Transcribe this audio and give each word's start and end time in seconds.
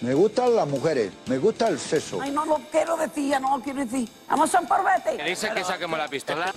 Me 0.00 0.14
gustan 0.14 0.54
las 0.54 0.68
mujeres, 0.68 1.12
me 1.26 1.38
gusta 1.38 1.66
el 1.66 1.76
sexo. 1.76 2.20
Ay, 2.22 2.30
no 2.30 2.44
lo 2.44 2.60
quiero 2.70 2.96
decir, 2.96 3.30
ya 3.30 3.40
no 3.40 3.56
lo 3.56 3.64
quiero 3.64 3.80
decir. 3.84 4.08
Vamos 4.30 4.54
a 4.54 4.60
un 4.60 4.68
parvete. 4.68 5.24
Dice 5.24 5.50
que 5.52 5.64
saquemos 5.64 5.98
la 5.98 6.06
pistola. 6.06 6.52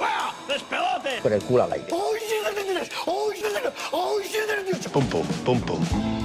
Con 1.23 1.34
el 1.34 1.41
culo 1.41 1.64
al 1.64 1.73
aire. 1.73 1.88
Pum, 4.93 5.05
pum, 5.07 5.25
pum, 5.43 5.62
pum. 5.62 5.80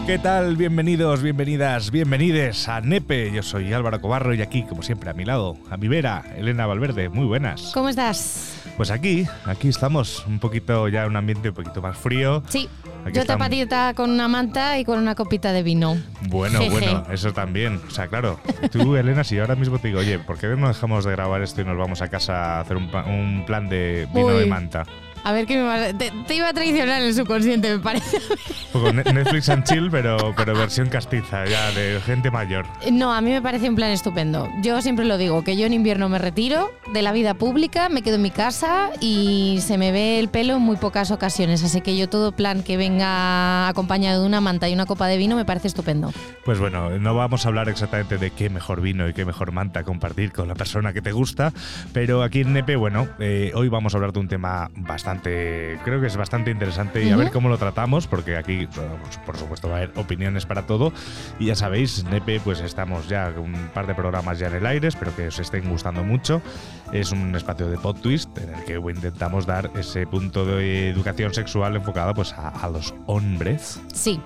¿Qué 0.07 0.19
tal? 0.19 0.57
Bienvenidos, 0.57 1.23
bienvenidas, 1.23 1.91
bienvenides 1.91 2.69
a 2.69 2.83
Nepe. 2.83 3.33
Yo 3.33 3.43
soy 3.43 3.73
Álvaro 3.73 3.99
Cobarro 3.99 4.35
y 4.35 4.43
aquí, 4.43 4.65
como 4.65 4.83
siempre, 4.83 5.09
a 5.09 5.15
mi 5.15 5.25
lado, 5.25 5.57
a 5.71 5.79
mi 5.79 5.89
vera, 5.89 6.23
Elena 6.37 6.67
Valverde. 6.67 7.09
Muy 7.09 7.25
buenas. 7.25 7.71
¿Cómo 7.73 7.89
estás? 7.89 8.53
Pues 8.77 8.91
aquí, 8.91 9.27
aquí 9.47 9.69
estamos, 9.69 10.23
un 10.27 10.39
poquito 10.39 10.87
ya 10.89 11.07
un 11.07 11.17
ambiente 11.17 11.49
un 11.49 11.55
poquito 11.55 11.81
más 11.81 11.97
frío. 11.97 12.43
Sí, 12.51 12.69
yo 13.13 13.21
estamos. 13.21 13.45
tapadita 13.45 13.95
con 13.95 14.11
una 14.11 14.29
manta 14.29 14.79
y 14.79 14.85
con 14.85 14.99
una 14.99 15.15
copita 15.15 15.53
de 15.53 15.63
vino. 15.63 15.97
Bueno, 16.29 16.59
Jeje. 16.59 16.71
bueno, 16.71 17.05
eso 17.11 17.33
también. 17.33 17.81
O 17.87 17.91
sea, 17.91 18.09
claro, 18.09 18.39
tú, 18.71 18.97
Elena, 18.97 19.25
si 19.25 19.39
ahora 19.39 19.55
mismo 19.55 19.79
te 19.79 19.89
digo, 19.89 20.01
oye, 20.01 20.19
¿por 20.19 20.39
qué 20.39 20.49
no 20.49 20.69
dejamos 20.69 21.05
de 21.05 21.13
grabar 21.13 21.43
esto 21.43 21.61
y 21.61 21.65
nos 21.65 21.77
vamos 21.77 22.03
a 22.03 22.09
casa 22.09 22.57
a 22.57 22.61
hacer 22.61 22.77
un, 22.77 23.45
plan 23.47 23.69
de 23.69 24.09
vino 24.13 24.31
de 24.31 24.47
manta? 24.47 24.85
A 25.27 25.33
ver 25.33 25.45
qué 25.45 25.57
me 25.57 25.65
va 25.65 25.93
te, 25.93 26.13
te 26.29 26.35
iba 26.37 26.49
a 26.49 26.53
traicionar 26.53 27.03
el 27.03 27.13
subconsciente, 27.13 27.69
me 27.69 27.81
parece. 27.81 28.19
Netflix 29.13 29.49
and 29.49 29.65
chill, 29.65 29.91
pero, 29.91 30.33
pero 30.37 30.55
versión 30.55 30.89
castiza, 30.89 31.45
ya, 31.47 31.73
de 31.73 32.01
gente 32.01 32.31
mayor. 32.31 32.65
No, 32.93 33.13
a 33.13 33.21
mí 33.21 33.31
me 33.31 33.43
parece 33.43 33.69
un 33.69 33.75
plan 33.75 33.91
estupendo. 33.91 34.49
Yo 34.63 34.81
siempre 34.83 35.05
lo 35.05 35.19
digo, 35.19 35.43
que 35.43 35.57
yo 35.57 35.67
en 35.67 35.73
invierno 35.73 36.09
me 36.09 36.21
retiro 36.21 36.71
de 36.93 37.03
la 37.03 37.11
vida 37.11 37.35
pública, 37.35 37.89
me 37.89 38.03
quedo 38.03 38.17
en 38.17 38.23
mi 38.23 38.31
casa 38.31 38.91
y 39.01 39.59
se 39.63 39.79
me 39.79 39.91
ve 39.91 40.21
el 40.21 40.29
pelo 40.29 40.57
en 40.57 40.63
muy 40.63 40.77
pocas 40.77 41.11
ocasiones. 41.11 41.65
Así 41.65 41.81
que 41.81 41.97
yo 41.97 42.09
todo 42.09 42.31
plan 42.31 42.63
que 42.63 42.77
venga 42.77 43.67
acompañado 43.67 44.21
de 44.21 44.27
una 44.29 44.41
manta 44.41 44.69
y 44.69 44.75
una 44.75 44.87
copa 44.87 45.09
de 45.09 45.17
vino 45.17 45.35
me 45.35 45.45
parece 45.45 45.67
estupendo. 45.67 46.13
Pues 46.45 46.61
bueno, 46.61 46.91
no 47.01 47.15
vamos 47.17 47.45
a 47.45 47.49
hablar 47.49 47.69
exactamente 47.69 48.19
de 48.19 48.31
qué 48.31 48.49
mejor 48.49 48.81
vino 48.81 49.09
y 49.09 49.13
qué 49.13 49.25
mejor 49.25 49.51
manta 49.51 49.83
compartir 49.83 50.31
con 50.31 50.47
la 50.47 50.55
persona 50.55 50.93
que 50.93 51.03
te 51.03 51.11
gusta, 51.11 51.53
pero 51.93 52.23
aquí 52.23 52.43
en 52.43 52.53
Nepe, 52.53 52.77
bueno, 52.77 53.09
eh, 53.19 53.51
hoy 53.55 53.69
vamos 53.69 53.95
a 53.95 53.97
hablar 53.97 54.13
de 54.13 54.21
un 54.21 54.29
tema 54.29 54.71
bastante, 54.77 55.16
creo 55.23 56.01
que 56.01 56.07
es 56.07 56.17
bastante 56.17 56.51
interesante 56.51 57.03
y 57.05 57.11
a 57.11 57.17
ver 57.17 57.31
cómo 57.31 57.49
lo 57.49 57.59
tratamos, 57.59 58.07
porque 58.07 58.37
aquí, 58.37 58.67
pues, 58.67 59.19
por 59.25 59.37
supuesto, 59.37 59.69
va 59.69 59.75
a 59.75 59.77
haber 59.79 59.93
opiniones 59.97 60.47
para 60.47 60.63
todo. 60.67 60.93
Y 61.39 61.47
ya 61.47 61.55
sabéis, 61.57 62.05
Nepe, 62.05 62.41
pues 62.41 62.61
estamos 62.61 63.09
ya 63.09 63.33
un 63.37 63.53
par 63.75 63.87
de 63.87 63.95
programas 63.95 64.39
ya 64.39 64.49
en 64.49 64.55
el 64.57 64.67
aire, 64.67 64.89
espero 64.89 65.15
que 65.15 65.29
os 65.29 65.39
estén 65.39 65.69
gustando 65.69 66.03
mucho. 66.03 66.43
Es 66.93 67.13
un 67.13 67.35
espacio 67.35 67.69
de 67.69 67.79
pod 67.79 67.97
twist 68.01 68.37
en 68.39 68.55
el 68.55 68.65
que 68.65 68.75
intentamos 68.75 69.47
dar 69.47 69.71
ese 69.77 70.07
punto 70.07 70.45
de 70.47 70.91
educación 70.91 71.35
sexual 71.35 71.77
enfocada 71.77 72.15
pues 72.15 72.33
a, 72.33 72.49
a 72.49 72.69
los 72.69 72.95
hombres 73.07 73.81
Sí, 73.93 74.21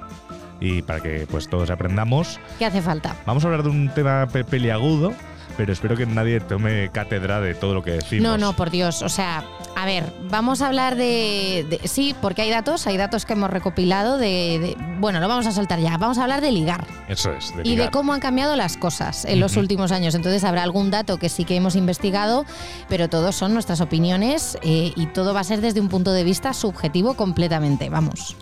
y 0.61 0.83
para 0.83 1.01
que 1.01 1.27
pues 1.31 1.49
todos 1.49 1.71
aprendamos. 1.71 2.39
¿qué 2.59 2.67
hace 2.67 2.83
falta? 2.83 3.17
Vamos 3.27 3.45
a 3.45 3.49
hablar 3.49 3.63
de 3.63 3.71
un 3.71 3.89
tema 3.95 4.27
pe- 4.31 4.45
peliagudo, 4.45 5.13
pero 5.61 5.75
espero 5.75 5.95
que 5.95 6.07
nadie 6.07 6.41
tome 6.41 6.89
cátedra 6.91 7.39
de 7.39 7.53
todo 7.55 7.75
lo 7.75 7.83
que 7.83 7.91
decimos. 7.91 8.23
No, 8.23 8.39
no, 8.39 8.55
por 8.57 8.71
Dios. 8.71 9.03
O 9.03 9.11
sea, 9.11 9.45
a 9.77 9.85
ver, 9.85 10.11
vamos 10.31 10.63
a 10.63 10.69
hablar 10.69 10.97
de, 10.97 11.67
de- 11.69 11.87
Sí, 11.87 12.15
porque 12.23 12.41
hay 12.41 12.49
datos, 12.49 12.87
hay 12.87 12.97
datos 12.97 13.27
que 13.27 13.35
hemos 13.35 13.51
recopilado 13.51 14.17
de, 14.17 14.59
de- 14.59 14.77
Bueno, 15.01 15.21
lo 15.21 15.29
vamos 15.29 15.47
a 15.47 15.53
soltar 15.53 15.79
ya. 15.79 15.99
Vamos 15.99 16.17
a 16.17 16.23
hablar 16.23 16.41
de 16.41 16.51
ligar 16.51 16.87
Eso 17.09 17.31
es, 17.35 17.55
de 17.55 17.61
y 17.61 17.65
de 17.73 17.77
ligar. 17.77 17.91
cómo 17.91 18.15
han 18.15 18.21
cambiado 18.21 18.57
las 18.57 18.79
cosas 18.79 19.27
en 19.27 19.39
los 19.39 19.59
últimos 19.59 19.93
años. 19.93 20.15
Entonces 20.15 20.45
habrá 20.45 20.63
algún 20.63 20.91
dato 20.91 21.19
que 21.19 21.29
sí 21.29 21.45
que 21.45 21.57
hemos 21.57 21.77
investigado, 21.77 22.47
pero 22.89 23.11
todos 23.11 23.37
son 23.37 23.53
nuestras 23.53 23.83
opiniones 23.83 24.57
eh, 24.63 24.95
y 24.97 25.07
todo 25.09 25.35
va 25.35 25.41
a 25.41 25.45
ser 25.45 25.61
desde 25.61 25.83
un 25.83 25.91
punto 25.91 26.15
de 26.15 26.25
vista 26.25 26.55
subjetivo 26.55 27.13
completamente. 27.13 27.91
Vamos. 27.91 28.35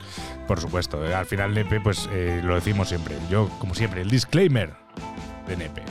Por 0.46 0.60
supuesto, 0.60 1.04
eh, 1.04 1.16
al 1.16 1.26
final 1.26 1.52
Nepe, 1.52 1.80
pues 1.80 2.08
eh, 2.12 2.40
lo 2.44 2.54
decimos 2.54 2.90
siempre. 2.90 3.16
Yo, 3.28 3.48
como 3.58 3.74
siempre, 3.74 4.02
el 4.02 4.08
disclaimer 4.08 4.72
de 5.48 5.56
Nepe. 5.56 5.82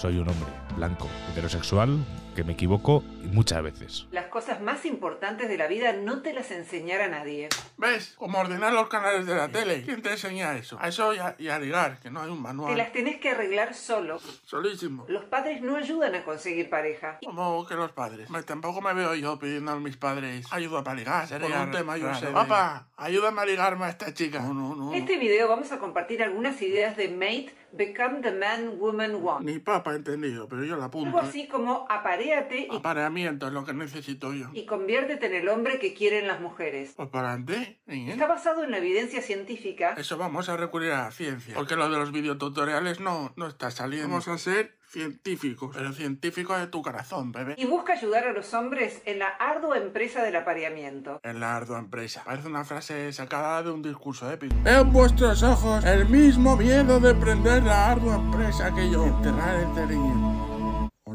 Soy 0.00 0.16
un 0.16 0.28
hombre 0.28 0.48
blanco, 0.76 1.06
heterosexual, 1.30 1.98
que 2.34 2.42
me 2.42 2.54
equivoco 2.54 3.04
y 3.22 3.26
muchas 3.26 3.62
veces. 3.62 4.06
Las 4.12 4.26
cosas 4.28 4.62
más 4.62 4.86
importantes 4.86 5.46
de 5.50 5.58
la 5.58 5.66
vida 5.66 5.92
no 5.92 6.22
te 6.22 6.32
las 6.32 6.50
enseñará 6.52 7.08
nadie. 7.08 7.50
¿Ves? 7.76 8.14
Como 8.16 8.38
ordenar 8.38 8.72
los 8.72 8.88
canales 8.88 9.26
de 9.26 9.34
la 9.34 9.48
tele. 9.48 9.82
¿Quién 9.82 10.00
te 10.00 10.12
enseña 10.12 10.56
eso? 10.56 10.78
A 10.80 10.88
eso 10.88 11.12
y 11.12 11.18
a, 11.18 11.34
y 11.38 11.48
a 11.48 11.58
ligar, 11.58 11.98
que 12.00 12.10
no 12.10 12.22
hay 12.22 12.30
un 12.30 12.38
Te 12.38 12.42
las 12.48 12.54
manual. 12.56 12.92
tenés 12.92 13.18
que 13.20 13.30
arreglar 13.30 13.74
solo. 13.74 14.18
Solísimo. 14.46 15.04
Los 15.08 15.24
padres 15.24 15.60
no 15.60 15.76
ayudan 15.76 16.14
a 16.14 16.24
conseguir 16.24 16.70
pareja. 16.70 17.18
Como 17.22 17.66
que 17.66 17.74
los 17.74 17.92
padres. 17.92 18.30
Me- 18.30 18.42
tampoco 18.42 18.80
me 18.80 18.94
veo 18.94 19.14
yo 19.16 19.38
pidiendo 19.38 19.72
a 19.72 19.76
mis 19.80 19.98
padres 19.98 20.46
ayuda 20.50 20.82
para 20.82 20.96
ligar. 20.96 21.28
Por 21.28 21.40
Sería 21.40 21.60
un 21.62 21.72
tema 21.72 21.98
yo 21.98 22.14
sé. 22.14 22.28
Papá, 22.28 22.88
ayúdame 22.96 23.42
a 23.42 23.44
ligarme 23.44 23.84
a 23.84 23.90
esta 23.90 24.14
chica. 24.14 24.40
No, 24.40 24.54
no, 24.54 24.74
no. 24.74 24.94
En 24.94 25.00
este 25.00 25.18
video 25.18 25.46
vamos 25.46 25.72
a 25.72 25.78
compartir 25.78 26.22
algunas 26.22 26.62
ideas 26.62 26.96
de 26.96 27.08
Mate 27.08 27.59
Become 27.72 28.20
the 28.22 28.32
Man 28.32 28.78
Woman 28.78 29.16
Want. 29.16 29.44
Ni 29.44 29.58
papa 29.58 29.94
entendido, 29.94 30.48
pero 30.48 30.64
yo 30.64 30.76
la 30.76 30.86
apunto. 30.86 31.06
Algo 31.08 31.20
así 31.20 31.46
como 31.46 31.86
aparéate 31.88 32.68
y, 32.70 32.76
Apareamiento 32.76 33.46
es 33.46 33.52
lo 33.52 33.64
que 33.64 33.72
necesito 33.72 34.32
yo. 34.34 34.48
y 34.52 34.66
conviértete 34.66 35.26
en 35.26 35.34
el 35.34 35.48
hombre 35.48 35.78
que 35.78 35.94
quieren 35.94 36.26
las 36.26 36.40
mujeres. 36.40 36.94
Pues 36.96 37.08
para 37.08 37.32
adelante, 37.32 37.80
¿eh? 37.86 38.10
Está 38.10 38.26
basado 38.26 38.64
en 38.64 38.70
la 38.70 38.78
evidencia 38.78 39.22
científica 39.22 39.94
Eso 39.96 40.16
vamos 40.16 40.48
a 40.48 40.56
recurrir 40.56 40.92
a 40.92 41.04
la 41.04 41.10
ciencia. 41.10 41.54
Porque 41.54 41.76
lo 41.76 41.88
de 41.88 41.98
los 41.98 42.12
videotutoriales 42.12 43.00
no, 43.00 43.32
no 43.36 43.46
está 43.46 43.70
saliendo. 43.70 44.08
Vamos 44.08 44.28
a 44.28 44.38
ser 44.38 44.79
científicos. 44.90 45.70
Pero 45.74 45.92
científicos 45.92 46.58
de 46.58 46.66
tu 46.66 46.82
corazón, 46.82 47.32
bebé. 47.32 47.54
y 47.56 47.64
busca 47.66 47.92
ayudar 47.94 48.26
a 48.26 48.32
los 48.32 48.52
hombres 48.54 49.02
en 49.04 49.20
la 49.20 49.28
ardua 49.28 49.78
empresa 49.78 50.22
del 50.22 50.36
apareamiento. 50.36 51.20
En 51.22 51.40
la 51.40 51.56
ardua 51.56 51.78
empresa. 51.78 52.22
Parece 52.24 52.48
una 52.48 52.64
frase 52.64 53.12
sacada 53.12 53.62
de 53.62 53.70
un 53.70 53.82
discurso 53.82 54.30
épico. 54.30 54.54
En 54.64 54.92
vuestros 54.92 55.42
ojos 55.42 55.84
el 55.84 56.08
mismo 56.08 56.56
miedo 56.56 57.00
de 57.00 57.14
prender 57.14 57.62
la 57.62 57.92
ardua 57.92 58.16
empresa 58.16 58.74
que 58.74 58.90
yo. 58.90 59.06
Enterrar 59.06 59.60
el 59.60 59.74
cereño. 59.74 60.49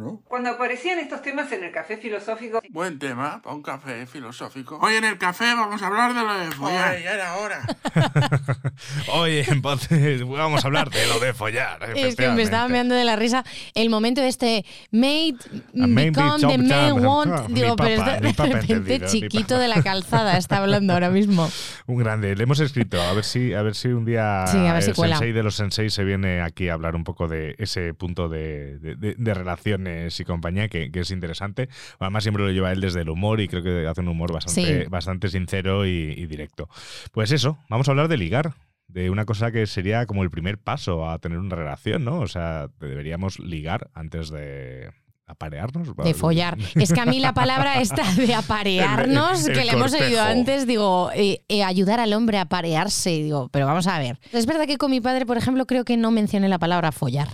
¿O 0.06 0.12
no? 0.12 0.22
Cuando 0.28 0.50
aparecían 0.52 1.00
estos 1.00 1.22
temas 1.22 1.52
en 1.52 1.64
el 1.64 1.72
café 1.72 1.98
filosófico, 1.98 2.62
Buen 2.70 3.00
tema 3.00 3.42
para 3.42 3.56
un 3.56 3.62
café 3.62 4.06
filosófico. 4.06 4.78
Hoy 4.82 4.96
en 4.96 5.04
el 5.06 5.18
café 5.18 5.54
vamos 5.56 5.82
a 5.82 5.88
hablar 5.88 6.14
de 6.14 6.22
lo 6.24 6.34
de 6.40 6.52
follar. 6.52 6.96
Ay, 6.96 7.04
ya 7.04 7.14
era 7.14 7.36
hora. 7.38 7.62
Oye, 9.14 9.46
entonces 9.48 10.28
vamos 10.28 10.64
a 10.64 10.68
hablar 10.68 10.90
de 10.90 11.06
lo 11.08 11.20
de 11.20 11.34
follar. 11.34 11.80
Es 11.96 12.16
que 12.16 12.30
me 12.30 12.44
estaba 12.44 12.68
meando 12.68 12.96
de 12.96 13.06
la 13.06 13.16
risa 13.16 13.44
el 13.74 13.90
momento 13.90 14.22
este 14.22 14.66
made 14.92 15.36
A 15.82 15.88
man 15.88 15.96
become 16.12 16.58
be 16.58 16.64
the 16.64 16.70
chop. 16.90 17.00
want 17.04 17.32
Ah, 17.36 17.46
digo 17.50 17.76
pero 17.76 18.04
de, 18.04 18.20
de 18.20 18.32
repente 18.34 19.06
chiquito 19.08 19.58
de 19.58 19.68
la 19.68 19.82
calzada 19.82 20.38
está 20.38 20.58
hablando 20.58 20.94
ahora 20.94 21.10
mismo 21.10 21.50
Un 21.88 21.98
grande. 21.98 22.36
Le 22.36 22.44
hemos 22.44 22.60
escrito 22.60 23.02
a 23.02 23.14
ver 23.14 23.24
si, 23.24 23.54
a 23.54 23.62
ver 23.62 23.76
si 23.76 23.90
un 23.90 24.06
día 24.06 24.46
Sí, 24.48 24.58
a 24.58 24.74
ver 24.74 24.84
si 24.84 24.90
el 24.92 24.96
cuela. 24.96 25.16
sensei 25.18 25.34
de 25.34 25.44
los 25.44 25.56
senseis 25.56 25.94
se 25.94 26.04
viene 26.04 26.42
aquí 26.42 26.70
a 26.70 26.74
hablar 26.74 26.96
un 26.96 27.04
poco 27.04 27.28
de 27.28 27.56
ese 27.58 27.94
punto 27.94 28.30
de, 28.30 28.80
de- 28.80 28.96
de- 28.96 29.16
de 29.18 29.34
relaciones 29.34 29.95
y 30.20 30.24
compañía 30.26 30.68
que, 30.68 30.92
que 30.92 31.02
es 31.02 31.12
interesante. 31.12 31.70
Además 32.00 32.24
siempre 32.24 32.44
lo 32.44 32.52
lleva 32.52 32.72
él 32.72 32.82
desde 32.82 33.02
el 33.02 33.10
humor 33.10 33.42
y 33.42 33.48
creo 33.48 33.64
que 33.64 33.88
hace 33.88 34.02
un 34.02 34.08
humor 34.10 34.32
bastante, 34.34 34.84
Sí. 34.84 34.90
bastante 34.90 35.28
sincero 35.30 35.86
y, 35.86 35.90
y 36.18 36.26
directo. 36.28 36.70
Pues 37.12 37.32
eso, 37.32 37.58
vamos 37.70 37.88
a 37.88 37.92
hablar 37.92 38.08
de 38.08 38.18
ligar. 38.18 38.54
De 38.88 39.10
una 39.10 39.26
cosa 39.26 39.52
que 39.52 39.66
sería 39.66 40.06
como 40.06 40.22
el 40.24 40.30
primer 40.30 40.60
paso 40.60 41.10
a 41.10 41.18
tener 41.18 41.40
una 41.40 41.56
relación, 41.56 42.06
¿no? 42.06 42.20
O 42.20 42.28
sea, 42.28 42.68
deberíamos 42.80 43.40
ligar 43.40 43.90
antes 43.96 44.30
de 44.30 44.92
aparearnos. 45.28 45.90
de 45.98 46.14
follar 46.14 46.56
es 46.76 46.94
que 46.94 47.02
a 47.02 47.06
mí 47.08 47.20
la 47.20 47.34
palabra 47.34 47.82
esta 47.82 48.04
de 48.14 48.36
aparearnos 48.36 49.46
El- 49.46 49.52
el 49.54 49.58
que 49.58 49.66
le 49.66 49.72
hemos 49.72 49.92
oído 49.94 50.22
antes 50.22 50.68
digo 50.68 51.10
eh, 51.16 51.42
eh, 51.50 51.64
ayudar 51.64 52.00
al 52.00 52.14
hombre 52.14 52.38
a 52.38 52.42
aparearse 52.42 53.10
digo 53.10 53.50
pero 53.50 53.66
vamos 53.66 53.88
a 53.88 53.98
ver 53.98 54.20
es 54.32 54.46
verdad 54.46 54.68
que 54.68 54.78
con 54.78 54.92
mi 54.92 55.02
padre 55.02 55.26
por 55.26 55.38
ejemplo 55.38 55.66
creo 55.66 55.84
que 55.84 55.98
no 55.98 56.12
mencioné 56.12 56.48
la 56.48 56.60
palabra 56.60 56.92
follar 56.92 57.30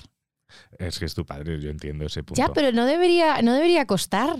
Es 0.78 1.00
que 1.00 1.06
es 1.06 1.14
tu 1.14 1.26
padre, 1.26 1.60
yo 1.62 1.70
entiendo 1.70 2.06
ese 2.06 2.24
punto. 2.24 2.42
ya 2.42 2.50
pero 2.54 2.72
no 2.72 2.86
debería 2.86 3.42
no 3.42 3.54
debería 3.54 3.86
costar 3.86 4.36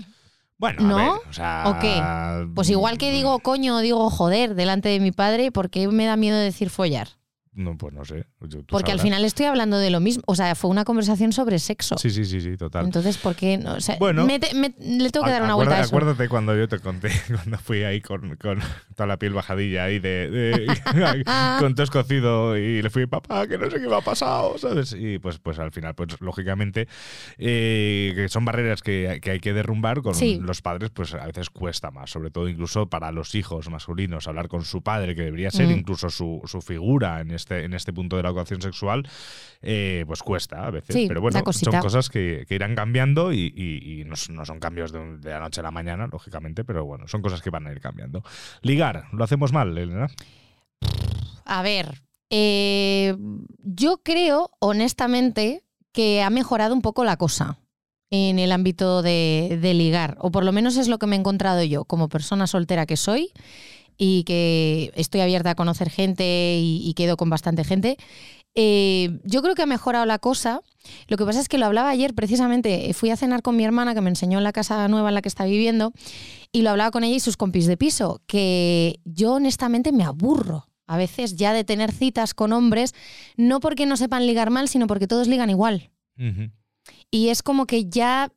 Bueno, 0.58 0.82
¿No? 0.82 0.98
a 0.98 1.02
ver, 1.02 1.20
o 1.28 1.32
sea... 1.32 1.64
¿O 1.66 1.78
qué? 1.80 2.52
Pues 2.54 2.70
igual 2.70 2.98
que 2.98 3.10
digo 3.10 3.38
coño 3.40 3.76
o 3.76 3.80
digo 3.80 4.08
joder 4.10 4.54
delante 4.54 4.88
de 4.88 5.00
mi 5.00 5.10
padre, 5.12 5.50
¿por 5.50 5.70
qué 5.70 5.88
me 5.88 6.06
da 6.06 6.16
miedo 6.16 6.38
decir 6.38 6.70
follar? 6.70 7.08
No, 7.54 7.76
pues 7.76 7.92
no 7.92 8.02
sé. 8.06 8.24
tú 8.48 8.64
Porque 8.66 8.92
al 8.92 8.98
final 8.98 9.24
estoy 9.26 9.44
hablando 9.44 9.76
de 9.78 9.90
lo 9.90 10.00
mismo. 10.00 10.22
O 10.26 10.34
sea, 10.34 10.54
fue 10.54 10.70
una 10.70 10.84
conversación 10.84 11.32
sobre 11.32 11.58
sexo. 11.58 11.98
Sí, 11.98 12.08
sí, 12.08 12.24
sí, 12.24 12.40
sí, 12.40 12.56
total. 12.56 12.86
Entonces, 12.86 13.18
¿por 13.18 13.34
qué 13.36 13.58
no? 13.58 13.74
O 13.74 13.80
sea, 13.80 13.96
Bueno. 13.98 14.24
me 14.24 14.38
te- 14.40 14.54
me- 14.54 14.74
le 14.78 15.10
tengo 15.10 15.26
que 15.26 15.32
dar 15.32 15.42
una 15.42 15.54
vuelta 15.54 15.76
a 15.76 15.80
eso. 15.82 15.88
Acuérdate 15.94 16.30
cuando 16.30 16.56
yo 16.56 16.66
te 16.66 16.78
conté, 16.78 17.10
cuando 17.28 17.58
fui 17.58 17.84
ahí 17.84 18.00
con, 18.00 18.36
con 18.36 18.58
toda 18.96 19.06
la 19.06 19.18
piel 19.18 19.34
bajadilla 19.34 19.84
ahí 19.84 19.98
de, 19.98 20.30
de- 20.30 20.66
con 21.60 21.74
todo 21.74 21.84
escocido 21.84 22.56
y 22.56 22.80
le 22.80 22.88
fui, 22.88 23.06
papá, 23.06 23.46
que 23.46 23.58
no 23.58 23.70
sé 23.70 23.80
qué 23.80 23.86
me 23.86 23.96
ha 23.96 24.00
pasado, 24.00 24.56
¿sabes? 24.56 24.96
Y 24.98 25.18
pues, 25.18 25.38
pues 25.38 25.58
al 25.58 25.72
final, 25.72 25.94
pues 25.94 26.20
lógicamente, 26.22 26.88
eh, 27.38 28.12
que 28.14 28.28
son 28.28 28.44
barreras 28.44 28.82
que, 28.82 29.18
que 29.22 29.30
hay 29.30 29.40
que 29.40 29.52
derrumbar 29.52 30.02
con 30.02 30.14
Sí. 30.14 30.38
los 30.40 30.62
padres, 30.62 30.90
pues 30.90 31.14
a 31.14 31.26
veces 31.26 31.50
cuesta 31.50 31.90
más, 31.90 32.10
sobre 32.10 32.30
todo 32.30 32.48
incluso 32.48 32.86
para 32.88 33.12
los 33.12 33.34
hijos 33.34 33.68
masculinos, 33.68 34.26
hablar 34.28 34.48
con 34.48 34.64
su 34.64 34.82
padre, 34.82 35.14
que 35.14 35.22
debería 35.22 35.50
ser 35.50 35.66
Mm. 35.68 35.72
incluso 35.72 36.10
su, 36.10 36.40
su 36.46 36.60
figura 36.62 37.20
en 37.20 37.30
este, 37.42 37.64
en 37.64 37.74
este 37.74 37.92
punto 37.92 38.16
de 38.16 38.22
la 38.22 38.28
educación 38.30 38.62
sexual, 38.62 39.06
eh, 39.62 40.04
pues 40.06 40.22
cuesta 40.22 40.64
a 40.66 40.70
veces. 40.70 40.94
Sí, 40.94 41.04
Pero 41.08 41.20
bueno, 41.20 41.42
son 41.52 41.80
cosas 41.80 42.08
que, 42.08 42.44
que 42.48 42.54
irán 42.54 42.74
cambiando 42.74 43.32
y, 43.32 43.52
y- 43.54 44.00
y 44.00 44.04
no, 44.04 44.16
son- 44.16 44.36
no 44.36 44.44
son 44.44 44.58
cambios 44.60 44.92
de, 44.92 44.98
un- 45.00 45.20
de 45.20 45.30
la 45.30 45.40
noche 45.40 45.60
a 45.60 45.64
la 45.64 45.70
mañana, 45.70 46.06
lógicamente, 46.10 46.64
pero 46.64 46.84
bueno, 46.84 47.06
son 47.08 47.20
cosas 47.22 47.42
que 47.42 47.50
van 47.50 47.66
a 47.66 47.72
ir 47.72 47.80
cambiando. 47.80 48.22
Ligar, 48.62 49.04
¿lo 49.12 49.24
hacemos 49.24 49.52
mal, 49.52 49.76
Elena? 49.76 50.06
A 51.44 51.62
ver, 51.62 52.00
Eh, 52.34 53.14
yo 53.62 53.98
creo, 54.02 54.50
honestamente, 54.58 55.62
que 55.92 56.22
ha 56.22 56.30
mejorado 56.30 56.72
un 56.74 56.80
poco 56.80 57.04
la 57.04 57.18
cosa 57.18 57.58
en 58.10 58.38
el 58.38 58.52
ámbito 58.52 59.02
de, 59.02 59.58
de 59.60 59.74
ligar, 59.74 60.16
o 60.18 60.30
por 60.30 60.42
lo 60.42 60.50
menos 60.52 60.78
es 60.78 60.88
lo 60.88 60.98
que 60.98 61.06
me 61.06 61.14
he 61.16 61.18
encontrado 61.18 61.62
yo 61.62 61.84
como 61.84 62.08
persona 62.08 62.46
soltera 62.46 62.86
que 62.86 62.96
soy 62.96 63.32
y 64.04 64.24
que 64.24 64.90
estoy 64.96 65.20
abierta 65.20 65.50
a 65.50 65.54
conocer 65.54 65.88
gente 65.88 66.58
y, 66.60 66.80
y 66.84 66.94
quedo 66.94 67.16
con 67.16 67.30
bastante 67.30 67.62
gente. 67.62 67.96
Eh, 68.56 69.20
yo 69.24 69.42
creo 69.42 69.54
que 69.54 69.62
ha 69.62 69.66
mejorado 69.66 70.04
la 70.06 70.18
cosa. 70.18 70.60
Lo 71.06 71.16
que 71.16 71.24
pasa 71.24 71.38
es 71.40 71.48
que 71.48 71.56
lo 71.56 71.66
hablaba 71.66 71.88
ayer, 71.90 72.12
precisamente, 72.12 72.92
fui 72.94 73.10
a 73.10 73.16
cenar 73.16 73.42
con 73.42 73.56
mi 73.56 73.64
hermana 73.64 73.94
que 73.94 74.00
me 74.00 74.10
enseñó 74.10 74.38
en 74.38 74.44
la 74.44 74.52
casa 74.52 74.88
nueva 74.88 75.10
en 75.10 75.14
la 75.14 75.22
que 75.22 75.28
está 75.28 75.44
viviendo 75.44 75.92
y 76.50 76.62
lo 76.62 76.70
hablaba 76.70 76.90
con 76.90 77.04
ella 77.04 77.14
y 77.14 77.20
sus 77.20 77.36
compis 77.36 77.66
de 77.66 77.76
piso, 77.76 78.20
que 78.26 78.98
yo 79.04 79.34
honestamente 79.34 79.92
me 79.92 80.02
aburro 80.04 80.66
a 80.88 80.96
veces 80.96 81.36
ya 81.36 81.52
de 81.52 81.62
tener 81.62 81.92
citas 81.92 82.34
con 82.34 82.52
hombres, 82.52 82.94
no 83.36 83.60
porque 83.60 83.86
no 83.86 83.96
sepan 83.96 84.26
ligar 84.26 84.50
mal, 84.50 84.68
sino 84.68 84.88
porque 84.88 85.06
todos 85.06 85.28
ligan 85.28 85.48
igual. 85.48 85.90
Y 87.10 87.28
es 87.28 87.42
como 87.42 87.66
que 87.66 87.88
ya 87.88 88.32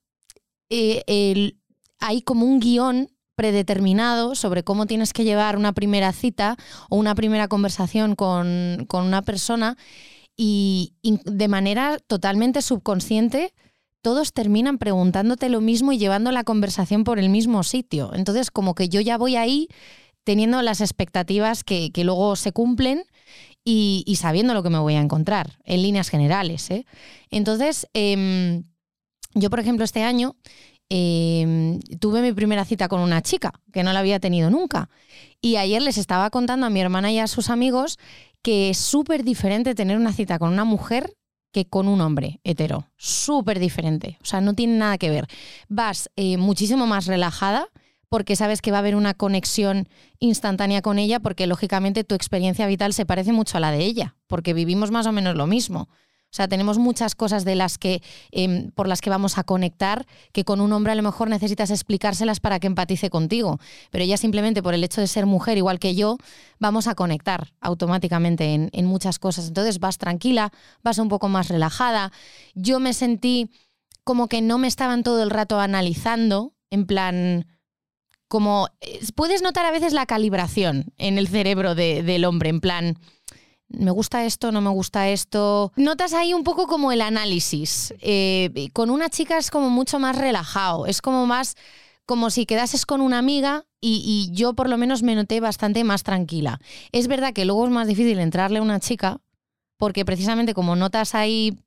eh, 0.70 1.02
el- 1.08 1.58
hay 2.00 2.22
como 2.22 2.46
un 2.46 2.60
guion 2.60 3.10
predeterminado 3.36 4.36
sobre 4.36 4.64
cómo 4.64 4.86
tienes 4.86 5.14
que 5.14 5.24
llevar 5.24 5.58
una 5.58 5.74
primera 5.74 6.12
cita 6.14 6.58
o 6.90 6.96
una 6.96 7.16
primera 7.16 7.48
conversación 7.48 8.16
con, 8.16 8.86
con 8.88 9.06
una 9.06 9.22
persona 9.22 9.78
y, 10.38 10.94
de 11.04 11.48
manera 11.48 12.00
totalmente 12.08 12.62
subconsciente 12.62 13.54
todos 14.02 14.34
terminan 14.34 14.78
preguntándote 14.78 15.50
lo 15.50 15.62
mismo 15.62 15.92
y 15.92 15.98
llevando 15.98 16.32
la 16.32 16.44
conversación 16.44 17.04
por 17.04 17.18
el 17.18 17.30
mismo 17.30 17.64
sitio. 17.64 18.12
Entonces 18.14 18.52
como 18.52 18.76
que 18.76 18.88
yo 18.88 19.02
ya 19.02 19.18
voy 19.18 19.36
ahí 19.36 19.68
teniendo 20.24 20.62
las 20.62 20.82
expectativas 20.82 21.64
que, 21.64 21.92
que 21.92 22.04
luego 22.04 22.36
se 22.36 22.52
cumplen 22.52 23.04
y, 23.64 24.04
y 24.06 24.18
sabiendo 24.18 24.54
lo 24.54 24.62
que 24.62 24.70
me 24.70 24.78
voy 24.78 24.94
a 24.94 25.02
encontrar, 25.02 25.58
en 25.64 25.82
líneas 25.82 26.10
generales. 26.10 26.70
¿eh? 26.70 26.86
Entonces, 27.32 27.88
em, 27.94 28.64
yo, 29.34 29.50
por 29.50 29.60
ejemplo, 29.60 29.84
este 29.84 30.04
año 30.04 30.36
em, 30.98 31.80
tuve 32.00 32.22
mi 32.22 32.32
primera 32.32 32.64
cita 32.64 32.88
con 32.88 33.02
una 33.02 33.22
chica 33.22 33.52
que 33.74 33.84
no 33.84 33.92
la 33.92 34.00
había 34.00 34.22
tenido 34.22 34.50
nunca. 34.50 34.90
Y 35.42 35.58
ayer 35.58 35.82
les 35.82 35.98
estaba 35.98 36.30
contando 36.30 36.66
a 36.66 36.70
mi 36.70 36.80
hermana 36.80 37.12
y 37.12 37.20
a 37.20 37.28
sus 37.28 37.50
amigos 37.50 38.00
que 38.42 38.70
es 38.70 38.78
súper 38.78 39.26
diferente 39.26 39.76
tener 39.76 39.98
una 39.98 40.14
cita 40.14 40.40
con 40.40 40.54
una 40.54 40.64
mujer 40.64 41.14
que 41.52 41.66
con 41.66 41.90
un 41.90 42.00
hombre 42.00 42.40
hetero. 42.46 42.88
Súper 42.96 43.60
diferente. 43.60 44.18
O 44.22 44.26
sea, 44.26 44.40
no 44.40 44.54
tiene 44.54 44.78
nada 44.78 44.98
que 44.98 45.10
ver. 45.10 45.28
Vas 45.68 46.10
eh, 46.16 46.38
muchísimo 46.38 46.88
más 46.88 47.08
relajada 47.08 47.68
porque 48.08 48.38
sabes 48.38 48.62
que 48.62 48.72
va 48.72 48.78
a 48.78 48.80
haber 48.80 48.96
una 48.96 49.16
conexión 49.16 49.90
instantánea 50.20 50.82
con 50.82 50.98
ella 51.00 51.20
porque 51.20 51.48
lógicamente 51.48 52.06
tu 52.06 52.16
experiencia 52.16 52.68
vital 52.68 52.94
se 52.94 53.06
parece 53.06 53.34
mucho 53.34 53.58
a 53.58 53.60
la 53.60 53.72
de 53.72 53.84
ella, 53.84 54.16
porque 54.28 54.54
vivimos 54.54 54.92
más 54.92 55.08
o 55.08 55.12
menos 55.12 55.36
lo 55.36 55.48
mismo. 55.48 55.90
O 56.36 56.38
sea, 56.38 56.50
tenemos 56.50 56.78
muchas 56.80 57.16
cosas 57.16 57.46
de 57.46 57.56
las 57.56 57.78
que, 57.78 58.04
em, 58.32 58.70
por 58.72 58.90
las 58.90 59.00
que 59.00 59.10
vamos 59.10 59.38
a 59.38 59.46
conectar, 59.46 60.06
que 60.34 60.44
con 60.44 60.60
un 60.60 60.74
hombre 60.74 60.92
a 60.92 60.96
lo 60.96 61.02
mejor 61.02 61.30
necesitas 61.30 61.72
explicárselas 61.72 62.42
para 62.42 62.60
que 62.60 62.68
empatice 62.68 63.10
contigo. 63.10 63.58
Pero 63.90 64.04
ella 64.04 64.18
simplemente 64.18 64.62
por 64.62 64.74
el 64.74 64.84
hecho 64.84 65.00
de 65.00 65.08
ser 65.08 65.26
mujer, 65.28 65.58
igual 65.58 65.80
que 65.80 65.96
yo, 65.96 66.18
vamos 66.60 66.88
a 66.88 66.96
conectar 66.96 67.54
automáticamente 67.62 68.54
en, 68.54 68.70
en 68.74 68.86
muchas 68.86 69.18
cosas. 69.18 69.48
Entonces 69.48 69.80
vas 69.80 69.98
tranquila, 69.98 70.52
vas 70.84 70.98
un 70.98 71.08
poco 71.08 71.30
más 71.30 71.48
relajada. 71.48 72.12
Yo 72.54 72.82
me 72.82 72.92
sentí 72.92 73.50
como 74.04 74.28
que 74.28 74.42
no 74.42 74.58
me 74.58 74.68
estaban 74.68 75.04
todo 75.04 75.24
el 75.24 75.30
rato 75.30 75.62
analizando, 75.62 76.54
en 76.70 76.86
plan, 76.86 77.48
como 78.28 78.68
eh, 78.82 79.00
puedes 79.16 79.42
notar 79.42 79.66
a 79.66 79.72
veces 79.72 79.94
la 79.94 80.06
calibración 80.06 80.92
en 80.98 81.18
el 81.18 81.30
cerebro 81.30 81.76
de- 81.76 82.04
del 82.04 82.26
hombre, 82.26 82.50
en 82.50 82.60
plan, 82.60 83.00
me 83.70 83.92
gusta 83.92 84.26
esto, 84.26 84.52
no 84.52 84.62
me 84.62 84.70
gusta 84.70 85.10
esto. 85.10 85.72
Notas 85.76 86.14
ahí 86.14 86.34
un 86.34 86.44
poco 86.44 86.68
como 86.68 86.92
el 86.92 87.02
análisis. 87.02 87.94
Eh, 88.00 88.70
con 88.74 88.90
una 88.90 89.10
chica 89.10 89.38
es 89.38 89.52
como 89.52 89.70
mucho 89.70 90.00
más 90.00 90.18
relajado, 90.18 90.86
es 90.86 91.02
como 91.02 91.26
más 91.26 91.56
como 92.06 92.30
si 92.30 92.46
quedases 92.46 92.86
con 92.86 93.02
una 93.02 93.18
amiga 93.18 93.66
y, 93.82 94.04
y 94.06 94.36
yo 94.36 94.54
por 94.54 94.70
lo 94.70 94.78
menos 94.78 95.02
me 95.02 95.16
noté 95.16 95.40
bastante 95.40 95.84
más 95.84 96.04
tranquila. 96.04 96.60
Es 96.92 97.08
verdad 97.08 97.34
que 97.34 97.46
luego 97.46 97.66
es 97.66 97.72
más 97.72 97.88
difícil 97.88 98.20
entrarle 98.20 98.60
a 98.60 98.62
una 98.62 98.80
chica 98.80 99.22
porque 99.78 100.06
precisamente 100.06 100.54
como 100.54 100.76
notas 100.76 101.16
ahí 101.16 101.58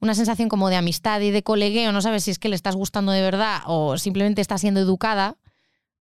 una 0.00 0.14
sensación 0.14 0.48
como 0.48 0.68
de 0.68 0.76
amistad 0.76 1.20
y 1.20 1.30
de 1.30 1.42
colegueo, 1.42 1.92
no 1.92 2.02
sabes 2.02 2.24
si 2.24 2.30
es 2.30 2.38
que 2.38 2.48
le 2.48 2.56
estás 2.56 2.76
gustando 2.76 3.12
de 3.12 3.22
verdad 3.22 3.62
o 3.66 3.96
simplemente 3.98 4.40
está 4.42 4.58
siendo 4.58 4.80
educada, 4.80 5.38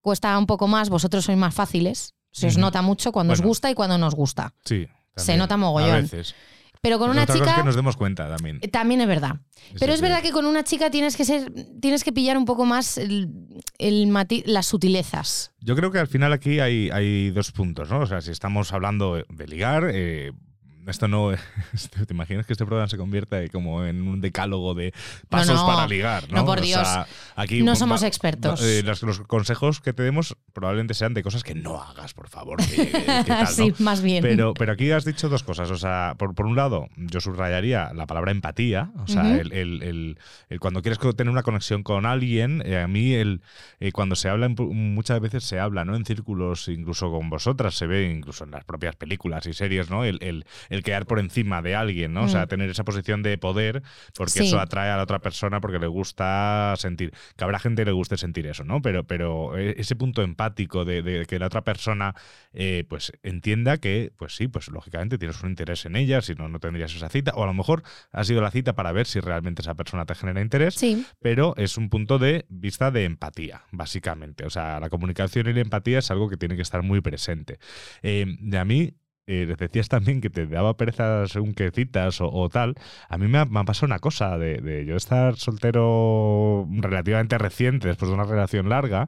cuesta 0.02 0.38
un 0.38 0.46
poco 0.46 0.68
más, 0.68 0.90
vosotros 0.90 1.26
sois 1.26 1.38
más 1.38 1.54
fáciles, 1.54 2.14
se 2.32 2.48
os 2.48 2.58
nota 2.58 2.82
mucho 2.82 3.12
cuando 3.12 3.34
os 3.34 3.42
gusta 3.42 3.70
y 3.70 3.76
cuando 3.76 3.98
no 3.98 4.08
os 4.08 4.16
gusta. 4.16 4.54
Sí. 4.66 4.88
Se 5.16 5.38
nota 5.38 5.58
mogollón. 5.58 5.92
A 5.92 6.02
veces. 6.02 6.36
Pero 6.82 7.00
con 7.00 7.10
una 7.10 7.26
chica 7.26 7.56
que 7.56 7.64
nos 7.64 7.76
demos 7.78 7.96
cuenta 7.96 8.28
también. 8.28 8.60
eh, 8.62 8.68
también 8.68 9.00
es 9.00 9.08
verdad. 9.08 9.38
Pero 9.80 9.94
es 9.94 10.02
verdad 10.02 10.22
que 10.22 10.32
con 10.32 10.46
una 10.46 10.64
chica 10.66 10.90
tienes 10.92 11.16
que 11.16 11.24
ser 11.24 11.50
tienes 11.80 12.04
que 12.04 12.12
pillar 12.12 12.38
un 12.38 12.44
poco 12.44 12.66
más 12.66 12.98
el, 12.98 13.30
el 13.78 14.08
mati- 14.08 14.44
las 14.46 14.66
sutilezas. 14.66 15.54
Yo 15.62 15.78
creo 15.78 15.92
que 15.92 16.00
al 16.00 16.08
final 16.08 16.34
aquí 16.34 16.60
hay, 16.60 16.90
hay 16.90 17.30
dos 17.32 17.54
puntos, 17.54 17.90
¿no? 17.90 18.00
O 18.02 18.06
sea, 18.06 18.20
si 18.20 18.32
estamos 18.32 18.74
hablando 18.74 19.24
de 19.30 19.48
ligar, 19.48 19.90
eh, 19.94 20.34
esto 20.88 21.08
no. 21.08 21.32
¿Te 22.08 22.14
imaginas 22.14 22.46
que 22.46 22.54
este 22.54 22.66
programa 22.66 22.88
se 22.90 22.98
convierta 22.98 23.38
como 23.50 23.86
en 23.86 24.02
un 24.08 24.22
decálogo 24.22 24.74
de 24.74 24.94
pasos 25.30 25.56
no. 25.62 25.66
para 25.68 25.88
ligar? 25.88 26.30
No, 26.32 26.38
No, 26.40 26.46
por 26.46 26.60
O 26.60 26.62
Dios. 26.62 26.88
sea, 26.88 27.08
aquí 27.36 27.62
No 27.64 27.72
va- 27.72 27.76
somos 27.76 28.04
expertos. 28.04 28.62
eh, 28.64 28.84
los, 28.84 29.02
los 29.04 29.20
consejos 29.22 29.80
que 29.82 29.94
te 29.94 30.04
demos 30.04 30.36
probablemente 30.54 30.94
sean 30.94 31.14
de 31.14 31.24
cosas 31.24 31.44
que 31.44 31.56
no 31.56 31.82
hagas, 31.82 32.14
por 32.14 32.30
favor. 32.30 32.58
que- 32.58 32.90
que 32.90 33.00
tal, 33.28 33.42
¿no? 33.44 33.46
sí, 33.48 33.74
más 33.80 34.02
bien. 34.02 34.22
Pero, 34.22 34.54
pero 34.54 34.74
aquí 34.74 34.92
has 34.92 35.06
dicho 35.06 35.30
dos 35.30 35.44
cosas. 35.44 35.70
O 35.72 35.78
sea, 35.78 36.16
por, 36.18 36.36
por 36.36 36.46
un 36.46 36.56
lado, 36.56 36.88
yo 36.98 37.20
subrayaría 37.22 37.92
la 37.94 38.06
palabra 38.08 38.32
empatía. 38.32 38.92
O 39.04 39.08
sea, 39.08 39.38
el, 39.40 39.52
el- 39.54 39.84
el- 39.84 40.18
el 40.50 40.60
cuando 40.60 40.82
quieres 40.82 41.00
tener 41.16 41.30
una 41.32 41.44
conexión 41.44 41.84
con 41.84 42.06
alguien, 42.06 42.62
eh, 42.66 42.80
a 42.82 42.88
mí 42.88 43.14
el, 43.14 43.42
eh, 43.80 43.92
cuando 43.92 44.16
se 44.16 44.30
habla, 44.30 44.46
en 44.48 44.56
muchas 44.94 45.20
veces 45.20 45.44
se 45.44 45.60
habla, 45.60 45.86
¿no? 45.86 45.96
En 45.96 46.06
círculos, 46.06 46.68
incluso 46.68 47.12
con 47.12 47.30
vosotras, 47.30 47.76
se 47.76 47.88
ve 47.88 48.10
incluso 48.12 48.44
en 48.44 48.52
las 48.52 48.64
propias 48.64 48.96
películas 48.96 49.46
y 49.48 49.54
series, 49.54 49.90
¿no? 49.90 50.04
El, 50.04 50.46
el, 50.74 50.84
quedar 50.84 51.06
por 51.06 51.20
encima 51.20 51.62
de 51.62 51.76
alguien, 51.76 52.14
¿no? 52.14 52.24
O 52.24 52.28
sea, 52.28 52.46
Mm. 52.46 52.48
tener 52.48 52.70
esa 52.70 52.84
posición 52.84 53.24
de 53.24 53.38
poder, 53.38 53.84
porque 54.18 54.32
Sí. 54.32 54.48
eso 54.48 54.60
atrae 54.60 54.90
a 54.90 54.98
la 54.98 55.04
otra 55.04 55.20
persona 55.20 55.62
porque 55.62 55.80
le 55.80 55.88
gusta 55.88 56.74
sentir. 56.78 57.12
Que 57.38 57.44
habrá 57.44 57.60
gente 57.60 57.82
que 57.82 57.86
le 57.88 57.92
guste 57.92 58.18
sentir 58.18 58.48
eso, 58.48 58.64
¿no? 58.64 58.82
Pero, 58.82 59.04
pero 59.06 59.58
eh, 59.58 59.76
ese 59.78 59.96
punto 59.96 60.22
empático 60.22 60.86
de, 60.86 61.02
de 61.02 61.26
que 61.26 61.40
la 61.40 61.48
otra 61.48 61.64
persona 61.64 62.14
eh, 62.54 62.84
pues 62.88 63.12
entienda 63.24 63.78
que, 63.78 64.12
pues 64.18 64.36
sí, 64.36 64.48
pues 64.48 64.68
lógicamente 64.68 65.18
tienes 65.18 65.42
un 65.44 65.50
interés 65.50 65.86
en 65.86 65.96
ella, 65.96 66.22
si 66.22 66.36
no, 66.36 66.48
no 66.50 66.60
tendrías 66.60 66.94
esa 66.96 67.10
cita. 67.10 67.32
O 67.36 67.44
a 67.44 67.48
lo 67.48 67.54
mejor 67.54 67.84
ha 68.12 68.24
sido 68.24 68.42
la 68.42 68.52
cita 68.52 68.74
para 68.74 68.92
ver 68.92 69.06
si 69.08 69.20
realmente 69.20 69.62
esa 69.62 69.76
persona 69.76 70.06
te 70.06 70.16
genera 70.16 70.42
interés 70.42 70.76
Sí, 70.76 71.06
pero 71.22 71.54
es 71.58 71.78
un 71.78 71.90
punto 71.90 72.20
de 72.20 72.46
vista 72.50 72.92
de 72.92 73.06
empatía, 73.06 73.64
básicamente. 73.72 74.46
O 74.46 74.50
sea, 74.50 74.80
la 74.80 74.90
comunicación 74.90 75.48
y 75.48 75.54
la 75.54 75.62
empatía 75.62 76.00
es 76.00 76.12
algo 76.12 76.30
que 76.30 76.38
tiene 76.38 76.56
que 76.56 76.62
estar 76.62 76.82
muy 76.84 77.02
presente. 77.02 77.60
Eh, 78.02 78.26
de 78.40 78.58
a 78.58 78.66
mí, 78.66 78.94
eh, 79.28 79.56
decías 79.58 79.90
también 79.90 80.22
que 80.22 80.30
te 80.30 80.46
daba 80.48 80.76
pereza 80.78 81.28
según 81.28 81.54
qué 81.54 81.72
citas 81.72 82.22
o, 82.22 82.30
o 82.32 82.50
tal. 82.50 82.76
A 83.10 83.18
mí 83.18 83.28
me 83.28 83.38
ha, 83.40 83.46
me 83.46 83.60
ha 83.60 83.64
pasado 83.64 83.88
una 83.88 84.00
cosa 84.00 84.38
de, 84.38 84.58
de 84.58 84.86
yo 84.86 84.96
estar 84.96 85.36
soltero 85.38 86.68
relativamente 86.70 87.38
reciente, 87.38 87.88
después 87.88 88.10
de 88.10 88.16
una 88.16 88.26
relación 88.26 88.70
larga. 88.70 89.08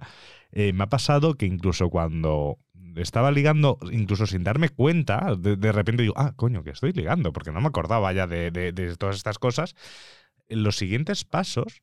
eh, 0.52 0.74
me 0.74 0.84
ha 0.86 0.88
pasado 0.90 1.36
que 1.36 1.46
incluso 1.46 1.90
cuando 1.90 2.58
estaba 2.96 3.32
ligando, 3.32 3.78
incluso 3.92 4.26
sin 4.26 4.44
darme 4.44 4.70
cuenta, 4.70 5.36
de, 5.38 5.58
de 5.58 5.72
repente 5.74 6.04
digo, 6.04 6.14
ah, 6.18 6.34
coño, 6.36 6.64
que 6.64 6.70
estoy 6.72 6.94
ligando, 6.94 7.34
porque 7.34 7.52
no 7.52 7.60
me 7.62 7.68
acordaba 7.68 8.14
ya 8.14 8.26
de- 8.28 8.52
de 8.52 8.96
todas 8.98 9.18
estas 9.18 9.38
cosas. 9.40 9.76
Los 10.48 10.78
siguientes 10.78 11.26
pasos 11.26 11.82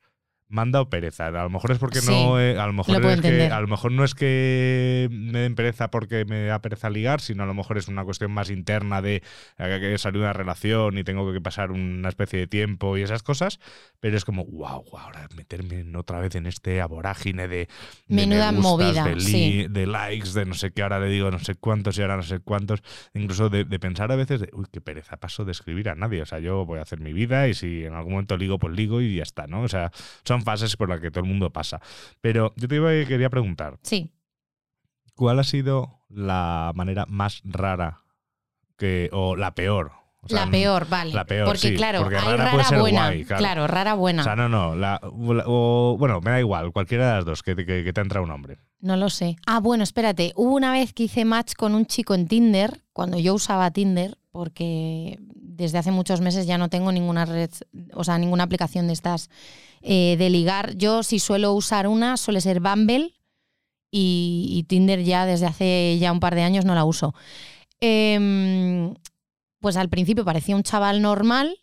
me 0.53 0.61
han 0.63 0.71
dado 0.71 0.89
pereza. 0.91 1.27
A 1.29 1.31
lo 1.31 1.51
mejor 1.51 1.73
es 1.73 1.79
porque 1.79 2.01
Sí, 2.01 2.11
no. 2.11 2.39
eh, 2.39 2.59
a, 2.59 2.67
lo 2.67 2.73
mejor 2.75 3.01
lo 3.01 3.11
es 3.11 3.21
que, 3.21 3.47
a 3.47 3.61
lo 3.61 3.67
mejor 3.67 3.91
no 3.91 4.05
es 4.05 4.15
que 4.15 5.09
me 5.11 5.39
den 5.41 5.55
pereza 5.55 5.91
porque 5.91 6.25
me 6.27 6.45
da 6.45 6.61
pereza 6.61 6.91
ligar, 6.91 7.21
sino 7.21 7.43
a 7.43 7.47
lo 7.47 7.55
mejor 7.55 7.79
es 7.79 7.89
una 7.89 8.05
cuestión 8.05 8.31
más 8.33 8.51
interna 8.51 9.01
de 9.01 9.23
eh, 9.59 9.79
que 9.81 9.99
salir 9.99 10.19
de 10.19 10.25
una 10.25 10.33
relación 10.35 10.99
y 10.99 11.05
tengo 11.05 11.33
que 11.33 11.41
pasar 11.41 11.71
una 11.71 12.09
especie 12.09 12.39
de 12.39 12.47
tiempo 12.47 12.97
y 12.99 13.03
esas 13.03 13.23
cosas. 13.23 13.61
Pero 14.01 14.17
es 14.17 14.25
como, 14.25 14.45
wow, 14.45 14.85
ahora 14.99 15.27
meterme 15.37 15.85
otra 15.97 16.21
vez 16.21 16.35
en 16.35 16.47
este 16.47 16.81
aborágine 16.83 17.49
de. 17.49 17.57
de 17.57 17.69
Menuda 18.09 18.53
me 18.53 18.59
gustas, 18.59 18.73
movida, 18.73 19.05
de, 19.07 19.21
sí. 19.21 19.67
de 19.71 19.87
likes, 19.87 20.31
de 20.35 20.45
no 20.45 20.55
sé 20.55 20.71
qué, 20.73 20.83
ahora 20.83 21.01
le 21.01 21.09
digo 21.09 21.31
no 21.31 21.39
sé 21.39 21.55
cuántos 21.55 21.97
y 21.99 22.03
ahora 22.03 22.17
no 22.17 22.23
sé 22.23 22.41
cuántos. 22.41 22.83
Incluso 23.15 23.49
de, 23.49 23.65
de 23.65 23.79
pensar 23.79 24.13
a 24.13 24.17
veces 24.17 24.41
de, 24.41 24.51
uy, 24.53 24.67
qué 24.71 24.81
pereza, 24.83 25.17
paso 25.17 25.47
de 25.47 25.53
escribir 25.53 25.89
a 25.89 25.95
nadie. 25.95 26.21
O 26.21 26.27
sea, 26.27 26.41
yo 26.41 26.67
voy 26.67 26.79
a 26.79 26.83
hacer 26.83 27.01
mi 27.01 27.15
vida 27.15 27.49
y 27.49 27.55
si 27.55 27.85
en 27.85 27.95
algún 27.95 28.13
momento 28.13 28.37
ligo, 28.37 28.59
pues 28.59 28.75
ligo 28.75 29.01
y 29.01 29.17
ya 29.17 29.23
está, 29.23 29.47
¿no? 29.47 29.63
O 29.63 29.69
sea, 29.69 29.91
son 30.25 30.42
fases 30.43 30.77
por 30.77 30.89
las 30.89 31.01
que 31.01 31.11
todo 31.11 31.25
el 31.25 31.29
mundo 31.31 31.51
pasa. 31.51 31.81
Pero 32.21 32.53
yo 32.57 32.69
te 32.69 32.77
iba, 32.77 32.91
quería 33.07 33.31
preguntar, 33.31 33.79
sí. 33.83 34.11
¿cuál 35.15 35.39
ha 35.39 35.45
sido 35.45 36.01
la 36.09 36.73
manera 36.75 37.07
más 37.09 37.41
rara 37.45 38.03
que, 38.77 39.09
o 39.13 39.37
la 39.37 39.55
peor 39.55 39.93
O 40.23 40.29
sea, 40.29 40.45
la 40.47 40.51
peor, 40.51 40.89
vale. 40.89 41.13
La 41.13 41.25
peor, 41.25 41.47
porque 41.47 41.59
sí, 41.59 41.75
claro, 41.77 42.01
porque 42.03 42.17
hay 42.17 42.37
rara 42.37 42.53
buena. 42.81 43.07
guay, 43.09 43.25
claro. 43.25 43.39
claro. 43.41 43.67
rara 43.67 43.95
buena. 43.95 44.23
O 44.23 44.25
sea, 44.25 44.37
no, 44.37 44.49
no. 44.49 44.75
La, 44.75 45.01
o- 45.03 45.97
bueno, 45.99 46.21
me 46.21 46.31
da 46.31 46.41
igual, 46.41 46.73
cualquiera 46.73 47.09
de 47.11 47.15
las 47.17 47.25
dos, 47.25 47.43
que, 47.43 47.55
que- 47.57 47.85
que 47.85 47.93
te 47.93 48.01
entra 48.01 48.21
un 48.21 48.31
hombre. 48.31 48.59
No 48.81 48.97
lo 48.97 49.11
sé. 49.11 49.37
Ah, 49.47 49.61
bueno, 49.61 49.85
espérate. 49.85 50.33
Hubo 50.37 50.55
una 50.55 50.73
vez 50.73 50.93
que 50.93 51.05
hice 51.05 51.25
match 51.25 51.55
con 51.55 51.75
un 51.75 51.87
chico 51.87 52.15
en 52.15 52.27
Tinder, 52.27 52.81
cuando 52.93 53.19
yo 53.19 53.35
usaba 53.35 53.71
Tinder, 53.71 54.17
porque 54.33 55.19
desde 55.57 55.79
hace 55.79 55.91
muchos 55.91 56.21
meses 56.21 56.47
ya 56.47 56.59
no 56.59 56.69
tengo 56.69 56.93
ninguna 56.93 57.25
red, 57.25 57.51
o 57.95 58.05
sea, 58.05 58.19
ninguna 58.19 58.45
aplicación 58.45 58.87
de 58.87 58.95
estas 58.95 59.31
eh, 59.83 60.17
de 60.19 60.31
ligar. 60.31 60.77
Yo 60.77 61.03
si 61.03 61.19
suelo 61.19 61.53
usar 61.53 61.87
una, 61.89 62.17
suele 62.17 62.41
ser 62.41 62.61
Bumble 62.61 63.15
y, 63.91 64.49
y 64.51 64.63
Tinder 64.65 65.03
ya 65.03 65.27
desde 65.27 65.47
hace 65.47 65.99
ya 66.01 66.13
un 66.13 66.21
par 66.21 66.35
de 66.35 66.43
años 66.43 66.65
no 66.65 66.75
la 66.75 66.85
uso. 66.85 67.15
Em, 67.81 68.95
pues 69.61 69.77
al 69.77 69.89
principio 69.89 70.25
parecía 70.25 70.57
un 70.57 70.63
chaval 70.63 71.03
normal 71.03 71.59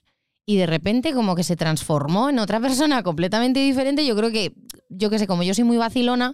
y 0.46 0.58
de 0.58 0.65
repente 0.65 1.13
como 1.13 1.36
que 1.36 1.43
se 1.43 1.55
transformó 1.55 2.29
en 2.29 2.39
otra 2.39 2.60
persona 2.62 3.03
completamente 3.03 3.60
diferente. 3.60 4.05
Yo 4.05 4.15
creo 4.15 4.31
que, 4.31 4.53
yo 4.89 5.10
qué 5.10 5.17
sé, 5.17 5.27
como 5.27 5.43
yo 5.43 5.53
soy 5.53 5.63
muy 5.63 5.77
vacilona, 5.77 6.34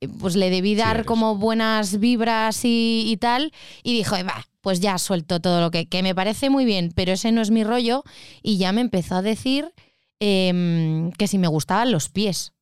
eh, 0.00 0.08
pues 0.08 0.36
le 0.36 0.50
debí 0.50 0.74
dar 0.74 1.04
como 1.04 1.36
buenas 1.36 1.98
vibras 1.98 2.64
y, 2.64 3.04
y 3.06 3.16
tal. 3.16 3.52
Y 3.82 3.94
dijo, 3.94 4.14
va, 4.24 4.46
pues 4.64 4.80
ya 4.80 4.98
suelto 4.98 5.38
todo 5.38 5.60
lo 5.60 5.70
que, 5.70 5.86
que 5.86 6.02
me 6.02 6.14
parece 6.16 6.50
muy 6.50 6.64
bien, 6.64 6.90
pero 6.96 7.12
ese 7.12 7.30
no 7.30 7.40
es 7.40 7.50
mi 7.52 7.62
rollo. 7.62 8.02
Y 8.42 8.56
ya 8.58 8.72
me 8.72 8.80
empezó 8.80 9.14
a 9.14 9.22
decir 9.22 9.72
em, 10.18 11.12
que 11.12 11.28
si 11.28 11.38
me 11.38 11.46
gustaban 11.46 11.92
los 11.92 12.08
pies. 12.08 12.52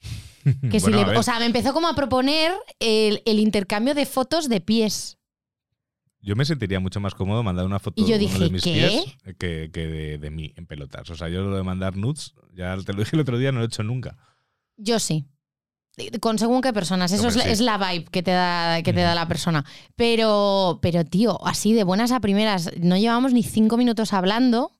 Que 0.70 0.80
si 0.80 0.90
Bueno, 0.90 1.12
le- 1.12 1.18
o 1.18 1.22
sea, 1.22 1.38
me 1.38 1.44
empezó 1.46 1.72
como 1.74 1.86
a 1.88 1.94
proponer 1.94 2.52
el, 2.80 3.22
el 3.26 3.38
intercambio 3.38 3.94
de 3.94 4.06
fotos 4.06 4.48
de 4.48 4.60
pies. 4.60 5.18
yo 6.22 6.34
me 6.36 6.44
sentiría 6.44 6.80
mucho 6.80 7.00
más 7.00 7.14
cómodo 7.14 7.42
mandar 7.42 7.66
una 7.66 7.78
foto 7.78 8.02
Y 8.02 8.06
yo 8.06 8.18
de 8.18 8.24
uno 8.26 8.38
dije, 8.38 8.44
de 8.44 8.50
mis 8.50 8.62
¿qué? 8.64 8.72
pies 8.72 9.36
que, 9.38 9.70
que 9.72 9.86
de, 9.86 10.18
de 10.18 10.30
mí 10.30 10.52
en 10.56 10.66
pelotas. 10.66 11.08
O 11.10 11.14
sea, 11.14 11.28
yo 11.28 11.42
lo 11.42 11.56
de 11.56 11.62
mandar 11.62 11.96
nudes, 11.96 12.34
ya 12.54 12.76
te 12.84 12.92
lo 12.94 13.00
dije 13.00 13.16
el 13.16 13.20
otro 13.20 13.36
día, 13.38 13.52
no 13.52 13.58
lo 13.58 13.64
he 13.64 13.68
hecho 13.68 13.82
nunca. 13.82 14.16
Yo 14.76 14.98
sí. 14.98 15.26
Con 16.20 16.38
según 16.38 16.60
qué 16.60 16.72
personas. 16.72 17.12
Eso 17.12 17.28
es, 17.28 17.34
sí. 17.34 17.40
es 17.44 17.60
la 17.60 17.78
vibe 17.78 18.04
que 18.06 18.22
te 18.22 18.30
da, 18.30 18.82
que 18.82 18.92
te 18.92 19.00
da 19.00 19.14
la 19.14 19.28
persona. 19.28 19.64
Pero, 19.96 20.78
pero, 20.82 21.04
tío, 21.04 21.44
así 21.46 21.72
de 21.72 21.84
buenas 21.84 22.12
a 22.12 22.20
primeras, 22.20 22.70
no 22.78 22.96
llevamos 22.96 23.32
ni 23.32 23.42
cinco 23.42 23.76
minutos 23.76 24.12
hablando 24.12 24.72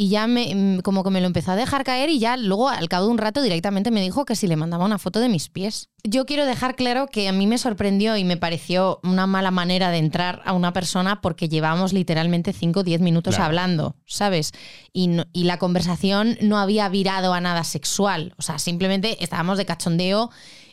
y 0.00 0.10
ya 0.10 0.28
me, 0.28 0.54
mm, 0.54 0.80
como 0.82 1.02
que 1.02 1.10
me 1.10 1.20
lo 1.20 1.26
empezó 1.26 1.50
a 1.50 1.56
dejar 1.56 1.82
caer 1.82 2.08
y 2.08 2.20
ya 2.20 2.36
luego 2.36 2.68
al 2.68 2.88
cabo 2.88 3.06
de 3.06 3.10
un 3.10 3.18
rato 3.18 3.42
directamente 3.42 3.90
me 3.90 4.00
dijo 4.00 4.24
que 4.24 4.36
si 4.36 4.46
le 4.46 4.54
mandaba 4.54 4.84
una 4.84 4.96
foto 4.98 5.18
de 5.18 5.28
mis 5.28 5.48
pies. 5.48 5.88
Yo 6.04 6.24
quiero 6.24 6.46
dejar 6.46 6.76
claro 6.76 7.08
que 7.08 7.28
a 7.28 7.32
mí 7.32 7.48
me 7.48 7.58
sorprendió 7.58 8.16
y 8.16 8.22
me 8.22 8.36
pareció 8.36 9.00
una 9.02 9.26
mala 9.26 9.50
manera 9.50 9.90
de 9.90 9.98
entrar 9.98 10.40
a 10.44 10.52
una 10.52 10.72
persona 10.72 11.20
porque 11.20 11.48
llevábamos 11.48 11.92
literalmente 11.92 12.52
5 12.52 12.80
o 12.80 12.84
10 12.84 13.00
minutos 13.00 13.34
Claro. 13.34 13.46
hablando, 13.46 13.96
¿sabes? 14.06 14.52
Y, 14.92 15.08
no- 15.08 15.24
y 15.32 15.44
la 15.44 15.58
conversación 15.58 16.38
no 16.42 16.58
había 16.58 16.88
virado 16.88 17.34
a 17.34 17.40
nada 17.40 17.64
sexual. 17.64 18.34
O 18.38 18.42
sea, 18.42 18.60
simplemente 18.60 19.22
estábamos 19.24 19.58
de 19.58 19.66
cachondeo. 19.66 20.30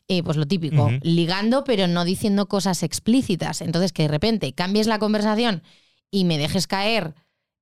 eh, 0.08 0.22
pues 0.22 0.38
lo 0.38 0.46
típico, 0.46 0.92
ligando 1.02 1.64
pero 1.64 1.88
no 1.88 2.06
diciendo 2.06 2.48
cosas 2.48 2.84
explícitas. 2.84 3.62
Entonces 3.62 3.92
que 3.92 4.04
de 4.04 4.10
repente 4.10 4.54
cambies 4.54 4.86
la 4.86 5.00
conversación 5.00 5.64
y 6.12 6.26
me 6.26 6.38
dejes 6.38 6.68
caer 6.68 7.16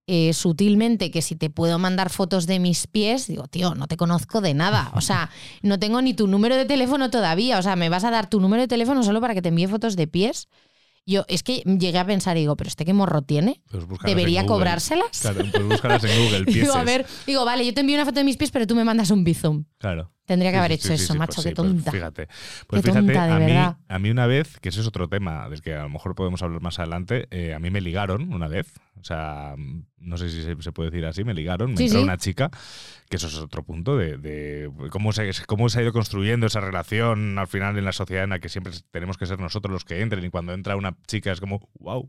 eh, 0.07 0.33
sutilmente 0.33 1.12
que 1.12 1.22
si 1.22 1.36
te 1.36 1.50
puedo 1.50 1.79
mandar 1.79 2.10
fotos 2.10 2.45
de 2.45 2.60
mis 2.60 2.88
pies, 2.88 3.27
digo, 3.27 3.48
tío, 3.48 3.75
no 3.75 3.88
te 3.88 3.98
conozco 3.98 4.41
de 4.41 4.53
nada. 4.53 4.91
O 4.93 5.01
sea, 5.01 5.29
no 5.62 5.79
tengo 5.79 6.01
ni 6.01 6.13
tu 6.13 6.27
número 6.27 6.55
de 6.55 6.65
teléfono 6.65 7.10
todavía. 7.10 7.57
O 7.57 7.62
sea, 7.62 7.75
me 7.75 7.89
vas 7.89 8.03
a 8.03 8.12
dar 8.12 8.29
tu 8.29 8.39
número 8.39 8.62
de 8.62 8.67
teléfono 8.67 9.03
solo 9.03 9.22
para 9.22 9.33
que 9.33 9.41
te 9.41 9.50
envíe 9.50 9.67
fotos 9.67 9.95
de 9.95 10.07
pies. 10.07 10.48
Yo 11.05 11.25
es 11.27 11.43
que 11.43 11.57
llegué 11.65 12.00
a 12.00 12.05
pensar 12.05 12.38
y 12.38 12.41
digo, 12.41 12.55
pero 12.55 12.69
este 12.69 12.86
qué 12.86 12.93
morro 12.93 13.22
tiene. 13.24 13.62
Pues 13.69 13.83
¿Debería 14.05 14.45
cobrárselas? 14.45 15.19
Claro, 15.19 15.43
pues 15.51 15.63
búscalas 15.65 16.03
en 16.05 16.24
Google, 16.24 16.39
Digo, 16.45 16.53
pieces. 16.53 16.75
a 16.75 16.83
ver, 16.83 17.05
digo, 17.27 17.43
vale, 17.43 17.65
yo 17.65 17.74
te 17.74 17.81
envío 17.81 17.98
una 17.98 18.05
foto 18.05 18.19
de 18.19 18.24
mis 18.24 18.38
pies, 18.38 18.51
pero 18.51 18.65
tú 18.67 18.75
me 18.75 18.86
mandas 18.86 19.12
un 19.12 19.25
bizum. 19.25 19.65
Claro. 19.79 20.12
Tendría 20.25 20.51
que 20.51 20.58
Sí, 20.58 20.60
haber 20.60 20.72
hecho 20.74 20.94
sí, 20.94 20.94
eso, 20.94 21.13
sí, 21.13 21.13
macho, 21.15 21.44
pues 21.44 21.44
qué 21.44 21.51
pues 21.56 21.56
tonta. 21.56 21.92
fíjate. 21.92 22.27
Pues 22.68 22.82
Qué 22.82 22.92
fíjate, 22.92 23.13
tonta, 23.13 23.27
de 23.27 23.34
a, 23.34 23.39
mí, 23.39 23.53
verdad. 23.53 23.77
a 23.88 24.00
mí 24.00 24.10
una 24.10 24.25
vez, 24.27 24.60
que 24.60 24.70
ese 24.70 24.80
es 24.82 24.88
otro 24.88 25.10
tema 25.10 25.50
del 25.50 25.62
que 25.62 25.74
a 25.75 25.84
lo 25.84 25.89
mejor 25.89 26.15
podemos 26.15 26.42
hablar 26.44 26.62
más 26.62 26.80
adelante, 26.80 27.27
eh, 27.32 27.53
a 27.53 27.60
mí 27.60 27.72
me 27.72 27.82
ligaron 27.82 28.34
una 28.34 28.48
vez. 28.48 28.74
O 29.00 29.03
sea, 29.03 29.56
no 29.98 30.18
sé 30.18 30.30
si 30.30 30.44
se, 30.44 30.72
puede 30.72 30.92
decir 30.92 31.06
así, 31.06 31.24
me 31.25 31.34
ligaron. 31.34 31.74
Me 31.74 31.84
entró 31.86 32.01
una 32.01 32.18
chica, 32.18 32.51
que 33.10 33.18
eso 33.18 33.27
es 33.27 33.38
otro 33.38 33.63
punto 33.63 33.98
de, 33.98 34.18
de 34.18 34.72
cómo, 34.92 35.12
se, 35.12 35.30
cómo 35.46 35.68
se 35.68 35.80
ha 35.80 35.82
ido 35.84 35.92
construyendo 35.92 36.48
esa 36.48 36.62
relación 36.62 37.38
al 37.38 37.48
final 37.48 37.77
en 37.77 37.84
la 37.86 37.92
sociedad 37.92 38.24
en 38.24 38.30
la 38.30 38.39
que 38.39 38.48
siempre 38.50 38.72
tenemos 38.92 39.18
que 39.18 39.25
ser 39.25 39.39
nosotros 39.39 39.74
los 39.74 39.84
que 39.84 40.00
entren 40.01 40.24
y 40.24 40.30
cuando 40.30 40.53
entra 40.53 40.77
una 40.77 40.96
chica 41.08 41.32
es 41.34 41.42
como, 41.42 41.70
wow. 41.80 42.08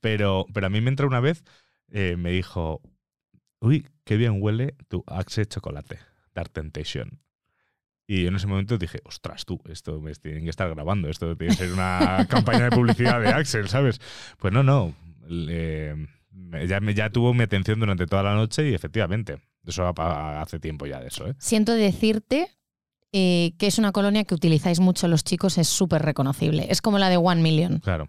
Pero, 0.00 0.46
pero 0.54 0.66
a 0.66 0.70
mí 0.70 0.80
me 0.80 0.88
entra 0.88 1.06
una 1.06 1.20
vez, 1.20 1.44
eh, 1.90 2.16
me 2.16 2.30
dijo, 2.30 2.80
uy, 3.60 3.86
qué 4.04 4.16
bien 4.16 4.38
huele 4.40 4.76
tu 4.88 5.04
Axe 5.06 5.44
chocolate, 5.46 5.98
Dark 6.34 6.50
Temptation. 6.52 7.20
Y 8.10 8.26
en 8.26 8.34
ese 8.34 8.48
momento 8.48 8.76
dije, 8.76 8.98
ostras, 9.04 9.44
tú, 9.44 9.60
esto 9.68 10.00
me 10.00 10.12
tienen 10.14 10.42
que 10.42 10.50
estar 10.50 10.68
grabando, 10.68 11.08
esto 11.08 11.36
tiene 11.36 11.54
que 11.54 11.62
ser 11.62 11.72
una 11.72 12.26
campaña 12.28 12.64
de 12.64 12.70
publicidad 12.72 13.20
de 13.20 13.28
Axel, 13.28 13.68
¿sabes? 13.68 14.00
Pues 14.36 14.52
no, 14.52 14.64
no. 14.64 14.96
eh, 15.30 15.94
ya, 16.66 16.80
ya 16.92 17.10
tuvo 17.10 17.32
mi 17.34 17.44
atención 17.44 17.78
durante 17.78 18.06
toda 18.06 18.24
la 18.24 18.34
noche 18.34 18.68
y 18.68 18.74
efectivamente, 18.74 19.38
eso 19.64 19.94
hace 19.96 20.58
tiempo 20.58 20.86
ya 20.86 20.98
de 20.98 21.06
eso, 21.06 21.28
¿eh? 21.28 21.36
Siento 21.38 21.72
decirte 21.72 22.48
eh, 23.12 23.52
que 23.58 23.68
es 23.68 23.78
una 23.78 23.92
colonia 23.92 24.24
que 24.24 24.34
utilizáis 24.34 24.80
mucho 24.80 25.06
los 25.06 25.22
chicos, 25.22 25.56
es 25.56 25.68
súper 25.68 26.02
reconocible. 26.02 26.66
Es 26.68 26.82
como 26.82 26.98
la 26.98 27.10
de 27.10 27.16
One 27.16 27.42
Million. 27.42 27.78
Claro. 27.78 28.08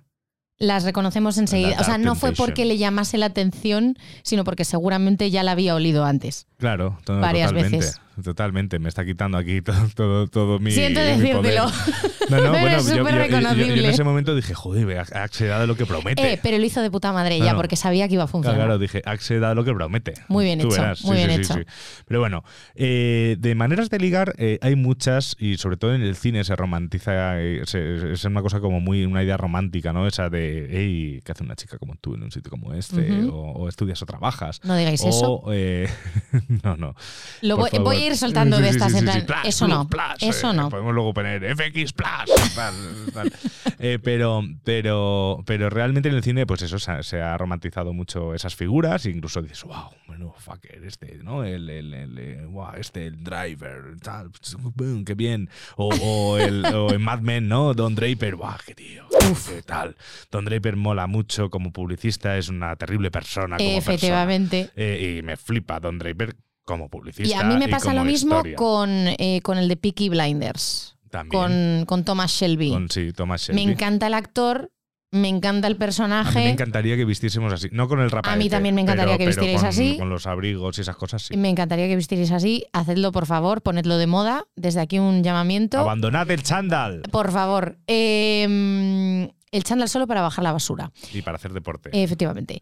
Las 0.58 0.84
reconocemos 0.84 1.38
enseguida. 1.38 1.78
O 1.80 1.84
sea, 1.84 2.00
no 2.00 2.16
fue 2.16 2.34
porque 2.34 2.66
le 2.66 2.78
llamase 2.80 3.20
la 3.20 3.28
atención, 3.28 3.98
sino 4.24 4.44
porque 4.44 4.66
seguramente 4.66 5.30
ya 5.30 5.44
la 5.44 5.52
había 5.52 5.76
olido 5.76 6.06
antes. 6.06 6.48
Claro, 6.58 7.00
Varias 7.08 7.50
totalmente. 7.50 7.78
veces. 7.78 8.02
Totalmente, 8.24 8.78
me 8.80 8.90
está 8.90 9.06
quitando 9.06 9.38
aquí 9.38 9.62
todo, 9.62 9.88
todo, 9.96 10.28
todo 10.28 10.60
mi. 10.60 10.72
Siento 10.72 11.00
decírtelo. 11.00 11.66
No, 11.66 11.72
no, 11.72 11.72
Pero 12.30 12.52
bueno, 12.52 12.68
es 12.78 12.86
yo- 12.88 12.96
yo, 12.96 13.04
súper 13.06 13.30
yo- 13.32 13.40
yo- 13.40 13.56
yo 13.56 13.74
en 13.74 13.86
ese 13.86 14.04
momento 14.04 14.36
dije, 14.36 14.54
joder, 14.54 15.00
Axe 15.14 15.48
da 15.48 15.66
lo 15.66 15.76
que 15.76 15.86
promete. 15.86 16.34
Eh, 16.34 16.40
pero 16.42 16.58
lo 16.58 16.66
hizo 16.66 16.82
de 16.82 16.92
puta 16.92 17.12
madre 17.14 17.40
No, 17.40 17.46
ya, 17.46 17.52
no. 17.54 17.58
porque 17.58 17.76
sabía 17.76 18.08
que 18.08 18.14
iba 18.16 18.24
a 18.24 18.28
funcionar. 18.28 18.58
claro, 18.60 18.78
dije, 18.80 19.02
Axe 19.06 19.40
da 19.40 19.56
lo 19.56 19.64
que 19.64 19.74
promete. 19.74 20.14
Muy 20.28 20.46
bien 20.46 20.60
Tú 20.60 20.68
hecho, 20.68 20.76
verás. 20.82 21.04
muy 21.04 21.18
Sí, 21.18 21.26
bien 21.26 21.44
sí, 21.46 21.52
hecho. 21.52 21.54
sí. 21.56 21.66
Pero 22.06 22.20
bueno, 22.20 22.44
eh, 22.76 23.36
de 23.40 23.56
maneras 23.56 23.90
de 23.90 24.00
ligar 24.00 24.34
eh, 24.38 24.60
hay 24.62 24.76
muchas 24.76 25.36
y 25.40 25.58
sobre 25.58 25.78
todo 25.78 25.94
en 25.96 26.02
el 26.02 26.16
cine 26.16 26.44
se 26.44 26.56
romantiza, 26.56 27.42
eh, 27.42 27.62
se- 27.66 28.12
es 28.14 28.24
una 28.26 28.42
cosa 28.42 28.60
como 28.60 28.80
muy, 28.82 29.06
una 29.06 29.24
idea 29.24 29.38
romántica, 29.38 29.94
¿no? 29.94 30.06
Esa 30.08 30.30
de, 30.30 30.68
hey, 30.72 31.22
¿qué 31.26 31.32
hace 31.32 31.44
una 31.44 31.56
chica 31.56 31.78
como 31.78 31.96
tú 31.96 32.16
en 32.16 32.24
un 32.24 32.32
sitio 32.32 32.50
como 32.52 32.74
este? 32.74 33.24
O, 33.24 33.52
o 33.54 33.70
estudias 33.70 34.02
o 34.02 34.06
trabajas. 34.06 34.60
No 34.64 34.76
digáis 34.76 35.04
eso. 35.04 35.32
O, 35.44 35.54
eh, 35.54 35.88
no, 36.64 36.76
no. 36.78 36.96
Lo 37.42 37.58
voy, 37.58 37.70
voy 37.80 38.01
ir 38.02 38.18
soltando 38.18 38.58
Sí, 38.58 38.64
de 38.64 38.70
sí, 38.70 38.76
estas 38.76 38.92
sí, 38.92 38.98
en 39.00 39.06
plan, 39.06 39.26
plus, 39.26 39.38
eso 39.46 39.66
plus, 39.66 39.78
no, 39.78 39.88
plus, 39.88 40.04
eso 40.22 40.52
eh, 40.52 40.54
no. 40.54 40.70
Podemos 40.70 40.94
luego 40.94 41.14
poner 41.14 41.56
FX 41.56 41.94
Plus. 41.94 42.54
tal, 42.56 42.76
tal. 43.14 43.32
Eh, 43.84 43.98
pero, 43.98 44.44
pero, 44.64 45.42
pero 45.44 45.72
realmente 45.72 46.10
en 46.10 46.14
el 46.14 46.22
cine, 46.22 46.46
pues 46.46 46.62
eso, 46.62 46.78
se 46.78 46.92
ha, 46.92 47.02
se 47.02 47.20
ha 47.20 47.36
romantizado 47.36 47.94
mucho 47.94 48.36
esas 48.36 48.56
figuras. 48.56 49.08
Incluso 49.08 49.42
dices, 49.42 49.64
wow, 49.64 49.90
bueno, 50.06 50.36
fucker, 50.38 50.84
este, 50.86 51.18
¿no? 51.24 51.44
El, 51.44 51.68
el, 51.68 51.92
el, 51.92 52.18
eh, 52.20 52.46
wow, 52.46 52.74
este, 52.78 53.08
el 53.08 53.24
driver, 53.24 53.98
tal, 54.00 54.30
boom, 54.76 55.04
qué 55.04 55.16
bien. 55.16 55.50
O, 55.78 55.90
o, 56.00 56.38
el, 56.38 56.64
o 56.64 56.94
en 56.94 57.02
Mad 57.02 57.22
Men, 57.22 57.48
¿no? 57.48 57.74
Don 57.74 57.96
Draper, 57.96 58.36
wow, 58.36 58.54
qué 58.64 58.76
tío. 58.76 59.08
Qué 59.50 59.64
tal. 59.64 59.96
Don 60.30 60.46
Draper 60.46 60.76
mola 60.76 61.08
mucho 61.08 61.50
como 61.50 61.72
publicista, 61.72 62.38
es 62.38 62.50
una 62.50 62.76
terrible 62.76 63.10
persona. 63.10 63.58
Como 63.58 63.70
persona. 63.74 63.96
Efectivamente. 63.96 64.70
Eh, 64.76 65.18
y 65.18 65.24
me 65.24 65.38
flipa 65.38 65.80
Don 65.80 65.98
Draper 65.98 66.36
como 66.72 66.90
publicista. 66.90 67.30
Y 67.30 67.40
a 67.40 67.44
mí 67.44 67.58
me 67.58 67.68
pasa 67.70 67.94
lo 67.94 68.04
mismo 68.04 68.38
historia. 68.38 68.56
con, 68.56 68.90
eh, 69.20 69.40
con 69.44 69.58
el 69.58 69.68
de 69.68 69.78
Peaky 69.78 70.10
Blinders, 70.10 70.98
También. 71.10 71.30
con, 71.30 71.86
con 71.86 72.06
Thomas 72.06 72.32
Shelby. 72.32 72.72
Con, 72.72 72.90
sí, 72.90 73.12
Thomas 73.14 73.50
me 73.50 73.56
Shelby. 73.58 73.72
encanta 73.74 74.08
el 74.08 74.14
actor, 74.14 74.72
me 75.14 75.28
encanta 75.28 75.68
el 75.68 75.74
A 75.74 75.76
mí 75.76 75.80
personaje. 75.80 76.40
me 76.40 76.50
encantaría 76.52 76.96
que 76.96 77.04
vistiésemos 77.04 77.52
así. 77.52 77.68
No 77.74 77.90
con 77.90 78.00
el 78.00 78.10
rapaete. 78.10 78.34
A 78.34 78.38
mí 78.38 78.50
también 78.50 78.74
me 78.76 78.82
encantaría 78.82 79.18
que 79.18 79.26
pero- 79.26 79.42
vistierais 79.42 79.60
con- 79.60 79.68
así. 79.70 79.98
Con 79.98 80.10
los 80.10 80.26
abrigos 80.26 80.78
y 80.78 80.82
esas 80.82 80.96
cosas, 80.96 81.24
sí. 81.24 81.36
Me 81.36 81.50
encantaría 81.50 81.88
que 81.88 81.98
vistierais 81.98 82.32
así. 82.32 82.66
Hacedlo, 82.72 83.12
por 83.12 83.26
favor, 83.26 83.62
ponedlo 83.62 83.98
de 83.98 84.08
moda. 84.08 84.46
Desde 84.56 84.80
aquí 84.80 85.00
un 85.00 85.22
llamamiento. 85.22 85.80
Abandonad 85.80 86.32
el 86.32 86.44
chándal. 86.44 87.02
Por 87.12 87.30
favor. 87.32 87.78
Eh, 87.88 89.30
el 89.52 89.64
chándal 89.64 89.90
solo 89.90 90.08
para 90.08 90.22
bajar 90.22 90.44
la 90.44 90.54
basura. 90.54 90.92
Y 91.14 91.22
para 91.22 91.36
hacer 91.36 91.52
deporte. 91.52 91.90
Efectivamente. 91.92 92.62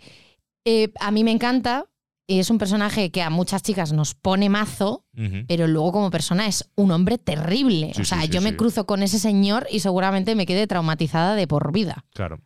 Eh, 0.65 0.91
a 0.99 1.11
mí 1.11 1.23
me 1.23 1.31
encanta. 1.31 1.85
Es 2.37 2.49
un 2.49 2.59
personaje 2.59 3.11
que 3.11 3.23
a 3.23 3.29
muchas 3.29 3.63
chicas 3.63 3.91
nos 3.91 4.13
pone 4.13 4.49
mazo, 4.49 5.05
pero 5.47 5.67
luego 5.67 5.91
como 5.93 6.11
persona 6.11 6.45
es 6.47 6.69
un 6.75 6.91
hombre 6.91 7.17
terrible. 7.17 7.91
Sí, 7.95 8.01
o 8.01 8.05
sea, 8.05 8.21
sí, 8.21 8.27
sí, 8.27 8.33
yo 8.33 8.41
me 8.41 8.55
cruzo 8.55 8.85
con 8.85 9.01
ese 9.01 9.17
señor 9.17 9.67
y 9.71 9.79
seguramente 9.79 10.35
me 10.35 10.45
quede 10.45 10.67
traumatizada 10.67 11.35
de 11.35 11.47
por 11.47 11.71
vida. 11.73 12.05
Claro. 12.13 12.39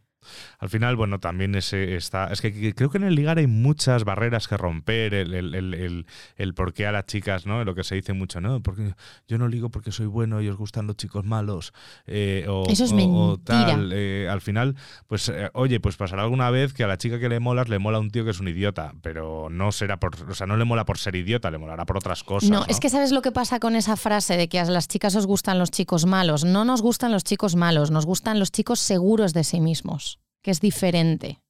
Al 0.60 0.70
final, 0.70 0.96
bueno, 0.96 1.20
también 1.20 1.56
ese 1.56 1.96
está. 1.96 2.28
Es 2.32 2.42
que 2.42 2.74
creo 2.74 2.90
que 2.90 2.98
en 2.98 3.04
el 3.04 3.16
ligar 3.16 3.38
hay 3.38 3.48
muchas 3.48 4.04
barreras 4.04 4.48
que 4.48 4.58
romper, 4.58 5.14
el, 5.14 5.34
el, 5.34 5.54
el, 5.56 6.06
el, 6.38 6.54
por 6.54 6.74
qué 6.74 6.88
a 6.88 6.92
las 6.92 7.06
chicas, 7.06 7.46
¿no? 7.46 7.64
Lo 7.64 7.76
que 7.76 7.84
se 7.84 7.96
dice 7.96 8.14
mucho, 8.14 8.42
¿no? 8.42 8.62
Porque 8.62 8.94
yo 9.28 9.38
no 9.38 9.48
ligo 9.48 9.70
porque 9.70 9.92
soy 9.92 10.06
bueno 10.06 10.42
y 10.42 10.50
os 10.50 10.58
gustan 10.58 10.88
los 10.88 10.98
chicos 10.98 11.26
malos. 11.26 11.74
Eh, 12.06 12.46
o, 12.48 12.66
Eso 12.70 12.84
es 12.86 12.94
mentira. 12.94 13.66
tal. 13.66 13.92
Eh, 13.94 14.28
al 14.30 14.42
final, 14.42 14.76
pues, 15.08 15.30
eh, 15.30 15.50
oye, 15.54 15.80
pues 15.80 15.98
pasará 15.98 16.24
alguna 16.24 16.50
vez 16.50 16.74
que 16.74 16.84
a 16.84 16.88
la 16.88 16.98
chica 16.98 17.20
que 17.20 17.30
le 17.30 17.40
molas 17.40 17.70
le 17.70 17.80
mola 17.80 18.00
un 18.00 18.12
tío 18.12 18.24
que 18.26 18.32
es 18.32 18.40
un 18.40 18.48
idiota, 18.48 18.94
pero 19.02 19.50
no 19.50 19.72
será 19.72 19.98
por. 19.98 20.14
O 20.30 20.34
sea, 20.34 20.48
no 20.48 20.58
le 20.58 20.66
mola 20.66 20.86
por 20.86 20.98
ser 20.98 21.16
idiota, 21.16 21.52
le 21.52 21.58
molará 21.58 21.86
por 21.86 21.98
otras 21.98 22.24
cosas. 22.24 22.50
No, 22.50 22.66
es 22.68 22.80
que 22.80 22.90
¿sabes 22.90 23.12
lo 23.12 23.22
que 23.22 23.32
pasa 23.32 23.60
con 23.60 23.76
esa 23.76 23.96
frase 23.98 24.38
de 24.38 24.48
que 24.48 24.60
a 24.60 24.66
las 24.66 24.88
chicas 24.88 25.16
os 25.16 25.26
gustan 25.26 25.60
los 25.60 25.72
chicos 25.72 26.06
malos? 26.06 26.44
No 26.44 26.66
nos 26.66 26.82
gustan 26.82 27.12
los 27.12 27.24
chicos 27.24 27.56
malos, 27.56 27.92
nos 27.92 28.06
gustan 28.06 28.40
los 28.40 28.52
chicos 28.52 28.80
seguros 28.80 29.34
de 29.34 29.44
sí 29.44 29.60
mismos 29.60 30.13
que 30.44 30.52
es 30.52 30.60
diferente. 30.60 31.42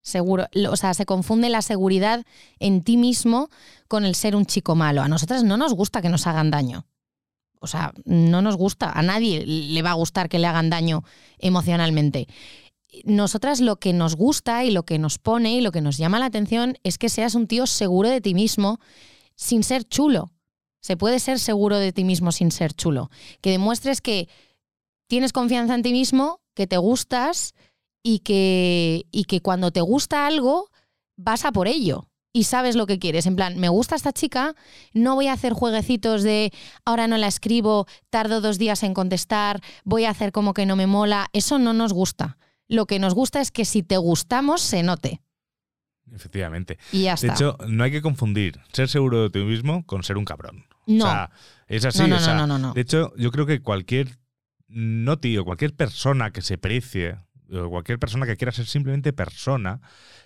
Seguro, 0.00 0.46
o 0.70 0.76
sea, 0.76 0.94
se 0.94 1.04
confunde 1.04 1.50
la 1.50 1.62
seguridad 1.62 2.24
en 2.58 2.82
ti 2.82 2.96
mismo 2.96 3.50
con 3.86 4.04
el 4.04 4.14
ser 4.14 4.34
un 4.34 4.46
chico 4.46 4.74
malo. 4.74 5.02
A 5.02 5.08
nosotras 5.08 5.44
no 5.44 5.56
nos 5.56 5.74
gusta 5.74 6.00
que 6.00 6.08
nos 6.08 6.26
hagan 6.26 6.50
daño. 6.50 6.86
O 7.60 7.68
sea, 7.68 7.92
no 8.04 8.42
nos 8.42 8.56
gusta, 8.56 8.90
a 8.90 9.02
nadie 9.02 9.46
le 9.46 9.82
va 9.82 9.90
a 9.90 9.94
gustar 9.94 10.28
que 10.28 10.40
le 10.40 10.48
hagan 10.48 10.70
daño 10.70 11.04
emocionalmente. 11.38 12.26
Nosotras 13.04 13.60
lo 13.60 13.76
que 13.76 13.92
nos 13.92 14.16
gusta 14.16 14.64
y 14.64 14.72
lo 14.72 14.82
que 14.82 14.98
nos 14.98 15.18
pone 15.18 15.54
y 15.54 15.60
lo 15.60 15.70
que 15.70 15.80
nos 15.80 15.96
llama 15.96 16.18
la 16.18 16.26
atención 16.26 16.76
es 16.82 16.98
que 16.98 17.08
seas 17.08 17.36
un 17.36 17.46
tío 17.46 17.68
seguro 17.68 18.08
de 18.08 18.20
ti 18.20 18.34
mismo 18.34 18.80
sin 19.36 19.62
ser 19.62 19.84
chulo. 19.84 20.32
Se 20.80 20.96
puede 20.96 21.20
ser 21.20 21.38
seguro 21.38 21.78
de 21.78 21.92
ti 21.92 22.02
mismo 22.02 22.32
sin 22.32 22.50
ser 22.50 22.74
chulo. 22.74 23.10
Que 23.40 23.50
demuestres 23.50 24.00
que 24.00 24.28
tienes 25.06 25.32
confianza 25.32 25.76
en 25.76 25.82
ti 25.82 25.92
mismo, 25.92 26.40
que 26.54 26.66
te 26.66 26.76
gustas, 26.76 27.54
y 28.02 28.20
que, 28.20 29.06
y 29.10 29.24
que 29.24 29.40
cuando 29.40 29.70
te 29.70 29.80
gusta 29.80 30.26
algo, 30.26 30.70
vas 31.16 31.44
a 31.44 31.52
por 31.52 31.68
ello 31.68 32.08
y 32.32 32.44
sabes 32.44 32.76
lo 32.76 32.86
que 32.86 32.98
quieres. 32.98 33.26
En 33.26 33.36
plan, 33.36 33.58
me 33.58 33.68
gusta 33.68 33.94
esta 33.94 34.12
chica, 34.12 34.54
no 34.92 35.14
voy 35.14 35.26
a 35.26 35.34
hacer 35.34 35.52
jueguecitos 35.52 36.22
de 36.22 36.52
ahora 36.84 37.06
no 37.06 37.18
la 37.18 37.26
escribo, 37.26 37.86
tardo 38.10 38.40
dos 38.40 38.58
días 38.58 38.82
en 38.82 38.94
contestar, 38.94 39.60
voy 39.84 40.04
a 40.04 40.10
hacer 40.10 40.32
como 40.32 40.54
que 40.54 40.66
no 40.66 40.76
me 40.76 40.86
mola. 40.86 41.28
Eso 41.32 41.58
no 41.58 41.72
nos 41.72 41.92
gusta. 41.92 42.38
Lo 42.68 42.86
que 42.86 42.98
nos 42.98 43.14
gusta 43.14 43.40
es 43.40 43.50
que 43.50 43.64
si 43.64 43.82
te 43.82 43.98
gustamos, 43.98 44.62
se 44.62 44.82
note. 44.82 45.20
Efectivamente. 46.10 46.78
Y 46.90 47.02
ya 47.02 47.16
De 47.16 47.28
hecho, 47.28 47.56
no 47.68 47.84
hay 47.84 47.90
que 47.90 48.02
confundir 48.02 48.60
ser 48.72 48.88
seguro 48.88 49.22
de 49.22 49.30
ti 49.30 49.40
mismo 49.40 49.84
con 49.86 50.02
ser 50.02 50.16
un 50.16 50.24
cabrón. 50.24 50.66
No. 50.86 51.04
O 51.04 51.08
sea, 51.08 51.30
es 51.68 51.84
así. 51.84 52.02
No, 52.02 52.08
no, 52.08 52.16
o 52.16 52.20
sea, 52.20 52.34
no, 52.34 52.46
no, 52.46 52.58
no. 52.58 52.72
De 52.72 52.80
hecho, 52.80 53.12
yo 53.16 53.30
creo 53.30 53.46
que 53.46 53.62
cualquier 53.62 54.18
no 54.68 55.18
tío, 55.18 55.44
cualquier 55.44 55.74
persona 55.74 56.32
que 56.32 56.40
se 56.40 56.56
precie 56.56 57.18
cualquier 57.68 57.98
persona 57.98 58.26
que 58.26 58.36
quiera 58.36 58.52
ser 58.52 58.66
simplemente 58.66 59.12
persona, 59.12 59.80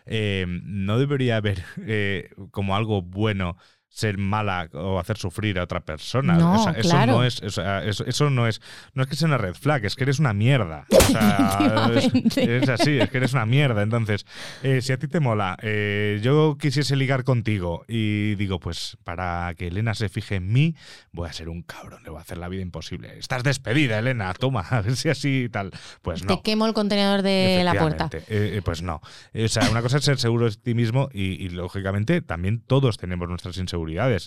eh, 0.06 0.47
no 0.49 0.99
debería 0.99 1.40
ver 1.40 1.64
eh, 1.78 2.30
como 2.50 2.76
algo 2.76 3.02
bueno 3.02 3.56
ser 3.88 4.19
mala 4.19 4.69
o 4.75 4.99
hacer 4.99 5.16
sufrir 5.16 5.59
a 5.59 5.62
otra 5.62 5.81
persona. 5.81 6.35
No, 6.35 6.61
O 6.61 6.62
sea, 6.62 6.73
eso 6.73 6.90
claro. 6.90 7.12
no 7.12 7.25
es, 7.25 7.40
o 7.43 7.49
sea, 7.49 7.83
eso, 7.83 8.05
eso 8.05 8.28
no 8.28 8.47
es, 8.47 8.61
no 8.93 9.02
es 9.02 9.09
que 9.09 9.16
sea 9.16 9.26
una 9.26 9.38
red 9.38 9.55
flag, 9.55 9.87
es 9.87 9.97
que 9.97 10.05
eres 10.05 10.19
una 10.19 10.35
mierda. 10.35 10.85
O 10.90 11.00
sea, 11.00 11.90
es, 12.37 12.69
así, 12.69 12.99
es 12.99 13.09
que 13.09 13.16
eres 13.16 13.33
una 13.33 13.47
mierda. 13.47 13.83
Entonces, 13.83 14.26
eh, 14.62 14.83
si 14.83 14.93
a 14.93 14.99
ti 14.99 15.09
te 15.09 15.21
mola, 15.21 15.57
eh, 15.62 16.21
yo 16.23 16.59
quisiese 16.61 16.95
ligar 16.95 17.25
contigo 17.25 17.85
y 17.88 18.35
digo, 18.35 18.61
pues 18.61 18.99
para 19.02 19.55
que 19.57 19.69
Elena 19.69 19.95
se 19.95 20.11
fije 20.11 20.37
en 20.37 20.52
mí, 20.52 20.75
voy 21.12 21.28
a 21.28 21.33
ser 21.33 21.49
un 21.49 21.62
cabrón, 21.62 22.02
le 22.02 22.11
voy 22.11 22.19
a 22.19 22.23
hacer 22.23 22.37
la 22.37 22.49
vida 22.49 22.61
imposible. 22.61 23.19
Estás 23.19 23.45
despedida, 23.45 23.99
Elena, 23.99 24.35
toma, 24.35 24.61
a 24.71 24.83
ver 24.83 24.97
si 24.97 25.09
así 25.09 25.45
y 25.45 25.49
tal. 25.49 25.71
Pues 26.02 26.23
no. 26.23 26.37
Te 26.37 26.43
quemo 26.43 26.66
el 26.66 26.75
contenedor 26.75 27.23
de 27.23 27.62
la 27.64 27.75
puerta. 27.75 28.11
Eh, 28.28 28.61
pues 28.62 28.83
no. 28.83 29.00
O 29.35 29.49
sea, 29.49 29.71
una 29.71 29.81
cosa 29.81 29.97
es 29.97 30.05
ser 30.05 30.19
seguro 30.19 30.50
de 30.50 30.57
ti 30.57 30.75
mismo 30.75 31.09
y, 31.14 31.43
y, 31.43 31.49
lógicamente 31.49 32.21
también 32.21 32.61
todos 32.61 32.99
tenemos 32.99 33.28
nuestras 33.28 33.57
inseguridades 33.57 33.75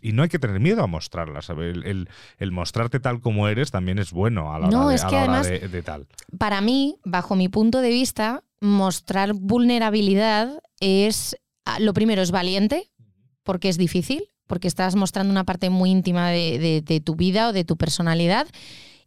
y 0.04 0.12
no 0.14 0.24
hay 0.24 0.30
que 0.30 0.40
tener 0.40 0.60
miedo 0.60 0.84
a 0.84 0.88
mostrarlas. 0.88 1.50
El, 1.50 1.84
el- 1.86 2.10
el 2.38 2.52
mostrarte 2.52 3.00
tal 3.00 3.20
como 3.22 3.48
eres 3.48 3.72
también 3.72 4.00
es 4.00 4.12
bueno 4.12 4.54
a 4.54 4.60
la 4.60 4.68
hora, 4.68 4.78
No, 4.78 4.90
de, 4.90 4.96
es 4.96 5.04
a 5.04 5.08
que 5.08 5.16
hora 5.16 5.24
además- 5.24 5.48
de- 5.50 5.68
de 5.68 5.82
tal. 5.84 6.08
Para 6.38 6.62
mí, 6.62 6.96
bajo 7.04 7.36
mi 7.36 7.50
punto 7.50 7.82
de 7.82 7.90
vista, 7.90 8.44
mostrar 8.62 9.34
vulnerabilidad 9.34 10.62
es, 10.80 11.38
ah, 11.66 11.80
lo 11.80 11.94
primero, 11.94 12.22
es 12.22 12.32
valiente, 12.32 12.90
porque 13.44 13.70
es 13.70 13.78
difícil, 13.78 14.24
porque 14.48 14.68
estás 14.68 14.96
mostrando 14.96 15.32
una 15.32 15.44
parte 15.46 15.70
muy 15.70 15.90
íntima 15.92 16.30
de, 16.30 16.60
de- 16.60 16.82
de 16.82 17.00
tu 17.02 17.16
vida 17.16 17.50
o 17.50 17.54
de 17.54 17.64
tu 17.64 17.78
personalidad. 17.78 18.48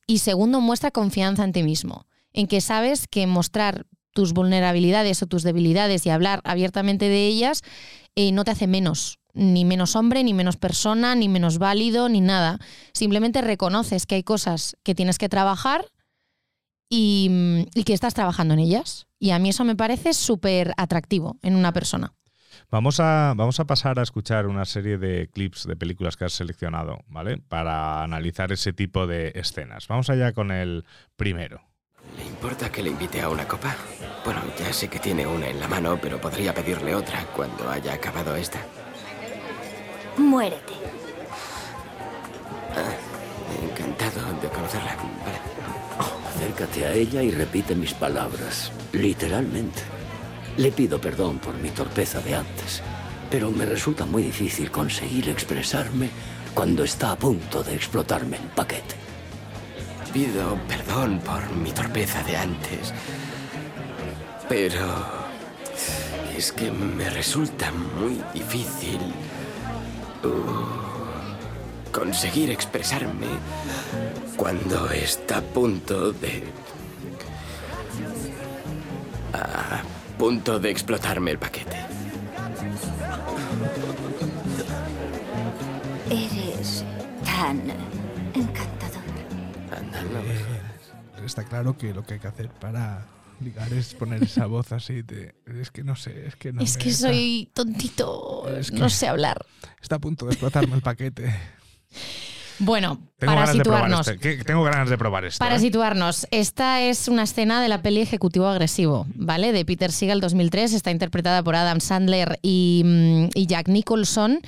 Y 0.06 0.18
segundo, 0.18 0.61
muestra 0.61 0.90
confianza 0.90 1.44
en 1.44 1.52
ti 1.52 1.62
mismo, 1.62 2.06
en 2.32 2.46
que 2.46 2.61
sabes 2.61 3.06
que 3.08 3.26
mostrar 3.26 3.87
tus 4.12 4.33
vulnerabilidades 4.33 5.23
o 5.23 5.26
tus 5.26 5.42
debilidades 5.42 6.07
y 6.07 6.11
hablar 6.11 6.40
abiertamente 6.45 7.09
de 7.09 7.26
ellas 7.26 7.62
eh, 8.14 8.33
no 8.33 8.45
te 8.45 8.50
hace 8.50 8.66
menos, 8.66 9.19
ni 9.33 9.64
menos 9.64 9.97
hombre, 9.97 10.23
ni 10.23 10.35
menos 10.35 10.57
persona, 10.57 11.14
ni 11.14 11.28
menos 11.28 11.59
válido, 11.59 12.09
ni 12.09 12.20
nada. 12.20 12.59
Simplemente 12.92 13.40
reconoces 13.40 14.07
que 14.07 14.16
hay 14.16 14.22
cosas 14.22 14.77
que 14.83 14.94
tienes 14.94 15.18
que 15.18 15.29
trabajar 15.29 15.87
y, 16.90 17.29
mm, 17.31 17.61
y 17.75 17.85
que 17.85 17.94
estás 17.94 18.14
trabajando 18.14 18.55
en 18.55 18.61
ellas. 18.61 19.07
Y 19.18 19.31
a 19.31 19.38
mí 19.38 19.48
eso 19.48 19.64
me 19.64 19.77
parece 19.77 20.12
súper 20.12 20.75
atractivo 20.77 21.38
en 21.42 21.57
una 21.57 21.72
persona. 21.72 22.12
Vamos 22.70 23.01
a, 23.01 23.35
vamos 23.37 23.61
a 23.61 23.66
pasar 23.66 23.98
a 23.98 24.03
escuchar 24.03 24.46
una 24.46 24.64
serie 24.64 24.98
de 24.98 25.29
clips 25.29 25.66
de 25.66 25.77
películas 25.77 26.16
que 26.16 26.25
has 26.25 26.33
seleccionado, 26.33 27.01
¿vale? 27.07 27.38
Para 27.38 28.03
analizar 28.03 28.53
ese 28.53 28.72
tipo 28.72 29.07
de 29.07 29.33
escenas. 29.35 29.88
Vamos 29.88 30.11
allá 30.11 30.33
con 30.33 30.51
el 30.51 30.85
primero. 31.16 31.61
¿Le 32.16 32.25
importa 32.25 32.70
que 32.70 32.83
le 32.83 32.90
invite 32.90 33.20
a 33.20 33.29
una 33.29 33.46
copa? 33.46 33.75
Bueno, 34.25 34.40
ya 34.59 34.72
sé 34.72 34.88
que 34.88 34.98
tiene 34.98 35.27
una 35.27 35.48
en 35.48 35.61
la 35.61 35.68
mano, 35.68 35.98
pero 36.01 36.20
podría 36.20 36.55
pedirle 36.55 36.94
otra 36.94 37.25
cuando 37.35 37.68
haya 37.70 37.94
acabado 37.94 38.37
esta. 38.37 38.59
Muérete. 40.16 40.75
Encantado 43.62 44.20
de 44.40 44.48
conocerla. 44.48 44.96
Vale. 44.96 45.53
Acércate 46.35 46.87
a 46.87 46.92
ella 46.92 47.22
y 47.22 47.31
repite 47.31 47.75
mis 47.75 47.94
palabras, 47.94 48.72
literalmente. 48.92 49.83
Le 50.57 50.72
pido 50.72 51.01
perdón 51.01 51.38
por 51.38 51.55
mi 51.55 51.70
torpeza 51.70 52.20
de 52.20 52.35
antes, 52.35 52.83
pero 53.31 53.51
me 53.51 53.64
resulta 53.64 54.05
muy 54.05 54.22
difícil 54.22 54.70
conseguir 54.70 55.29
expresarme 55.29 56.11
cuando 56.55 56.85
está 56.85 57.12
a 57.12 57.16
punto 57.16 57.62
de 57.62 57.75
explotarme 57.75 58.37
el 58.37 58.48
paquete. 58.48 58.96
Pido 60.12 60.59
perdón 60.68 61.20
por 61.20 61.51
mi 61.57 61.72
torpeza 61.72 62.22
de 62.22 62.37
antes. 62.37 62.92
Pero 64.46 64.87
es 66.37 66.53
que 66.53 66.70
me 66.70 67.09
resulta 67.09 67.72
muy 67.72 68.22
difícil 68.35 69.01
uh, 70.22 71.90
conseguir 71.90 72.51
expresarme 72.51 73.29
cuando 74.37 74.90
está 74.90 75.38
a 75.38 75.40
punto 75.40 76.12
de... 76.12 76.44
a 79.33 79.83
punto 80.18 80.59
de 80.59 80.70
explotarme 80.70 81.31
el 81.31 81.38
paquete. 81.38 81.79
Eres 86.11 86.85
tan 87.25 87.62
encantador. 88.35 88.82
Está 91.24 91.44
claro 91.44 91.76
que 91.76 91.94
lo 91.94 92.02
que 92.04 92.14
hay 92.14 92.20
que 92.20 92.28
hacer 92.28 92.48
para 92.48 93.06
ligar 93.40 93.72
es 93.72 93.94
poner 93.94 94.22
esa 94.22 94.46
voz 94.46 94.72
así 94.72 95.02
de... 95.02 95.35
Es 95.61 95.70
que 95.70 95.82
no 95.85 95.94
sé, 95.96 96.26
es 96.26 96.37
que 96.37 96.52
no 96.52 96.62
es 96.62 96.76
me- 96.76 96.82
que 96.82 96.92
soy 96.92 97.50
tontito, 97.54 98.48
Es 98.56 98.70
que- 98.70 98.78
no 98.78 98.88
sé 98.90 99.08
hablar. 99.08 99.44
Está 99.80 99.96
a 99.96 99.98
punto 99.98 100.26
de 100.26 100.32
explotarme 100.32 100.74
el 100.74 100.82
paquete. 100.82 101.32
Bueno, 102.58 103.00
Tengo 103.18 103.32
para 103.32 103.40
ganas 103.40 103.56
de 103.56 103.62
probar 103.64 103.80
situarnos. 103.85 104.08
este. 104.08 104.44
Tengo 104.44 104.62
ganas 104.62 104.88
de 104.90 104.98
probar 104.98 105.24
esto. 105.24 105.38
Para 105.38 105.56
¿eh? 105.56 105.61
situarnos, 105.61 106.28
esta 106.30 106.80
es 106.82 107.08
una 107.08 107.24
escena 107.24 107.61
de 107.61 107.68
la 107.68 107.82
peli 107.82 108.00
Ejecutivo 108.00 108.46
Agresivo, 108.46 109.06
¿vale? 109.14 109.52
De 109.52 109.64
Peter 109.64 109.90
Seagal 109.90 110.20
2003, 110.20 110.72
está 110.74 110.90
interpretada 110.92 111.42
por 111.42 111.56
Adam 111.56 111.80
Sandler 111.80 112.38
y, 112.42 112.82
mm, 112.85 113.28
y 113.35 113.46
Jack 113.46 113.68
Nicholson. 113.68 114.40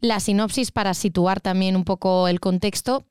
La 0.00 0.20
sinopsis 0.20 0.70
para 0.70 0.92
situar 0.92 1.40
también 1.40 1.76
un 1.76 1.84
poco 1.84 2.28
el 2.28 2.40
contexto. 2.40 3.04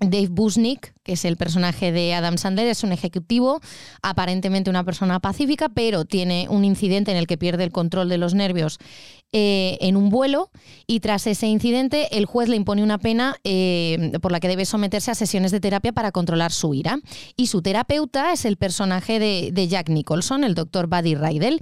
Dave 0.00 0.28
Busnick, 0.30 0.94
que 1.02 1.12
es 1.12 1.24
el 1.24 1.36
personaje 1.36 1.92
de 1.92 2.14
Adam 2.14 2.36
Sandler, 2.38 2.66
es 2.68 2.82
un 2.84 2.92
ejecutivo, 2.92 3.60
aparentemente 4.02 4.70
una 4.70 4.84
persona 4.84 5.20
pacífica, 5.20 5.68
pero 5.68 6.04
tiene 6.04 6.46
un 6.48 6.64
incidente 6.64 7.10
en 7.10 7.16
el 7.16 7.26
que 7.26 7.38
pierde 7.38 7.64
el 7.64 7.72
control 7.72 8.08
de 8.08 8.18
los 8.18 8.34
nervios 8.34 8.78
eh, 9.32 9.78
en 9.80 9.96
un 9.96 10.10
vuelo 10.10 10.50
y 10.86 11.00
tras 11.00 11.26
ese 11.26 11.48
incidente 11.48 12.16
el 12.16 12.24
juez 12.24 12.48
le 12.48 12.54
impone 12.54 12.84
una 12.84 12.98
pena 12.98 13.36
eh, 13.42 14.12
por 14.22 14.30
la 14.30 14.38
que 14.38 14.46
debe 14.46 14.64
someterse 14.64 15.10
a 15.10 15.14
sesiones 15.16 15.50
de 15.50 15.58
terapia 15.60 15.92
para 15.92 16.12
controlar 16.12 16.52
su 16.52 16.74
ira. 16.74 17.00
Y 17.36 17.48
su 17.48 17.62
terapeuta 17.62 18.32
es 18.32 18.44
el 18.44 18.56
personaje 18.56 19.18
de, 19.18 19.50
de 19.52 19.68
Jack 19.68 19.88
Nicholson, 19.88 20.44
el 20.44 20.54
doctor 20.54 20.86
Buddy 20.86 21.14
Rydell. 21.16 21.60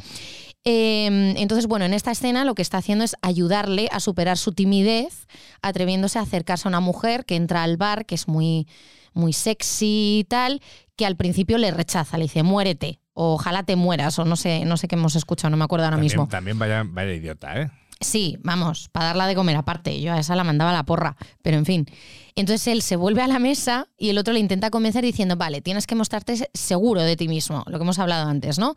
Eh, 0.64 1.34
entonces, 1.36 1.66
bueno, 1.66 1.84
en 1.84 1.94
esta 1.94 2.10
escena 2.12 2.44
lo 2.44 2.54
que 2.54 2.62
está 2.62 2.78
haciendo 2.78 3.04
es 3.04 3.16
ayudarle 3.22 3.88
a 3.90 4.00
superar 4.00 4.38
su 4.38 4.52
timidez, 4.52 5.26
atreviéndose 5.60 6.18
a 6.18 6.22
acercarse 6.22 6.68
a 6.68 6.70
una 6.70 6.80
mujer 6.80 7.24
que 7.24 7.36
entra 7.36 7.62
al 7.64 7.76
bar, 7.76 8.06
que 8.06 8.14
es 8.14 8.28
muy, 8.28 8.68
muy 9.12 9.32
sexy 9.32 10.20
y 10.20 10.24
tal, 10.24 10.60
que 10.96 11.04
al 11.06 11.16
principio 11.16 11.58
le 11.58 11.70
rechaza, 11.70 12.16
le 12.18 12.24
dice, 12.24 12.42
muérete. 12.42 13.00
o 13.14 13.34
ojalá 13.34 13.62
te 13.64 13.76
mueras, 13.76 14.18
o 14.18 14.24
no 14.24 14.36
sé, 14.36 14.64
no 14.64 14.76
sé 14.76 14.88
qué 14.88 14.94
hemos 14.94 15.16
escuchado, 15.16 15.50
no 15.50 15.56
me 15.56 15.64
acuerdo 15.64 15.84
ahora 15.84 15.96
También, 15.96 16.12
mismo. 16.12 16.28
también 16.28 16.58
vaya, 16.58 16.82
vaya 16.86 17.12
idiota, 17.12 17.60
¿eh? 17.60 17.70
Sí, 18.00 18.36
vamos, 18.42 18.88
para 18.90 19.06
darla 19.08 19.26
de 19.28 19.34
comer 19.36 19.54
aparte. 19.54 20.00
Yo 20.00 20.12
a 20.12 20.18
esa 20.18 20.34
la 20.34 20.42
mandaba 20.42 20.72
la 20.72 20.82
porra, 20.84 21.16
pero 21.42 21.56
en 21.56 21.64
fin. 21.64 21.86
Entonces 22.34 22.66
él 22.66 22.82
se 22.82 22.96
vuelve 22.96 23.22
a 23.22 23.28
la 23.28 23.38
mesa 23.38 23.86
y 23.96 24.08
el 24.08 24.18
otro 24.18 24.32
le 24.32 24.40
intenta 24.40 24.70
convencer 24.70 25.04
diciendo, 25.04 25.36
vale, 25.36 25.60
tienes 25.60 25.86
que 25.86 25.94
mostrarte 25.94 26.48
seguro 26.52 27.02
de 27.02 27.16
ti 27.16 27.28
mismo, 27.28 27.62
lo 27.66 27.78
que 27.78 27.82
hemos 27.84 27.98
hablado 28.00 28.28
antes, 28.28 28.58
¿no? 28.58 28.74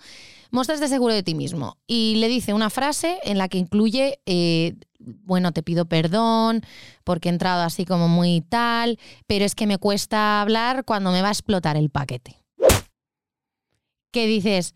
Mostrarte 0.55 0.87
seguro 0.87 1.13
de 1.13 1.21
ti 1.21 1.35
mismo. 1.35 1.75
Y 1.85 2.15
le 2.15 2.29
dice 2.29 2.53
una 2.53 2.69
frase 2.69 3.19
en 3.23 3.37
la 3.37 3.49
que 3.49 3.57
incluye, 3.57 4.21
eh, 4.25 4.75
bueno, 4.99 5.51
te 5.51 5.63
pido 5.63 5.83
perdón 5.83 6.61
porque 7.03 7.27
he 7.27 7.33
entrado 7.33 7.61
así 7.61 7.83
como 7.83 8.07
muy 8.07 8.39
tal, 8.39 8.97
pero 9.27 9.43
es 9.43 9.53
que 9.53 9.67
me 9.67 9.77
cuesta 9.77 10.39
hablar 10.39 10.85
cuando 10.85 11.11
me 11.11 11.21
va 11.21 11.27
a 11.27 11.31
explotar 11.31 11.75
el 11.75 11.89
paquete. 11.89 12.41
Que 14.13 14.27
dices, 14.27 14.75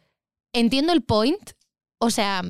entiendo 0.52 0.92
el 0.92 1.02
point, 1.02 1.52
o 1.98 2.10
sea, 2.10 2.42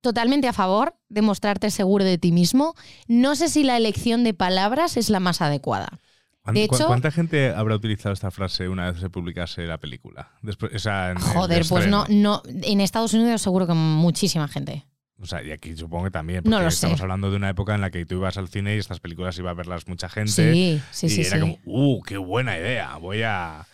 totalmente 0.00 0.48
a 0.48 0.52
favor 0.52 0.96
de 1.08 1.22
mostrarte 1.22 1.70
seguro 1.70 2.04
de 2.04 2.18
ti 2.18 2.32
mismo. 2.32 2.74
No 3.06 3.36
sé 3.36 3.48
si 3.48 3.62
la 3.62 3.76
elección 3.76 4.24
de 4.24 4.34
palabras 4.34 4.96
es 4.96 5.08
la 5.08 5.20
más 5.20 5.40
adecuada. 5.40 6.00
¿Cuán- 6.46 6.54
De 6.54 6.64
hecho- 6.64 6.86
¿Cuánta 6.86 7.10
gente 7.10 7.50
habrá 7.54 7.74
utilizado 7.74 8.12
esta 8.12 8.30
frase 8.30 8.68
una 8.68 8.90
vez 8.90 9.00
se 9.00 9.10
publicase 9.10 9.62
la 9.66 9.78
película? 9.78 10.30
Después, 10.42 10.72
o 10.74 10.78
sea, 10.78 11.10
en- 11.10 11.18
en 11.18 11.22
el 11.24 11.28
Joder, 11.32 11.66
pues 11.68 11.86
no, 11.88 12.04
no, 12.08 12.42
en 12.46 12.80
Estados 12.80 13.12
Unidos 13.14 13.42
seguro 13.42 13.66
que 13.66 13.74
muchísima 13.74 14.46
gente. 14.48 14.86
O 15.18 15.26
sea, 15.26 15.42
y 15.42 15.50
aquí 15.50 15.74
supongo 15.76 16.04
que 16.04 16.10
también. 16.10 16.42
No 16.44 16.50
porque 16.52 16.62
lo 16.64 16.68
estamos 16.68 16.98
sé. 16.98 17.02
hablando 17.02 17.30
de 17.30 17.36
una 17.36 17.48
época 17.48 17.74
en 17.74 17.80
la 17.80 17.90
que 17.90 18.04
tú 18.06 18.16
ibas 18.16 18.36
al 18.36 18.48
cine 18.48 18.76
y 18.76 18.78
estas 18.78 19.00
películas 19.00 19.36
iba 19.38 19.50
a 19.50 19.54
verlas 19.54 19.88
mucha 19.88 20.08
gente. 20.08 20.30
Sí, 20.52 20.80
sí, 20.92 21.06
y 21.06 21.10
sí, 21.10 21.20
era 21.22 21.36
sí. 21.36 21.40
como, 21.40 21.58
¡uh, 21.64 22.02
qué 22.02 22.16
buena 22.18 22.56
idea! 22.58 22.96
Voy 22.98 23.22
a. 23.22 23.66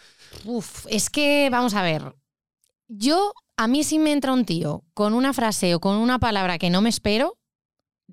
Uf, 0.44 0.86
es 0.88 1.10
que, 1.10 1.48
vamos 1.50 1.74
a 1.74 1.82
ver, 1.82 2.14
yo, 2.88 3.34
a 3.56 3.66
mí 3.68 3.84
si 3.84 3.98
me 3.98 4.12
entra 4.12 4.32
un 4.32 4.44
tío 4.44 4.84
con 4.94 5.14
una 5.14 5.32
frase 5.32 5.74
o 5.74 5.80
con 5.80 5.96
una 5.96 6.18
palabra 6.18 6.58
que 6.58 6.70
no 6.70 6.80
me 6.80 6.88
espero, 6.88 7.36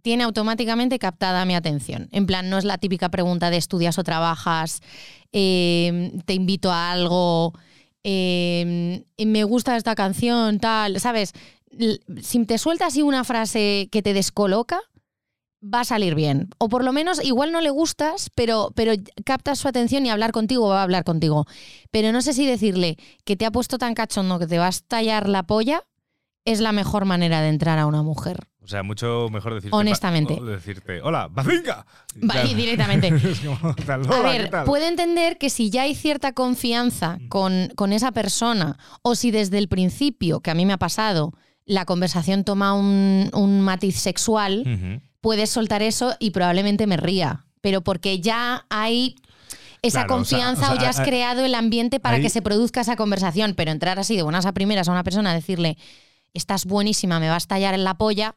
tiene 0.01 0.23
automáticamente 0.23 0.99
captada 0.99 1.45
mi 1.45 1.55
atención. 1.55 2.07
En 2.11 2.25
plan, 2.25 2.49
no 2.49 2.57
es 2.57 2.65
la 2.65 2.77
típica 2.77 3.09
pregunta 3.09 3.49
de 3.49 3.57
estudias 3.57 3.97
o 3.97 4.03
trabajas, 4.03 4.81
eh, 5.31 6.11
te 6.25 6.33
invito 6.33 6.71
a 6.71 6.91
algo, 6.91 7.53
eh, 8.03 9.03
me 9.17 9.43
gusta 9.43 9.77
esta 9.77 9.95
canción, 9.95 10.59
tal, 10.59 10.99
¿sabes? 10.99 11.33
Si 12.21 12.45
te 12.45 12.57
suelta 12.57 12.87
así 12.87 13.01
una 13.01 13.23
frase 13.23 13.89
que 13.91 14.01
te 14.01 14.13
descoloca, 14.13 14.79
va 15.61 15.81
a 15.81 15.85
salir 15.85 16.15
bien. 16.15 16.49
O 16.57 16.69
por 16.69 16.83
lo 16.83 16.93
menos 16.93 17.23
igual 17.23 17.51
no 17.51 17.61
le 17.61 17.69
gustas, 17.69 18.29
pero, 18.35 18.71
pero 18.75 18.93
captas 19.25 19.59
su 19.59 19.67
atención 19.67 20.05
y 20.05 20.09
hablar 20.09 20.31
contigo 20.31 20.69
va 20.69 20.79
a 20.79 20.83
hablar 20.83 21.03
contigo. 21.03 21.45
Pero 21.91 22.11
no 22.11 22.21
sé 22.21 22.33
si 22.33 22.45
decirle 22.45 22.97
que 23.25 23.35
te 23.35 23.45
ha 23.45 23.51
puesto 23.51 23.77
tan 23.77 23.93
cachondo 23.93 24.39
que 24.39 24.47
te 24.47 24.57
vas 24.57 24.79
a 24.79 24.87
tallar 24.87 25.29
la 25.29 25.43
polla 25.43 25.85
es 26.45 26.61
la 26.61 26.71
mejor 26.71 27.05
manera 27.05 27.41
de 27.41 27.49
entrar 27.49 27.77
a 27.79 27.85
una 27.85 28.03
mujer. 28.03 28.48
O 28.61 28.67
sea, 28.67 28.83
mucho 28.83 29.27
mejor 29.31 29.55
decirte. 29.55 29.75
Honestamente. 29.75 30.33
o 30.33 30.43
decirte, 30.45 31.01
¡Hola, 31.01 31.27
Bazinga! 31.31 31.85
Va, 32.29 32.43
y 32.43 32.53
directamente. 32.53 33.07
Es 33.23 33.39
como, 33.39 33.73
tal, 33.75 34.05
A 34.05 34.19
"Hola, 34.19 34.29
ver, 34.29 34.43
¿qué 34.45 34.49
tal?". 34.49 34.65
puedo 34.65 34.85
entender 34.85 35.37
que 35.37 35.49
si 35.49 35.69
ya 35.69 35.83
hay 35.83 35.95
cierta 35.95 36.33
confianza 36.33 37.17
con, 37.29 37.69
con 37.75 37.93
esa 37.93 38.11
persona, 38.11 38.77
o 39.01 39.15
si 39.15 39.31
desde 39.31 39.57
el 39.57 39.69
principio, 39.69 40.41
que 40.41 40.51
a 40.51 40.55
mí 40.55 40.65
me 40.65 40.73
ha 40.73 40.77
pasado, 40.77 41.33
la 41.65 41.85
conversación 41.85 42.43
toma 42.43 42.73
un, 42.73 43.29
un 43.33 43.61
matiz 43.61 43.95
sexual, 43.95 45.01
puedes 45.21 45.49
soltar 45.49 45.81
eso 45.81 46.15
y 46.19 46.31
probablemente 46.31 46.85
me 46.85 46.97
ría. 46.97 47.45
Pero 47.61 47.81
porque 47.81 48.19
ya 48.19 48.65
hay 48.69 49.15
esa 49.81 50.03
Claro, 50.05 50.21
o 50.21 50.25
sea, 50.25 50.37
confianza 50.39 50.73
o 50.73 50.75
ya 50.79 50.89
has 50.89 50.99
creado 51.01 51.45
el 51.45 51.55
ambiente 51.55 51.99
para 52.01 52.19
que 52.19 52.29
se 52.29 52.41
produzca 52.41 52.81
esa 52.81 52.95
conversación. 52.97 53.53
Pero 53.55 53.71
entrar 53.71 53.99
así 53.99 54.15
de 54.15 54.23
buenas 54.23 54.45
a 54.45 54.51
primeras 54.53 54.89
a 54.89 54.91
una 54.91 55.03
persona, 55.03 55.33
decirle, 55.33 55.77
estás 56.33 56.65
buenísima, 56.65 57.19
me 57.19 57.29
vas 57.29 57.45
a 57.45 57.47
tallar 57.47 57.73
en 57.73 57.83
la 57.85 57.97
polla. 57.97 58.35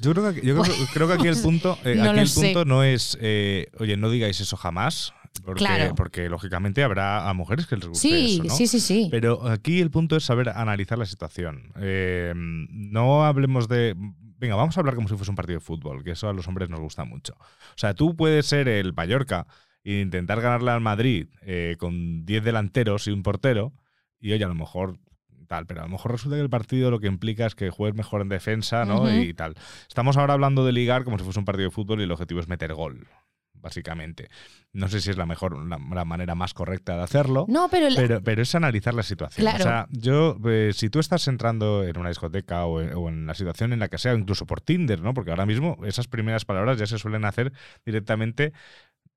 Yo 0.00 0.12
creo 0.12 0.32
que, 0.34 0.40
yo 0.46 0.54
creo, 0.60 0.64
que- 0.64 0.86
creo 0.92 1.06
que 1.08 1.14
aquí 1.14 1.28
el 1.28 1.36
punto, 1.42 1.78
eh, 1.84 1.94
No 1.96 2.10
aquí 2.10 2.20
el 2.20 2.28
sé. 2.28 2.40
punto 2.40 2.64
no 2.64 2.82
es, 2.84 3.16
eh, 3.20 3.68
oye, 3.78 3.96
no 3.96 4.10
digáis 4.10 4.40
eso 4.40 4.56
jamás. 4.56 5.12
Porque, 5.44 5.58
Claro. 5.64 5.94
porque 5.94 6.30
lógicamente 6.30 6.82
habrá 6.82 7.28
a 7.28 7.34
mujeres 7.34 7.66
que 7.66 7.76
les 7.76 7.86
guste 7.86 8.08
Sí, 8.08 8.34
eso, 8.36 8.44
¿no? 8.44 8.54
sí, 8.56 8.66
sí, 8.66 8.80
sí. 8.80 9.08
Pero 9.10 9.46
aquí 9.48 9.80
el 9.82 9.90
punto 9.90 10.16
es 10.16 10.24
saber 10.24 10.48
analizar 10.48 10.96
la 10.96 11.04
situación. 11.04 11.72
Eh, 11.78 12.32
no 12.34 13.24
hablemos 13.26 13.68
de. 13.68 13.94
Venga, 14.38 14.54
vamos 14.56 14.76
a 14.76 14.80
hablar 14.80 14.94
como 14.94 15.08
si 15.08 15.14
fuese 15.16 15.30
un 15.30 15.36
partido 15.36 15.58
de 15.58 15.64
fútbol, 15.64 16.02
que 16.04 16.12
eso 16.12 16.28
a 16.28 16.32
los 16.32 16.48
hombres 16.48 16.70
nos 16.70 16.80
gusta 16.80 17.04
mucho. 17.04 17.34
O 17.38 17.76
sea, 17.76 17.92
tú 17.94 18.16
puedes 18.16 18.46
ser 18.46 18.66
el 18.68 18.92
Mallorca 18.94 19.46
e 19.84 20.00
intentar 20.00 20.40
ganarle 20.40 20.70
al 20.70 20.80
Madrid 20.80 21.28
eh, 21.42 21.76
con 21.78 22.24
10 22.24 22.42
delanteros 22.42 23.06
y 23.06 23.10
un 23.12 23.22
portero, 23.22 23.72
y 24.18 24.32
oye, 24.32 24.44
a 24.44 24.48
lo 24.48 24.54
mejor 24.54 24.98
tal, 25.46 25.66
pero 25.66 25.80
a 25.80 25.84
lo 25.84 25.90
mejor 25.90 26.12
resulta 26.12 26.36
que 26.36 26.42
el 26.42 26.50
partido 26.50 26.90
lo 26.90 27.00
que 27.00 27.06
implica 27.06 27.46
es 27.46 27.54
que 27.54 27.70
juegues 27.70 27.96
mejor 27.96 28.20
en 28.20 28.28
defensa, 28.28 28.84
¿no? 28.84 29.04
Y 29.22 29.32
tal. 29.34 29.54
Estamos 29.88 30.16
ahora 30.16 30.34
hablando 30.34 30.64
de 30.64 30.72
ligar 30.72 31.04
como 31.04 31.18
si 31.18 31.24
fuese 31.24 31.38
un 31.38 31.44
partido 31.44 31.68
de 31.68 31.74
fútbol 31.74 32.00
y 32.00 32.04
el 32.04 32.12
objetivo 32.12 32.40
es 32.40 32.48
meter 32.48 32.74
gol, 32.74 33.06
básicamente. 33.54 34.28
No 34.72 34.88
sé 34.88 35.00
si 35.00 35.10
es 35.10 35.16
la 35.16 35.24
mejor, 35.26 35.56
la, 35.66 35.78
la 35.94 36.04
manera 36.04 36.34
más 36.34 36.52
correcta 36.52 36.96
de 36.96 37.02
hacerlo. 37.02 37.46
No, 37.48 37.68
pero, 37.70 37.88
la- 37.88 37.96
Pero, 37.96 38.20
pero 38.22 38.42
es 38.42 38.54
analizar 38.54 38.92
la 38.94 39.02
situación. 39.02 39.42
Claro. 39.44 39.58
O 39.58 39.62
sea, 39.62 39.86
yo, 39.90 40.36
eh, 40.46 40.72
si 40.74 40.90
tú 40.90 40.98
estás 40.98 41.26
entrando 41.28 41.82
en 41.84 41.98
una 41.98 42.10
discoteca 42.10 42.66
o 42.66 42.80
en, 42.82 42.92
o 42.94 43.08
en 43.08 43.26
la 43.26 43.34
situación 43.34 43.72
en 43.72 43.78
la 43.80 43.88
que 43.88 43.96
sea, 43.98 44.12
incluso 44.14 44.44
por 44.46 44.60
Tinder, 44.60 45.00
¿no? 45.00 45.14
Porque 45.14 45.30
ahora 45.30 45.46
mismo 45.46 45.78
esas 45.86 46.06
primeras 46.08 46.44
palabras 46.44 46.78
ya 46.78 46.86
se 46.86 46.98
suelen 46.98 47.24
hacer 47.24 47.52
directamente 47.86 48.52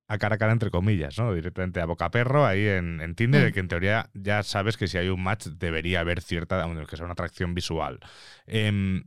a 0.10 0.17
cara 0.17 0.36
a 0.36 0.38
cara, 0.39 0.52
entre 0.54 0.72
comillas, 0.72 1.17
¿no? 1.19 1.34
Directamente 1.34 1.82
a 1.82 1.86
boca 1.86 2.12
perro 2.12 2.45
ahí 2.45 2.67
en, 2.67 3.02
en 3.02 3.15
Tinder, 3.15 3.52
Mm. 3.52 3.54
que 3.54 3.60
en 3.62 3.67
teoría 3.69 4.10
ya 4.13 4.43
sabes 4.43 4.78
que 4.78 4.88
si 4.88 4.98
hay 4.98 5.10
un 5.10 5.24
match 5.24 5.48
debería 5.48 6.02
haber 6.02 6.22
cierta, 6.22 6.63
aunque 6.63 6.98
sea 6.98 7.06
una 7.06 7.13
atracción 7.13 7.54
visual. 7.56 8.00
Em, 8.48 9.04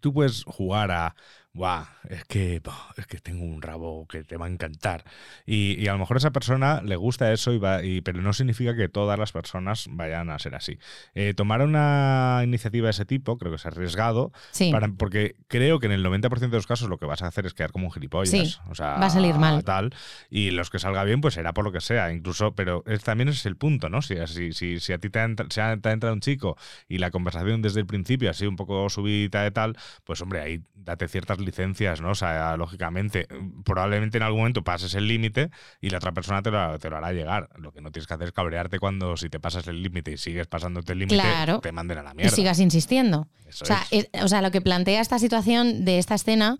tú 0.00 0.12
puedes 0.12 0.44
jugar 0.44 0.90
a, 0.90 1.14
guau, 1.56 1.84
es 2.08 2.24
que, 2.26 2.62
es 2.96 3.06
que 3.06 3.18
tengo 3.18 3.44
un 3.44 3.62
rabo 3.62 4.06
que 4.06 4.22
te 4.22 4.36
va 4.36 4.46
a 4.46 4.48
encantar. 4.48 5.04
Y, 5.46 5.74
y 5.82 5.88
a 5.88 5.92
lo 5.94 5.98
mejor 5.98 6.16
a 6.16 6.18
esa 6.18 6.30
persona 6.30 6.82
le 6.82 6.96
gusta 6.96 7.32
eso, 7.32 7.52
y 7.52 7.58
va, 7.58 7.82
y, 7.82 8.00
pero 8.02 8.20
no 8.22 8.32
significa 8.32 8.76
que 8.76 8.88
todas 8.88 9.18
las 9.18 9.32
personas 9.32 9.86
vayan 9.90 10.30
a 10.30 10.38
ser 10.38 10.54
así. 10.54 10.78
Eh, 11.14 11.34
tomar 11.34 11.62
una 11.62 12.40
iniciativa 12.44 12.86
de 12.86 12.90
ese 12.92 13.04
tipo 13.06 13.38
creo 13.38 13.50
que 13.52 13.56
es 13.56 13.66
arriesgado, 13.66 14.32
sí. 14.50 14.70
para- 14.70 14.88
porque 14.88 15.36
creo 15.48 15.80
que 15.80 15.86
en 15.86 15.92
el 15.92 16.02
90% 16.04 16.50
de 16.50 16.58
los 16.58 16.66
casos 16.66 16.88
lo 16.88 16.98
que 16.98 17.06
vas 17.06 17.22
a 17.22 17.26
hacer 17.26 17.46
es 17.46 17.54
quedar 17.54 17.72
como 17.72 17.86
un 17.86 17.92
gilipollas. 17.92 18.30
Sí, 18.30 18.56
o 18.68 18.74
sea, 18.74 18.96
va 18.98 19.06
a 19.06 19.10
salir 19.10 19.34
mal. 19.36 19.64
Tal, 19.64 19.94
y 20.30 20.50
los 20.50 20.70
que 20.70 20.78
salga 20.78 21.02
bien, 21.04 21.20
pues 21.20 21.34
será 21.34 21.52
por 21.54 21.64
lo 21.64 21.72
que 21.72 21.80
sea. 21.80 22.12
Incluso, 22.12 22.54
pero 22.54 22.84
es, 22.86 23.02
también 23.02 23.28
ese 23.28 23.38
es 23.40 23.46
el 23.46 23.56
punto, 23.56 23.88
¿no? 23.88 24.02
Si, 24.02 24.14
si, 24.26 24.52
si, 24.52 24.78
si 24.80 24.92
a 24.92 24.98
ti 24.98 25.08
te 25.10 25.18
ha, 25.20 25.24
entra- 25.24 25.46
se 25.50 25.60
ha- 25.62 25.76
te 25.76 25.88
ha 25.88 25.92
entrado 25.92 26.14
un 26.14 26.20
chico 26.20 26.56
y 26.88 26.98
la 26.98 27.10
conversación 27.10 27.62
desde 27.62 27.80
el 27.80 27.86
principio 27.86 28.30
ha 28.30 28.34
sido 28.34 28.50
un 28.50 28.56
poco 28.56 28.88
subida 28.90 29.42
de 29.42 29.50
tal, 29.50 29.76
pues 30.04 30.20
hombre, 30.20 30.40
ahí 30.40 30.60
date 30.74 31.08
ciertas 31.08 31.38
licencias, 31.46 32.00
¿no? 32.02 32.10
O 32.10 32.14
sea, 32.14 32.56
lógicamente, 32.58 33.26
probablemente 33.64 34.18
en 34.18 34.22
algún 34.24 34.40
momento 34.40 34.62
pases 34.62 34.94
el 34.94 35.08
límite 35.08 35.50
y 35.80 35.88
la 35.90 35.96
otra 35.98 36.12
persona 36.12 36.42
te 36.42 36.50
lo, 36.50 36.78
te 36.78 36.90
lo 36.90 36.96
hará 36.98 37.12
llegar. 37.12 37.48
Lo 37.56 37.72
que 37.72 37.80
no 37.80 37.90
tienes 37.90 38.06
que 38.06 38.14
hacer 38.14 38.26
es 38.26 38.32
cabrearte 38.32 38.78
cuando 38.78 39.16
si 39.16 39.30
te 39.30 39.40
pasas 39.40 39.66
el 39.68 39.82
límite 39.82 40.12
y 40.12 40.16
sigues 40.18 40.46
pasándote 40.46 40.92
el 40.92 40.98
límite, 40.98 41.16
Claro. 41.16 41.60
te 41.60 41.72
manden 41.72 41.98
a 41.98 42.02
la 42.02 42.10
y 42.12 42.16
mierda. 42.16 42.34
sigas 42.36 42.58
insistiendo. 42.60 43.28
Eso 43.48 43.64
O 43.64 43.66
sea, 43.66 43.82
es. 43.90 44.08
es- 44.12 44.22
o 44.22 44.28
sea, 44.28 44.42
lo 44.42 44.50
que 44.50 44.60
plantea 44.60 45.00
esta 45.00 45.18
situación 45.18 45.84
de 45.84 45.98
esta 45.98 46.14
escena 46.16 46.58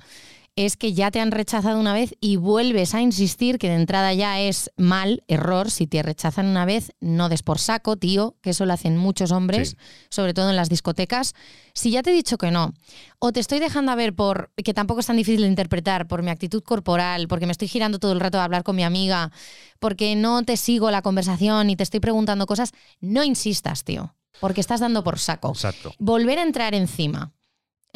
es 0.56 0.78
que 0.78 0.94
ya 0.94 1.10
te 1.10 1.20
han 1.20 1.32
rechazado 1.32 1.78
una 1.78 1.92
vez 1.92 2.14
y 2.18 2.36
vuelves 2.36 2.94
a 2.94 3.02
insistir 3.02 3.58
que 3.58 3.68
de 3.68 3.74
entrada 3.74 4.14
ya 4.14 4.40
es 4.40 4.70
mal, 4.78 5.22
error. 5.28 5.70
Si 5.70 5.86
te 5.86 6.02
rechazan 6.02 6.46
una 6.46 6.64
vez, 6.64 6.92
no 6.98 7.28
des 7.28 7.42
por 7.42 7.58
saco, 7.58 7.96
tío, 7.98 8.36
que 8.40 8.50
eso 8.50 8.64
lo 8.64 8.72
hacen 8.72 8.96
muchos 8.96 9.32
hombres, 9.32 9.70
Sí. 9.70 9.76
sobre 10.08 10.32
todo 10.32 10.48
en 10.48 10.56
las 10.56 10.70
discotecas. 10.70 11.34
Si 11.74 11.90
ya 11.90 12.02
te 12.02 12.10
he 12.10 12.14
dicho 12.14 12.38
que 12.38 12.50
no, 12.50 12.72
o 13.18 13.32
te 13.32 13.40
estoy 13.40 13.58
dejando 13.58 13.92
a 13.92 13.96
ver 13.96 14.14
por, 14.14 14.50
que 14.64 14.72
tampoco 14.72 15.00
es 15.00 15.06
tan 15.06 15.18
difícil 15.18 15.42
de 15.42 15.48
interpretar, 15.48 16.08
por 16.08 16.22
mi 16.22 16.30
actitud 16.30 16.62
corporal, 16.62 17.28
porque 17.28 17.44
me 17.44 17.52
estoy 17.52 17.68
girando 17.68 17.98
todo 17.98 18.12
el 18.12 18.20
rato 18.20 18.40
a 18.40 18.44
hablar 18.44 18.62
con 18.62 18.76
mi 18.76 18.82
amiga, 18.82 19.30
porque 19.78 20.16
no 20.16 20.42
te 20.42 20.56
sigo 20.56 20.90
la 20.90 21.02
conversación 21.02 21.68
y 21.68 21.76
te 21.76 21.82
estoy 21.82 22.00
preguntando 22.00 22.46
cosas, 22.46 22.72
no 23.00 23.22
insistas, 23.24 23.84
tío, 23.84 24.14
porque 24.40 24.62
estás 24.62 24.80
dando 24.80 25.04
por 25.04 25.18
saco 25.18 25.50
Exacto. 25.50 25.92
volver 25.98 26.38
a 26.38 26.42
entrar 26.44 26.74
encima 26.74 27.32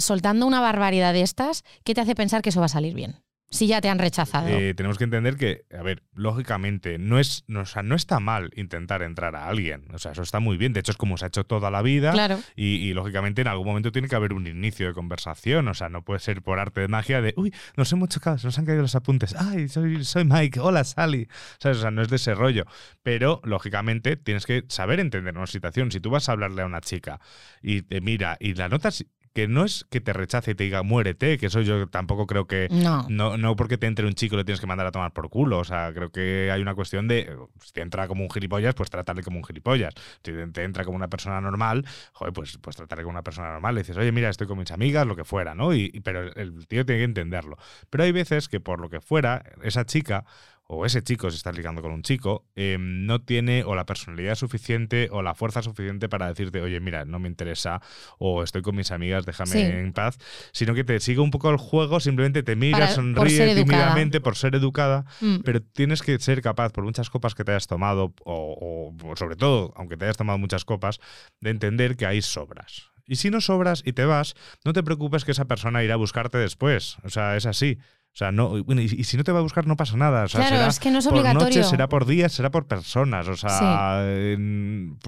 soltando 0.01 0.47
una 0.47 0.61
barbaridad 0.61 1.13
de 1.13 1.23
estas, 1.23 1.65
¿qué 1.85 1.95
te 1.95 2.01
hace 2.01 2.15
pensar 2.15 2.43
que 2.43 2.51
eso 2.51 2.61
va 2.61 2.67
a 2.67 2.71
salir 2.71 2.95
bien? 2.95 3.17
Si 3.53 3.67
ya 3.67 3.81
te 3.81 3.89
han 3.89 3.99
rechazado. 3.99 4.47
Eh, 4.47 4.75
tenemos 4.75 4.97
que 4.97 5.03
entender 5.03 5.37
que, 5.37 5.65
a 5.77 5.83
ver, 5.83 6.05
lógicamente, 6.15 6.99
no 6.99 7.19
es, 7.19 7.43
no, 7.49 7.63
o 7.63 7.67
sea, 7.67 7.83
no 7.83 7.97
está 7.97 8.21
mal 8.21 8.53
intentar 8.55 9.03
entrar 9.03 9.35
a 9.35 9.49
alguien. 9.49 9.89
O 9.93 9.99
sea, 9.99 10.13
eso 10.13 10.23
está 10.23 10.39
muy 10.39 10.57
bien. 10.57 10.73
De 10.73 10.79
hecho, 10.79 10.93
es 10.93 10.97
como 10.97 11.19
se 11.19 11.25
ha 11.25 11.29
hecho 11.29 11.43
toda 11.43 11.69
la 11.69 11.83
vida. 11.83 12.13
claro. 12.13 12.39
Y, 12.55 12.77
y, 12.77 12.95
lógicamente 12.95 13.43
en 13.43 13.49
algún 13.49 13.67
momento 13.67 13.91
tiene 13.91 14.07
que 14.07 14.15
haber 14.15 14.35
un 14.35 14.47
inicio 14.47 14.87
de 14.87 14.95
conversación. 14.95 15.67
O 15.67 15.75
sea, 15.75 15.89
no 15.89 16.05
puede 16.05 16.21
ser 16.21 16.43
por 16.43 16.61
arte 16.61 16.81
de 16.81 16.87
magia 16.87 17.21
de, 17.23 17.35
uy, 17.37 17.53
nos 17.77 17.93
hemos 17.93 18.09
chocado, 18.11 18.39
se 18.39 18.47
nos 18.47 18.57
han 18.57 18.67
caído 18.67 18.83
los 18.83 18.95
apuntes. 18.95 19.35
Ay, 19.35 19.69
soy, 19.69 20.05
soy 20.05 20.25
Mike, 20.25 20.61
hola 20.61 20.85
Sally. 20.85 21.27
¿Sabes? 21.59 21.79
O 21.79 21.81
sea, 21.81 21.91
no 21.91 22.03
es 22.03 22.09
de 22.09 22.17
ese 22.17 22.37
rollo. 22.37 22.67
Pero, 23.03 23.41
lógicamente, 23.43 24.17
tienes 24.17 24.47
que 24.47 24.63
saber 24.69 25.01
entender 25.01 25.37
una 25.37 25.49
situación. 25.49 25.91
Si 25.91 25.99
tú 25.99 26.11
vas 26.11 26.29
a 26.29 26.33
hablarle 26.33 26.63
a 26.63 26.67
una 26.67 26.81
chica 26.81 27.19
y 27.63 27.83
te 27.83 28.01
mira 28.01 28.37
y 28.39 28.55
la 28.55 28.69
notas 28.69 29.05
que 29.33 29.47
no 29.47 29.65
es 29.65 29.87
que 29.91 30.01
te 30.01 30.13
rechace 30.13 30.51
y 30.51 30.55
te 30.55 30.65
diga 30.65 30.83
muérete, 30.83 31.39
que 31.39 31.47
eso 31.47 31.61
yo 31.61 31.87
tampoco 31.89 32.27
creo 32.27 32.47
que. 32.47 32.69
No. 32.71 33.07
No, 33.09 33.37
no 33.37 33.55
porque 33.57 33.79
te 33.79 33.87
entre 33.87 34.07
un 34.07 34.15
chico 34.15 34.37
le 34.37 34.45
tienes 34.45 34.61
que 34.61 34.67
mandar 34.67 34.87
a 34.87 34.91
tomar 34.93 35.13
por 35.13 35.29
culo. 35.31 35.59
O 35.59 35.65
sea, 35.65 35.93
creo 35.95 36.11
que 36.11 36.51
hay 36.53 36.61
una 36.61 36.75
cuestión 36.75 37.07
de. 37.09 37.37
Si 37.65 37.73
te 37.73 37.81
entra 37.81 38.09
como 38.09 38.25
un 38.25 38.31
gilipollas, 38.31 38.75
pues 38.75 38.91
tratarle 38.91 39.23
como 39.23 39.39
un 39.39 39.45
gilipollas. 39.45 39.95
Si 40.25 40.33
te 40.53 40.65
entra 40.65 40.85
como 40.85 40.97
una 40.97 41.09
persona 41.09 41.41
normal, 41.41 41.85
joder, 42.13 42.33
pues, 42.33 42.59
pues 42.59 42.77
tratarle 42.77 43.05
como 43.05 43.13
una 43.13 43.23
persona 43.23 43.53
normal. 43.53 43.75
Le 43.77 43.83
dices, 43.83 43.97
oye, 43.97 44.11
mira, 44.13 44.29
estoy 44.31 44.47
con 44.49 44.59
mis 44.59 44.71
amigas, 44.73 45.07
lo 45.07 45.15
que 45.15 45.25
fuera, 45.25 45.55
¿no? 45.55 45.73
Y, 45.75 45.91
y- 45.93 46.01
pero 46.01 46.35
el 46.35 46.67
tío 46.67 46.85
tiene 46.85 47.01
que 47.01 47.05
entenderlo. 47.05 47.57
Pero 47.89 48.05
hay 48.05 48.13
veces 48.13 48.49
que 48.49 48.59
por 48.61 48.81
lo 48.81 48.91
que 48.91 49.01
fuera, 49.01 49.45
esa 49.63 49.85
chica 49.87 50.25
o 50.73 50.87
ese 50.87 51.03
chico, 51.03 51.29
si 51.31 51.37
estás 51.37 51.57
ligando 51.57 51.83
con 51.83 51.91
un 51.91 52.03
chico, 52.03 52.47
eh, 52.55 52.77
no 52.79 53.21
tiene 53.23 53.65
o 53.65 53.75
la 53.75 53.87
personalidad 53.87 54.37
suficiente 54.37 55.09
o 55.11 55.21
la 55.21 55.35
fuerza 55.35 55.63
suficiente 55.63 56.09
para 56.09 56.29
decirte, 56.29 56.61
oye, 56.63 56.79
mira, 56.79 57.05
no 57.05 57.19
me 57.19 57.29
interesa, 57.29 57.81
o 58.19 58.45
estoy 58.45 58.63
con 58.63 58.77
mis 58.77 58.93
amigas, 58.93 59.27
déjame 59.27 59.51
Sí. 59.51 59.59
en 59.61 59.93
paz, 59.93 60.17
sino 60.53 60.73
que 60.75 60.85
te 60.85 61.01
sigue 61.01 61.19
un 61.21 61.33
poco 61.33 61.51
el 61.51 61.57
juego, 61.57 61.99
simplemente 61.99 62.45
te 62.45 62.55
mira, 62.55 62.79
Para- 62.79 62.93
sonríe 62.93 63.55
tímidamente 63.57 64.21
por 64.21 64.37
ser 64.37 64.55
educada, 64.55 65.07
Mm. 65.21 65.39
pero 65.45 65.61
tienes 65.61 66.03
que 66.03 66.17
ser 66.21 66.41
capaz, 66.41 66.71
por 66.73 66.85
muchas 66.85 67.11
copas 67.11 67.35
que 67.35 67.43
te 67.43 67.51
hayas 67.51 67.67
tomado, 67.67 68.15
o, 68.25 68.95
o 69.03 69.17
sobre 69.17 69.35
todo, 69.35 69.73
aunque 69.77 69.97
te 69.97 70.05
hayas 70.05 70.17
tomado 70.17 70.39
muchas 70.39 70.65
copas, 70.65 71.01
de 71.41 71.51
entender 71.51 71.97
que 71.97 72.07
hay 72.07 72.23
sobras. 72.23 72.91
Y 73.07 73.17
si 73.17 73.29
no 73.31 73.41
sobras 73.41 73.83
y 73.85 73.93
te 73.93 74.05
vas, 74.05 74.35
no 74.65 74.73
te 74.73 74.85
preocupes 74.85 75.25
que 75.25 75.33
esa 75.33 75.47
persona 75.47 75.83
irá 75.83 75.95
a 75.95 75.97
buscarte 75.97 76.39
después. 76.39 76.97
O 77.03 77.09
sea, 77.09 77.37
es 77.37 77.45
así. 77.45 77.79
O 78.13 78.17
sea, 78.21 78.33
no, 78.33 78.63
bueno, 78.65 78.81
y, 78.83 78.89
si 79.05 79.17
no 79.17 79.25
te 79.25 79.31
va 79.33 79.39
a 79.39 79.43
buscar, 79.43 79.67
no 79.67 79.77
pasa 79.77 79.97
nada. 79.97 80.25
O 80.25 80.29
sea, 80.29 80.41
Claro, 80.41 80.57
será 80.57 80.69
es 80.69 80.81
que 80.81 80.91
no 80.91 80.99
es 80.99 81.05
por 81.07 81.15
obligatorio. 81.15 81.47
noches, 81.49 81.69
será 81.69 81.89
por 81.89 82.07
días, 82.07 82.33
será 82.33 82.51
por 82.51 82.67
personas. 82.67 83.29
O 83.29 83.37
sea, 83.37 84.03
en- 84.05 84.99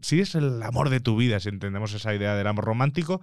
si 0.00 0.20
es 0.20 0.34
el 0.34 0.62
amor 0.62 0.88
de 0.90 1.00
tu 1.00 1.16
vida, 1.16 1.40
si 1.40 1.48
entendemos 1.48 1.92
esa 1.94 2.14
idea 2.14 2.34
del 2.36 2.46
amor 2.46 2.64
romántico, 2.64 3.20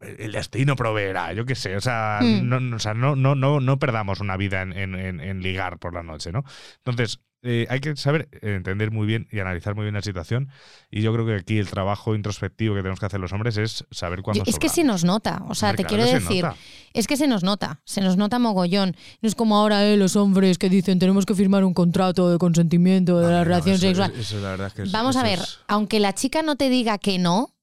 el 0.00 0.32
destino 0.32 0.76
proveerá, 0.76 1.32
yo 1.32 1.46
qué 1.46 1.54
sé, 1.54 1.76
o 1.76 1.80
sea, 1.80 2.18
Hmm. 2.22 2.48
no, 2.48 2.60
no- 2.60 2.76
o 2.76 2.78
sea, 2.78 2.92
no, 2.92 3.16
no, 3.16 3.34
no, 3.34 3.60
no 3.60 3.78
perdamos 3.78 4.20
una 4.20 4.36
vida 4.36 4.60
en- 4.62 4.72
en- 4.74 5.20
en 5.20 5.40
ligar 5.40 5.78
por 5.78 5.94
la 5.94 6.02
noche, 6.02 6.30
¿no? 6.32 6.44
Entonces, 6.78 7.20
eh, 7.44 7.66
hay 7.68 7.78
que 7.80 7.94
saber 7.96 8.28
eh, 8.32 8.54
entender 8.54 8.90
muy 8.90 9.06
bien 9.06 9.28
y 9.30 9.38
analizar 9.38 9.74
muy 9.74 9.84
bien 9.84 9.94
la 9.94 10.02
situación 10.02 10.48
y 10.90 11.02
yo 11.02 11.12
creo 11.12 11.26
que 11.26 11.34
aquí 11.34 11.58
el 11.58 11.68
trabajo 11.68 12.14
introspectivo 12.14 12.74
que 12.74 12.80
tenemos 12.80 12.98
que 12.98 13.06
hacer 13.06 13.20
los 13.20 13.32
hombres 13.32 13.56
es 13.58 13.84
saber 13.90 14.22
cuándo 14.22 14.42
es 14.46 14.58
que 14.58 14.68
sobra. 14.68 14.74
se 14.74 14.84
nos 14.84 15.04
nota, 15.04 15.42
o 15.48 15.54
sea, 15.54 15.70
Hombre, 15.70 15.84
te 15.84 15.88
claro 15.88 16.04
quiero 16.04 16.18
que 16.18 16.24
decir, 16.24 16.46
es 16.94 17.06
que 17.06 17.16
se 17.16 17.26
nos 17.26 17.42
nota, 17.44 17.80
se 17.84 18.00
nos 18.00 18.16
nota 18.16 18.38
mogollón. 18.38 18.96
No 19.20 19.28
es 19.28 19.34
como 19.34 19.56
ahora 19.56 19.84
eh, 19.86 19.96
los 19.96 20.16
hombres 20.16 20.58
que 20.58 20.68
dicen 20.68 20.98
tenemos 20.98 21.26
que 21.26 21.34
firmar 21.34 21.64
un 21.64 21.74
contrato 21.74 22.30
de 22.30 22.38
consentimiento 22.38 23.20
de 23.20 23.30
la 23.30 23.38
No, 23.38 23.44
relación 23.44 23.76
eso- 23.76 23.86
sexual. 23.86 24.12
eso 24.18 24.40
la 24.40 24.50
verdad 24.50 24.66
es 24.68 24.72
que 24.72 24.82
es- 24.82 24.92
Vamos 24.92 25.16
a 25.16 25.22
ver, 25.22 25.38
es- 25.38 25.58
aunque 25.68 26.00
la 26.00 26.14
chica 26.14 26.42
no 26.42 26.56
te 26.56 26.68
diga 26.70 26.98
que 26.98 27.18
no, 27.18 27.54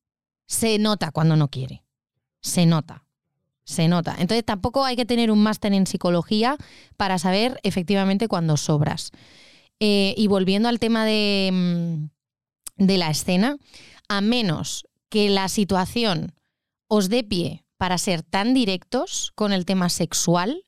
se 0.48 0.78
nota 0.80 1.12
cuando 1.12 1.36
no 1.36 1.48
quiere. 1.50 1.84
Se 2.42 2.66
nota. 2.66 3.06
Se 3.64 3.88
nota. 3.88 4.16
Entonces 4.20 4.44
tampoco 4.44 4.84
hay 4.84 4.96
que 4.96 5.06
tener 5.06 5.32
un 5.32 5.42
máster 5.42 5.72
en 5.74 5.86
psicología 5.88 6.58
para 6.98 7.18
saber 7.20 7.60
efectivamente 7.64 8.28
cuando 8.28 8.58
sobras. 8.58 9.12
Eh, 9.84 10.14
y 10.16 10.28
volviendo 10.28 10.70
al 10.70 10.80
tema 10.80 11.06
de, 11.06 11.50
mm, 11.52 12.86
de 12.86 12.98
la 13.00 13.10
escena, 13.10 13.58
a 14.08 14.22
menos 14.22 14.86
que 15.10 15.30
la 15.32 15.50
situación 15.50 16.36
os 16.88 17.10
dé 17.10 17.24
pie 17.24 17.66
para 17.78 17.98
ser 17.98 18.22
tan 18.22 18.54
directos 18.54 19.32
con 19.34 19.54
el 19.54 19.66
tema 19.66 19.90
sexual, 19.90 20.66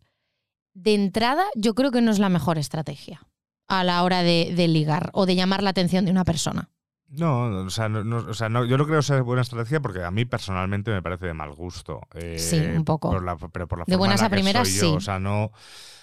de 0.73 0.95
entrada 0.95 1.45
yo 1.55 1.75
creo 1.75 1.91
que 1.91 2.01
no 2.01 2.09
es 2.09 2.17
la 2.17 2.29
mejor 2.29 2.57
estrategia 2.57 3.21
a 3.67 3.83
la 3.83 4.03
hora 4.03 4.23
de, 4.23 4.51
de 4.55 4.67
ligar 4.67 5.11
o 5.13 5.27
de 5.27 5.35
llamar 5.35 5.61
la 5.61 5.69
atención 5.69 6.05
de 6.05 6.11
una 6.11 6.25
persona. 6.25 6.71
No, 7.09 7.65
o 7.65 7.69
sea, 7.69 7.89
no, 7.89 8.03
no- 8.03 8.17
o 8.29 8.33
sea, 8.33 8.49
no- 8.49 8.65
yo 8.65 8.77
no 8.77 8.85
creo 8.85 8.97
que 8.99 9.03
sea 9.03 9.21
buena 9.21 9.43
estrategia 9.43 9.79
porque 9.81 10.03
a 10.03 10.09
mí 10.11 10.25
personalmente 10.25 10.89
me 10.91 11.01
parece 11.03 11.27
de 11.27 11.33
mal 11.33 11.53
gusto. 11.53 12.01
eh, 12.15 12.39
Sí, 12.39 12.59
un 12.59 12.85
poco. 12.85 13.11
por 13.11 13.23
la- 13.23 13.37
pero 13.37 13.67
por 13.67 13.79
la 13.79 13.85
De 13.85 13.93
forma 13.93 13.99
buenas 13.99 14.21
en 14.21 14.23
la 14.23 14.27
a 14.27 14.29
que 14.29 14.35
primeras, 14.35 14.67
soy 14.69 14.77
yo, 14.77 14.89
sí. 14.89 14.95
O 14.95 14.99
sea, 15.01 15.19
no. 15.19 15.51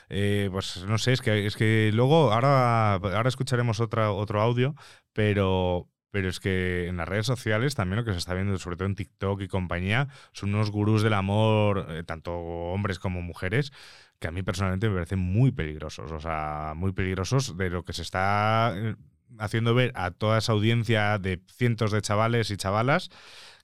eh, 0.09 0.49
pues 0.53 0.85
no 0.87 0.99
sé, 0.99 1.13
es 1.13 1.21
que, 1.23 1.47
es 1.47 1.57
que 1.57 1.91
luego, 1.95 2.33
ahora, 2.33 2.95
ahora 2.95 3.29
escucharemos 3.29 3.81
otra, 3.81 4.13
otro 4.13 4.41
audio, 4.41 4.75
pero. 5.13 5.89
Pero 6.13 6.29
es 6.29 6.41
que 6.41 6.89
en 6.89 6.97
las 6.97 7.09
redes 7.09 7.27
sociales 7.27 7.77
también 7.77 7.99
lo 7.99 8.05
que 8.05 8.11
se 8.11 8.19
está 8.19 8.35
viendo, 8.35 8.59
sobre 8.59 8.75
todo 8.77 8.87
en 8.89 8.97
TikTok 8.97 9.43
y 9.43 9.47
compañía, 9.47 10.09
son 10.33 10.53
unos 10.53 10.73
gurús 10.73 11.03
del 11.05 11.13
amor, 11.13 11.87
eh, 11.89 12.03
tanto 12.05 12.33
hombres 12.37 12.99
como 12.99 13.23
mujeres, 13.23 13.71
que 14.19 14.27
a 14.27 14.33
mí 14.33 14.43
personalmente 14.43 14.89
me 14.89 14.95
parecen 14.97 15.21
muy 15.21 15.53
peligrosos. 15.53 16.11
O 16.11 16.19
sea, 16.19 16.73
muy 16.75 16.91
peligrosos 16.91 17.57
de 17.57 17.71
lo 17.71 17.85
que 17.85 17.93
se 17.93 18.03
está 18.03 18.75
haciendo 19.39 19.75
ver 19.75 19.93
a 19.95 20.11
toda 20.11 20.39
esa 20.39 20.53
audiencia 20.53 21.19
de 21.19 21.41
cientos 21.49 21.93
de 21.93 22.03
chavales 22.03 22.51
y 22.51 22.57
chavalas 22.57 23.11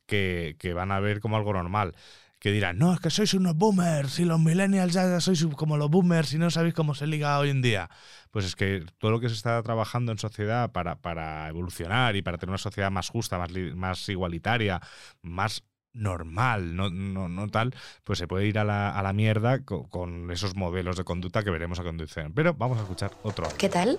que, 0.06 0.56
van 0.74 0.92
a 0.92 1.00
ver 1.00 1.20
como 1.20 1.36
algo 1.36 1.52
normal. 1.52 1.94
Que 2.38 2.52
dirán, 2.52 2.78
no, 2.78 2.92
es 2.92 3.00
que 3.00 3.10
sois 3.10 3.32
unos 3.34 3.56
boomers 3.56 4.20
y 4.20 4.24
los 4.24 4.38
millennials 4.38 4.92
ya 4.92 5.20
sois 5.20 5.44
como 5.56 5.76
los 5.78 5.90
boomers 5.90 6.34
y 6.34 6.38
no 6.38 6.50
sabéis 6.50 6.74
cómo 6.74 6.94
se 6.94 7.06
liga 7.06 7.38
hoy 7.38 7.50
en 7.50 7.62
día. 7.62 7.88
Pues 8.30 8.44
es 8.44 8.54
que 8.54 8.84
todo 8.98 9.10
lo 9.10 9.20
que 9.20 9.28
se 9.28 9.34
está 9.34 9.60
trabajando 9.62 10.12
en 10.12 10.18
sociedad 10.18 10.70
para, 10.70 11.00
para 11.00 11.48
evolucionar 11.48 12.14
y 12.14 12.22
para 12.22 12.36
tener 12.36 12.50
una 12.50 12.58
sociedad 12.58 12.90
más 12.90 13.08
justa, 13.08 13.38
más, 13.38 13.50
más 13.74 14.08
igualitaria, 14.10 14.80
más 15.22 15.64
normal, 15.94 16.76
no, 16.76 16.90
no, 16.90 17.28
no 17.28 17.48
tal, 17.48 17.74
pues 18.04 18.18
se 18.18 18.28
puede 18.28 18.46
ir 18.46 18.58
a 18.58 18.64
la, 18.64 19.12
mierda 19.14 19.64
co- 19.64 19.88
con, 19.88 20.30
esos 20.30 20.54
modelos 20.54 20.98
de 20.98 21.04
conducta 21.04 21.42
que 21.42 21.50
veremos 21.50 21.80
a 21.80 21.84
continuación. 21.84 22.32
Pero 22.34 22.54
vamos 22.54 22.78
a 22.78 22.82
escuchar 22.82 23.12
otro. 23.22 23.48
¿Qué 23.56 23.70
tal? 23.70 23.98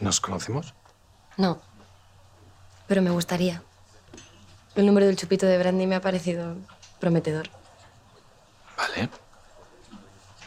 ¿Nos 0.00 0.20
conocemos? 0.20 0.74
No. 1.36 1.60
Pero 2.86 3.02
me 3.02 3.10
gustaría. 3.10 3.62
El 4.74 4.86
número 4.86 5.06
del 5.06 5.16
chupito 5.16 5.46
de 5.46 5.58
brandy 5.58 5.86
me 5.86 5.96
ha 5.96 6.00
parecido 6.00 6.56
prometedor. 6.98 7.48
Vale. 8.76 9.08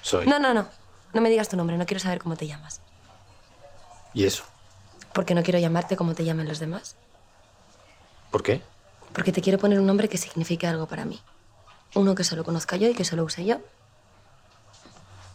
Soy. 0.01 0.27
No, 0.27 0.39
no, 0.39 0.53
no. 0.53 0.67
No 1.13 1.21
me 1.21 1.29
digas 1.29 1.47
tu 1.47 1.55
nombre, 1.57 1.77
no 1.77 1.85
quiero 1.85 1.99
saber 1.99 2.19
cómo 2.19 2.35
te 2.35 2.47
llamas. 2.47 2.81
¿Y 4.13 4.25
eso? 4.25 4.43
Porque 5.13 5.33
no 5.33 5.43
quiero 5.43 5.59
llamarte 5.59 5.95
como 5.95 6.13
te 6.13 6.25
llamen 6.25 6.47
los 6.47 6.59
demás. 6.59 6.95
¿Por 8.31 8.43
qué? 8.43 8.61
Porque 9.13 9.31
te 9.31 9.41
quiero 9.41 9.57
poner 9.59 9.79
un 9.79 9.85
nombre 9.85 10.09
que 10.09 10.17
signifique 10.17 10.67
algo 10.67 10.87
para 10.87 11.05
mí. 11.05 11.21
Uno 11.93 12.15
que 12.15 12.25
solo 12.25 12.43
conozca 12.43 12.75
yo 12.75 12.89
y 12.89 12.93
que 12.93 13.05
solo 13.05 13.23
use 13.23 13.45
yo. 13.45 13.59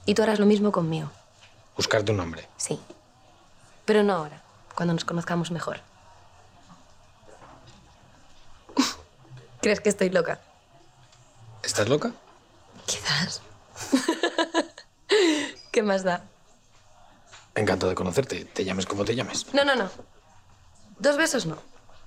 Y 0.04 0.14
tú 0.14 0.22
harás 0.22 0.38
lo 0.38 0.46
mismo 0.46 0.70
conmigo. 0.70 1.10
Buscarte 1.76 2.12
un 2.12 2.18
nombre. 2.18 2.46
Sí. 2.58 2.78
Pero 3.90 4.04
no 4.04 4.14
ahora, 4.14 4.40
cuando 4.76 4.94
nos 4.94 5.04
conozcamos 5.04 5.50
mejor. 5.50 5.80
¿Crees 9.60 9.80
que 9.80 9.88
estoy 9.88 10.10
loca? 10.10 10.38
¿Estás 11.64 11.88
loca? 11.88 12.12
Quizás. 12.86 13.42
¿Qué 15.72 15.82
más 15.82 16.04
da? 16.04 16.22
Encantado 17.56 17.90
de 17.90 17.96
conocerte. 17.96 18.44
Te 18.44 18.64
llames 18.64 18.86
como 18.86 19.04
te 19.04 19.16
llames. 19.16 19.52
No, 19.52 19.64
no, 19.64 19.74
no. 19.74 19.90
Dos 21.00 21.16
besos 21.16 21.46
no. 21.46 21.58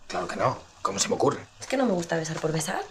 Claro 0.08 0.30
que 0.30 0.38
no. 0.38 0.58
¿Cómo 0.84 1.00
se 1.00 1.10
me 1.10 1.16
ocurre? 1.16 1.46
Es 1.60 1.68
que 1.68 1.76
no 1.76 1.86
me 1.86 1.92
gusta 1.92 2.16
besar 2.16 2.40
por 2.40 2.54
besar. 2.54 2.82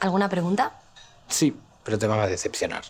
¿Alguna 0.00 0.28
pregunta? 0.28 0.82
Sí, 1.28 1.58
pero 1.82 1.98
te 1.98 2.06
van 2.06 2.20
a 2.20 2.26
decepcionar. 2.26 2.84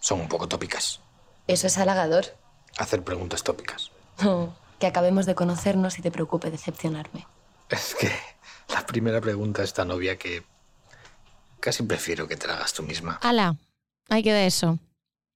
Son 0.00 0.20
un 0.22 0.28
poco 0.30 0.48
tópicas. 0.48 1.00
Eso 1.46 1.66
es 1.66 1.76
halagador. 1.76 2.42
Hacer 2.78 3.02
preguntas 3.02 3.42
tópicas. 3.42 3.90
que 4.78 4.86
acabemos 4.86 5.26
de 5.26 5.34
conocernos 5.34 5.98
y 5.98 6.02
te 6.02 6.10
preocupe 6.10 6.50
decepcionarme. 6.50 7.26
Es 7.70 7.94
que 7.94 8.10
la 8.68 8.84
primera 8.84 9.20
pregunta 9.20 9.62
es 9.62 9.72
tan 9.72 9.90
obvia 9.90 10.16
que 10.16 10.42
casi 11.60 11.82
prefiero 11.84 12.28
que 12.28 12.36
te 12.36 12.46
la 12.46 12.54
hagas 12.54 12.74
tú 12.74 12.82
misma. 12.82 13.18
Ala, 13.22 13.56
ahí 14.08 14.22
queda 14.22 14.44
eso. 14.44 14.78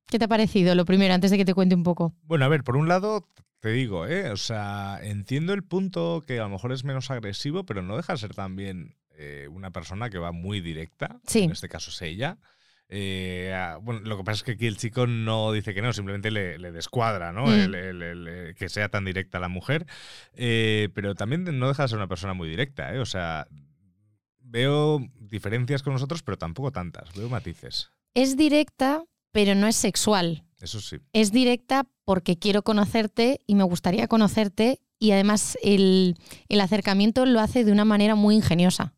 ¿Qué 0.06 0.18
te 0.18 0.24
ha 0.24 0.28
parecido 0.28 0.74
lo 0.74 0.84
primero, 0.84 1.14
antes 1.14 1.30
de 1.30 1.36
que 1.36 1.44
te 1.44 1.54
cuente 1.54 1.74
un 1.74 1.82
poco? 1.82 2.14
Bueno, 2.22 2.44
a 2.44 2.48
ver, 2.48 2.64
por 2.64 2.76
un 2.76 2.88
lado, 2.88 3.26
te 3.60 3.70
digo, 3.70 4.06
¿eh? 4.06 4.30
O 4.30 4.36
sea, 4.36 4.98
entiendo 5.02 5.52
el 5.52 5.62
punto 5.62 6.24
que 6.26 6.38
a 6.38 6.44
lo 6.44 6.48
mejor 6.48 6.72
es 6.72 6.84
menos 6.84 7.10
agresivo, 7.10 7.64
pero 7.64 7.82
no 7.82 7.96
deja 7.96 8.14
de 8.14 8.18
ser 8.18 8.34
también 8.34 8.96
eh, 9.10 9.48
una 9.50 9.70
persona 9.70 10.10
que 10.10 10.18
va 10.18 10.32
muy 10.32 10.60
directa. 10.60 11.20
Sí. 11.26 11.44
En 11.44 11.52
este 11.52 11.68
caso 11.68 11.90
es 11.90 12.00
ella. 12.02 12.38
Eh, 12.90 13.54
bueno, 13.82 14.00
lo 14.00 14.16
que 14.16 14.24
pasa 14.24 14.36
es 14.36 14.42
que 14.44 14.52
aquí 14.52 14.66
el 14.66 14.76
chico 14.78 15.06
no 15.06 15.52
dice 15.52 15.74
que 15.74 15.82
no, 15.82 15.92
simplemente 15.92 16.30
le, 16.30 16.58
le 16.58 16.72
descuadra, 16.72 17.32
¿no? 17.32 17.46
Mm. 17.46 17.50
El- 17.52 17.74
el- 17.74 18.02
el- 18.02 18.28
el 18.28 18.54
que 18.54 18.68
sea 18.68 18.88
tan 18.88 19.04
directa 19.04 19.38
la 19.38 19.48
mujer. 19.48 19.86
Eh, 20.34 20.88
pero 20.94 21.14
también 21.14 21.44
no 21.58 21.68
deja 21.68 21.82
de 21.82 21.88
ser 21.88 21.98
una 21.98 22.08
persona 22.08 22.32
muy 22.34 22.48
directa, 22.48 22.94
¿eh? 22.94 22.98
O 22.98 23.04
sea, 23.06 23.46
veo 24.40 25.00
diferencias 25.20 25.82
con 25.82 25.92
nosotros, 25.92 26.22
pero 26.22 26.38
tampoco 26.38 26.72
tantas. 26.72 27.12
Veo 27.14 27.28
matices. 27.28 27.90
Es 28.14 28.36
directa, 28.36 29.04
pero 29.32 29.54
no 29.54 29.66
es 29.66 29.76
sexual. 29.76 30.44
Eso 30.60 30.80
sí. 30.80 30.96
Es 31.12 31.30
directa 31.30 31.86
porque 32.04 32.38
quiero 32.38 32.62
conocerte 32.62 33.40
y 33.46 33.54
me 33.54 33.62
gustaría 33.64 34.08
conocerte 34.08 34.80
y 34.98 35.12
además 35.12 35.56
el, 35.62 36.16
el 36.48 36.60
acercamiento 36.60 37.26
lo 37.26 37.40
hace 37.40 37.64
de 37.64 37.70
una 37.70 37.84
manera 37.84 38.14
muy 38.16 38.34
ingeniosa 38.34 38.94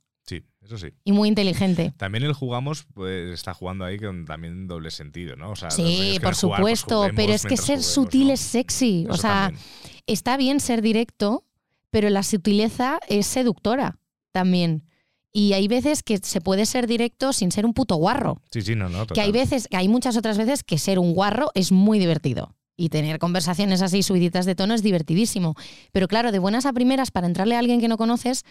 eso 0.70 0.87
sí. 0.87 0.92
y 1.04 1.12
muy 1.12 1.28
inteligente. 1.28 1.92
También 1.96 2.24
el 2.24 2.33
jugamos, 2.33 2.87
pues 2.94 3.33
está 3.33 3.54
jugando 3.54 3.85
ahí 3.85 3.98
con 3.98 4.24
también 4.24 4.68
doble 4.68 4.90
sentido, 4.90 5.37
¿no? 5.37 5.50
O 5.50 5.56
sea, 5.56 5.70
Sí, 5.70 6.18
por 6.22 6.35
jugar, 6.35 6.61
pues, 6.61 6.80
supuesto, 6.80 7.11
pero 7.16 7.33
es 7.33 7.42
que 7.42 7.56
ser 7.56 7.78
juguemos, 7.78 7.87
sutil 7.87 8.26
¿no? 8.28 8.33
es 8.35 8.40
sexy. 8.40 9.06
o 9.11 9.16
sea, 9.16 9.46
también. 9.46 9.64
está 10.06 10.37
bien 10.37 10.61
ser 10.61 10.83
directo, 10.83 11.44
pero 11.90 12.09
la 12.09 12.22
sutileza 12.22 13.00
es 13.09 13.26
seductora 13.26 13.98
también. 14.33 14.85
Y 15.33 15.52
hay 15.52 15.68
veces 15.68 16.02
que 16.02 16.18
se 16.18 16.40
puede 16.40 16.66
ser 16.66 16.87
directo 16.87 17.33
sin 17.33 17.52
ser 17.52 17.64
un 17.64 17.72
puto 17.72 17.94
guarro. 17.96 18.42
Sí, 18.50 18.62
sí, 18.62 18.74
no, 18.74 18.88
no. 18.88 19.06
Que 19.06 19.20
hay 19.20 19.30
veces, 19.30 19.68
que 19.68 19.76
hay 19.76 19.88
muchas 19.88 20.16
otras 20.16 20.38
veces 20.38 20.64
que 20.64 20.76
ser 20.78 20.98
un 20.98 21.14
guarro 21.14 21.50
es 21.54 21.70
muy 21.70 21.98
divertido. 21.98 22.54
Y 22.76 22.88
tener 22.88 23.18
conversaciones 23.18 23.83
así 23.83 24.02
subiditas 24.02 24.46
de 24.46 24.54
tono 24.54 24.74
es 24.74 24.83
divertidísimo. 24.83 25.54
Pero 25.92 26.09
claro, 26.09 26.33
de 26.33 26.38
buenas 26.38 26.66
a 26.66 26.72
primeras, 26.72 27.11
para 27.11 27.26
entrarle 27.26 27.54
a 27.54 27.59
alguien 27.59 27.80
que 27.80 27.88
no 27.88 27.98
conoces, 27.98 28.44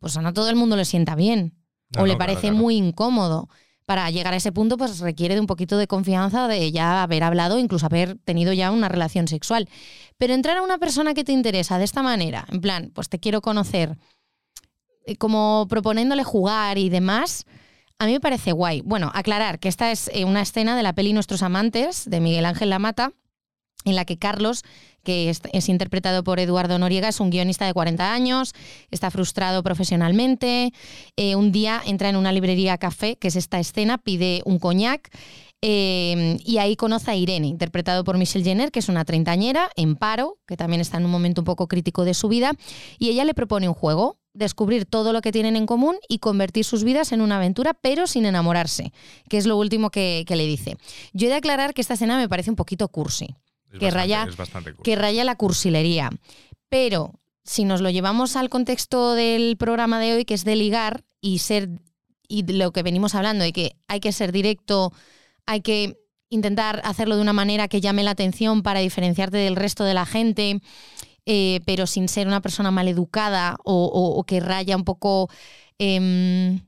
pues 0.00 0.16
a 0.16 0.22
no 0.22 0.32
todo 0.32 0.50
el 0.50 0.56
mundo 0.56 0.76
le 0.76 0.84
sienta 0.84 1.14
bien. 1.14 1.54
No, 1.94 2.02
o 2.02 2.06
le 2.06 2.12
no, 2.14 2.18
parece 2.18 2.42
claro. 2.42 2.56
muy 2.56 2.76
incómodo. 2.76 3.48
Para 3.86 4.08
llegar 4.10 4.32
a 4.34 4.36
ese 4.36 4.52
punto, 4.52 4.76
pues 4.76 5.00
requiere 5.00 5.34
de 5.34 5.40
un 5.40 5.48
poquito 5.48 5.76
de 5.76 5.88
confianza, 5.88 6.46
de 6.46 6.70
ya 6.70 7.02
haber 7.02 7.24
hablado, 7.24 7.58
incluso 7.58 7.86
haber 7.86 8.16
tenido 8.18 8.52
ya 8.52 8.70
una 8.70 8.88
relación 8.88 9.26
sexual. 9.26 9.68
Pero 10.16 10.32
entrar 10.32 10.58
a 10.58 10.62
una 10.62 10.78
persona 10.78 11.12
que 11.12 11.24
te 11.24 11.32
interesa 11.32 11.78
de 11.78 11.84
esta 11.84 12.02
manera, 12.02 12.46
en 12.52 12.60
plan, 12.60 12.92
pues 12.94 13.08
te 13.08 13.18
quiero 13.18 13.40
conocer, 13.40 13.98
eh, 15.06 15.16
como 15.16 15.66
proponiéndole 15.68 16.22
jugar 16.22 16.78
y 16.78 16.88
demás, 16.88 17.46
a 17.98 18.06
mí 18.06 18.12
me 18.12 18.20
parece 18.20 18.52
guay. 18.52 18.80
Bueno, 18.82 19.10
aclarar 19.12 19.58
que 19.58 19.68
esta 19.68 19.90
es 19.90 20.08
eh, 20.14 20.24
una 20.24 20.42
escena 20.42 20.76
de 20.76 20.82
la 20.82 20.94
peli 20.94 21.12
Nuestros 21.12 21.42
Amantes, 21.42 22.08
de 22.08 22.20
Miguel 22.20 22.46
Ángel 22.46 22.70
Lamata, 22.70 23.12
en 23.84 23.96
la 23.96 24.04
que 24.04 24.18
Carlos, 24.18 24.62
que 25.02 25.30
es, 25.30 25.68
interpretado 25.68 26.22
por 26.24 26.40
Eduardo 26.40 26.78
Noriega, 26.78 27.08
es 27.08 27.20
un 27.20 27.30
guionista 27.30 27.66
de 27.66 27.72
40 27.74 28.12
años, 28.12 28.54
está 28.90 29.10
frustrado 29.10 29.62
profesionalmente. 29.62 30.72
eh, 31.16 31.36
un 31.36 31.52
día 31.52 31.82
entra 31.86 32.08
en 32.08 32.16
una 32.16 32.32
librería 32.32 32.78
café, 32.78 33.16
que 33.16 33.28
es 33.28 33.36
esta 33.36 33.58
escena, 33.60 33.98
pide 33.98 34.42
un 34.44 34.58
coñac. 34.58 35.10
eh, 35.62 36.38
y 36.42 36.56
ahí 36.56 36.74
conoce 36.74 37.10
a 37.10 37.16
Irene, 37.16 37.46
interpretado 37.46 38.02
por 38.02 38.16
Michelle 38.16 38.44
Jenner, 38.44 38.70
que 38.72 38.78
es 38.78 38.88
una 38.88 39.04
treintañera 39.04 39.70
en 39.76 39.94
paro, 39.94 40.38
que 40.46 40.56
también 40.56 40.80
está 40.80 40.96
en 40.96 41.04
un 41.04 41.10
momento 41.10 41.42
un 41.42 41.44
poco 41.44 41.68
crítico 41.68 42.04
de 42.04 42.14
su 42.14 42.28
vida, 42.28 42.52
y 42.98 43.10
ella 43.10 43.26
le 43.26 43.34
propone 43.34 43.68
un 43.68 43.74
juego, 43.74 44.16
descubrir 44.32 44.86
todo 44.86 45.12
lo 45.12 45.20
que 45.20 45.32
tienen 45.32 45.56
en 45.56 45.66
común 45.66 45.96
y 46.08 46.18
convertir 46.18 46.64
sus 46.64 46.82
vidas 46.82 47.12
en 47.12 47.20
una 47.20 47.36
aventura, 47.36 47.74
pero 47.74 48.06
sin 48.06 48.24
enamorarse, 48.24 48.92
que 49.28 49.36
es 49.36 49.44
lo 49.44 49.58
último 49.58 49.90
que 49.90 50.24
le 50.26 50.46
dice. 50.46 50.78
Yo 51.12 51.26
he 51.26 51.30
de 51.30 51.36
aclarar 51.36 51.74
que 51.74 51.82
esta 51.82 51.94
escena 51.94 52.16
me 52.16 52.28
parece 52.28 52.48
un 52.48 52.56
poquito 52.56 52.88
cursi 52.88 53.36
Es 53.72 53.78
que 53.78 53.86
bastante- 53.86 53.90
raya, 53.96 54.26
es 54.28 54.36
bastante 54.36 54.74
cool. 54.74 54.82
que 54.84 54.96
raya 54.96 55.24
la 55.24 55.36
cursilería. 55.36 56.10
Pero 56.68 57.20
si 57.44 57.64
nos 57.64 57.80
lo 57.80 57.90
llevamos 57.90 58.36
al 58.36 58.48
contexto 58.48 59.14
del 59.14 59.56
programa 59.56 59.98
de 60.00 60.14
hoy, 60.14 60.24
que 60.24 60.34
es 60.34 60.44
de 60.44 60.56
ligar 60.56 61.04
y 61.20 61.38
ser 61.38 61.68
y 62.28 62.44
lo 62.52 62.70
que 62.72 62.82
venimos 62.84 63.14
hablando, 63.16 63.44
de 63.44 63.52
que 63.52 63.72
hay 63.88 63.98
que 64.00 64.12
ser 64.12 64.30
directo, 64.30 64.92
hay 65.46 65.62
que 65.62 65.96
intentar 66.28 66.80
hacerlo 66.84 67.16
de 67.16 67.22
una 67.22 67.32
manera 67.32 67.66
que 67.66 67.80
llame 67.80 68.04
la 68.04 68.12
atención 68.12 68.62
para 68.62 68.78
diferenciarte 68.80 69.36
del 69.36 69.56
resto 69.56 69.82
de 69.82 69.94
la 69.94 70.06
gente, 70.06 70.60
eh, 71.26 71.60
pero 71.66 71.88
sin 71.88 72.08
ser 72.08 72.28
una 72.28 72.40
persona 72.40 72.70
maleducada 72.70 73.56
o, 73.64 73.84
o- 73.86 74.16
o 74.18 74.22
que 74.24 74.38
raya 74.38 74.76
un 74.76 74.84
poco 74.84 75.28
em, 75.78 76.60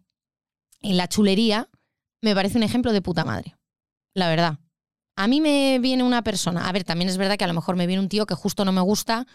en 0.81 0.97
la 0.97 1.07
chulería, 1.07 1.69
me 2.23 2.35
parece 2.35 2.57
un 2.59 2.65
ejemplo 2.65 2.93
de 2.93 3.03
puta 3.03 3.25
madre. 3.25 3.55
La 4.15 4.29
verdad. 4.29 4.59
A 5.15 5.29
mí 5.29 5.43
me 5.43 5.79
viene 5.79 6.03
una 6.03 6.23
persona, 6.23 6.69
a 6.69 6.73
ver, 6.73 6.85
también 6.85 7.11
es 7.11 7.19
verdad 7.19 7.37
que 7.37 7.45
a 7.45 7.47
lo 7.47 7.53
mejor 7.53 7.77
me 7.77 7.87
viene 7.87 8.01
un 8.01 8.09
tío 8.09 8.25
que 8.25 8.35
justo 8.35 8.65
no 8.65 8.73
me 8.73 8.81
gusta 8.81 9.27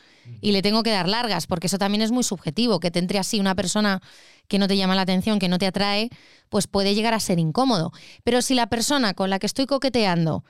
y 0.42 0.52
le 0.52 0.64
tengo 0.64 0.82
que 0.82 0.90
dar 0.90 1.08
largas, 1.08 1.46
porque 1.46 1.68
eso 1.68 1.78
también 1.78 2.02
es 2.02 2.12
muy 2.12 2.24
subjetivo, 2.24 2.80
que 2.80 2.90
te 2.90 2.98
entre 2.98 3.20
así 3.20 3.40
una 3.40 3.54
persona 3.54 4.02
que 4.48 4.58
no 4.58 4.68
te 4.68 4.76
llama 4.76 4.96
la 4.96 5.04
atención, 5.04 5.38
que 5.38 5.50
no 5.50 5.60
te 5.60 5.68
atrae, 5.68 6.10
pues 6.50 6.66
puede 6.66 6.96
llegar 6.96 7.14
a 7.14 7.20
ser 7.20 7.38
incómodo. 7.38 7.92
Pero 8.24 8.42
si 8.42 8.56
la 8.56 8.68
persona 8.68 9.14
con 9.14 9.30
la 9.30 9.38
que 9.38 9.46
estoy 9.46 9.68
coqueteando 9.68 10.44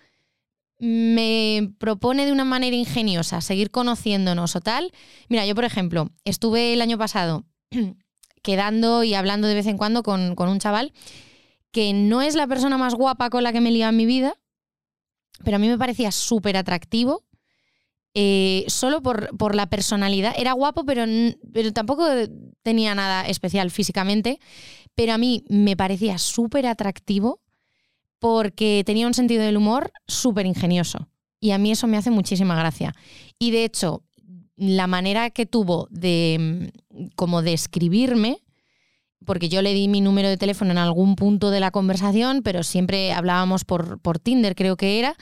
me 0.80 1.72
propone 1.78 2.26
de 2.26 2.32
una 2.32 2.46
manera 2.46 2.76
ingeniosa 2.76 3.42
seguir 3.42 3.70
conociéndonos 3.70 4.56
o 4.56 4.62
tal, 4.62 4.94
mira, 5.28 5.46
yo 5.46 5.56
por 5.56 5.66
ejemplo, 5.66 6.10
estuve 6.24 6.74
el 6.74 6.82
año 6.82 6.98
pasado 6.98 7.44
quedando 8.44 9.04
y 9.04 9.14
hablando 9.14 9.48
de 9.50 9.56
vez 9.56 9.68
en 9.68 9.78
cuando 9.78 10.04
con, 10.04 10.36
con 10.36 10.48
un 10.48 10.60
chaval 10.60 10.94
que 11.72 11.94
no 11.94 12.22
es 12.22 12.36
la 12.36 12.48
persona 12.48 12.78
más 12.78 12.94
guapa 12.94 13.30
con 13.30 13.44
la 13.44 13.52
que 13.52 13.60
me 13.60 13.70
he 13.72 13.82
en 13.82 13.98
mi 13.98 14.06
vida, 14.06 14.36
pero 15.44 15.58
a 15.58 15.60
mí 15.60 15.68
me 15.68 15.78
parecía 15.78 16.12
súper 16.12 16.58
atractivo. 16.58 17.24
eh, 18.14 18.66
solo 18.68 19.02
por, 19.02 19.36
por 19.38 19.54
la 19.56 19.70
personalidad. 19.70 20.34
Era 20.38 20.54
guapo, 20.54 20.86
pero, 20.86 21.06
pero 21.54 21.72
tampoco 21.74 22.06
tenía 22.64 22.96
nada 22.96 23.28
especial 23.28 23.70
físicamente. 23.70 24.40
Pero 24.96 25.14
a 25.14 25.18
mí 25.20 25.44
me 25.50 25.78
parecía 25.78 26.18
súper 26.18 26.66
atractivo 26.66 27.42
porque 28.20 28.82
tenía 28.86 29.06
un 29.06 29.14
sentido 29.14 29.44
del 29.44 29.58
humor 29.58 29.92
súper 30.08 30.48
ingenioso. 30.48 31.08
Y 31.40 31.52
a 31.52 31.60
mí 31.60 31.72
eso 31.72 31.86
me 31.86 31.98
hace 31.98 32.10
muchísima 32.10 32.56
gracia. 32.56 32.96
Y 33.38 33.52
de 33.52 33.66
hecho, 33.66 34.04
la 34.56 34.88
manera 34.88 35.30
que 35.30 35.46
tuvo 35.46 35.88
de 35.92 36.72
mm, 36.90 37.08
como 37.16 37.44
de 37.44 37.54
escribirme, 37.54 38.40
porque 39.26 39.50
yo 39.50 39.62
le 39.62 39.74
di 39.74 39.88
mi 39.88 40.02
número 40.02 40.30
de 40.30 40.38
teléfono 40.38 40.72
en 40.72 40.78
algún 40.78 41.16
punto 41.16 41.50
de 41.52 41.60
la 41.60 41.72
conversación, 41.72 42.42
pero 42.44 42.64
siempre 42.64 43.12
hablábamos 43.14 43.66
por, 43.66 44.00
por 44.00 44.20
Tinder, 44.20 44.56
creo 44.56 44.78
que 44.78 45.00
era, 45.00 45.16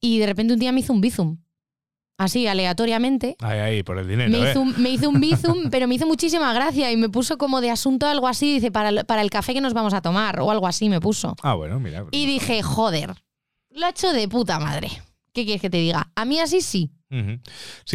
y 0.00 0.18
de 0.18 0.26
repente 0.26 0.54
un 0.54 0.60
día 0.60 0.72
me 0.72 0.80
hizo 0.80 0.92
un 0.92 1.00
bizum. 1.00 1.38
Así, 2.20 2.48
aleatoriamente. 2.48 3.36
Ahí, 3.40 3.58
ahí, 3.60 3.82
por 3.84 3.96
el 3.96 4.08
dinero. 4.08 4.28
Me 4.30 4.38
¿eh? 4.44 4.50
hizo, 4.50 4.60
un, 4.60 4.74
me 4.82 4.90
hizo 4.90 5.08
un 5.08 5.20
bizum, 5.20 5.70
pero 5.70 5.86
me 5.86 5.94
hizo 5.94 6.06
muchísima 6.06 6.52
gracia 6.52 6.90
y 6.90 6.96
me 6.96 7.08
puso 7.08 7.38
como 7.38 7.60
de 7.60 7.70
asunto 7.70 8.06
algo 8.08 8.26
así, 8.26 8.54
dice, 8.54 8.72
para, 8.72 8.88
el- 8.88 9.04
para 9.06 9.22
el 9.22 9.30
café 9.30 9.54
que 9.54 9.60
nos 9.60 9.72
vamos 9.72 9.94
a 9.94 10.02
tomar, 10.02 10.40
o 10.40 10.50
algo 10.50 10.66
así 10.66 10.88
me 10.88 11.00
puso. 11.00 11.36
Ah, 11.42 11.54
bueno, 11.54 11.78
mira. 11.78 12.04
Y 12.10 12.26
dije, 12.26 12.60
joder, 12.62 13.14
lo 13.70 13.86
ha 13.86 13.90
hecho 13.90 14.12
de 14.12 14.26
puta 14.26 14.58
madre. 14.58 14.90
¿Qué 15.32 15.44
quieres 15.44 15.62
que 15.62 15.70
te 15.70 15.76
diga? 15.76 16.10
A 16.16 16.24
mí 16.24 16.40
así 16.40 16.60
sí. 16.60 16.90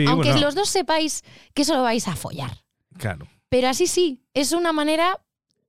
Aunque 0.08 0.30
bueno, 0.32 0.40
los 0.40 0.56
dos 0.56 0.70
sepáis 0.70 1.24
que 1.54 1.66
solo 1.66 1.84
vais 1.84 2.08
a 2.08 2.16
follar. 2.16 2.64
Claro. 2.98 3.28
Pero 3.50 3.68
así 3.68 3.88
sí, 3.88 4.24
es 4.34 4.54
una 4.54 4.72
manera 4.72 5.20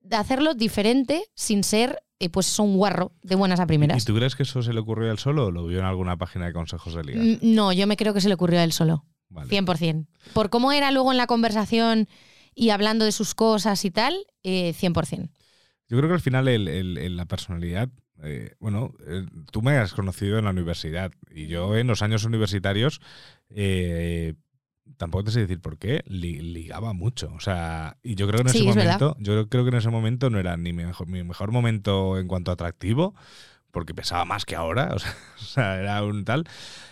de 0.04 0.16
hacerlo 0.16 0.54
diferente 0.54 1.24
sin 1.34 1.64
ser, 1.64 2.02
eh, 2.20 2.28
pues, 2.30 2.58
un 2.58 2.76
guarro 2.76 3.12
de 3.22 3.34
buenas 3.34 3.58
a 3.58 3.64
¿Y 3.64 3.66
primeras. 3.66 4.04
tú 4.04 4.14
crees 4.14 4.36
que 4.36 4.44
eso 4.44 4.62
se 4.62 4.72
le 4.72 4.80
ocurrió 4.80 5.08
a 5.08 5.12
él 5.12 5.18
solo 5.18 5.46
o 5.46 5.50
lo 5.50 5.66
vio 5.66 5.80
en 5.80 5.84
alguna 5.86 6.16
página 6.16 6.46
de 6.46 6.52
consejos 6.52 6.94
de 6.94 7.04
liga? 7.04 7.22
Mm, 7.22 7.38
No, 7.54 7.72
yo 7.72 7.86
me 7.86 7.96
creo 7.96 8.14
que 8.14 8.20
se 8.20 8.28
le 8.28 8.34
ocurrió 8.34 8.60
a 8.60 8.64
él 8.64 8.72
solo. 8.72 9.04
Vale. 9.30 9.48
100%. 9.48 10.06
Por 10.32 10.48
cómo 10.50 10.70
era 10.70 10.92
luego 10.92 11.10
en 11.10 11.18
la 11.18 11.26
conversación 11.26 12.06
y 12.54 12.70
hablando 12.70 13.04
de 13.04 13.10
sus 13.10 13.34
cosas 13.34 13.84
y 13.84 13.90
tal, 13.90 14.14
eh, 14.44 14.72
100%. 14.74 15.30
Yo 15.88 15.96
creo 15.98 16.08
que 16.08 16.14
al 16.14 16.20
final 16.20 16.46
el- 16.46 16.68
el- 16.68 16.98
el- 16.98 17.16
la 17.16 17.26
personalidad, 17.26 17.88
eh, 18.22 18.52
bueno, 18.60 18.92
eh, 19.08 19.26
tú 19.50 19.60
me 19.60 19.76
has 19.76 19.92
conocido 19.92 20.38
en 20.38 20.44
la 20.44 20.50
universidad 20.52 21.10
y 21.34 21.46
yo 21.48 21.76
en 21.76 21.88
los 21.88 22.00
años 22.02 22.24
universitarios, 22.24 23.00
eh, 23.50 24.34
tampoco 24.96 25.24
te 25.24 25.30
sé 25.32 25.40
decir 25.40 25.60
por 25.60 25.78
qué, 25.78 26.02
li- 26.06 26.40
ligaba 26.40 26.92
mucho. 26.92 27.32
O 27.34 27.40
sea, 27.40 27.96
y 28.02 28.14
yo 28.14 28.26
creo 28.28 28.38
que 28.42 28.48
en 28.48 28.52
Sí, 28.52 28.58
ese 28.60 28.68
es 28.70 28.74
verdad. 28.76 29.00
momento, 29.00 29.16
yo 29.20 29.48
creo 29.48 29.64
que 29.64 29.70
en 29.70 29.76
ese 29.76 29.90
momento 29.90 30.30
no 30.30 30.38
era 30.38 30.56
ni 30.56 30.72
mi 30.72 30.84
mejor, 30.84 31.08
mi 31.08 31.22
mejor 31.24 31.50
momento 31.52 32.18
en 32.18 32.28
cuanto 32.28 32.50
a 32.50 32.54
atractivo, 32.54 33.14
porque 33.70 33.94
pesaba 33.94 34.24
más 34.24 34.44
que 34.44 34.56
ahora, 34.56 34.90
o 34.94 34.98
sea, 35.00 35.14
o 35.36 35.44
sea, 35.44 35.76
era 35.80 36.02
un 36.04 36.24
tal. 36.24 36.44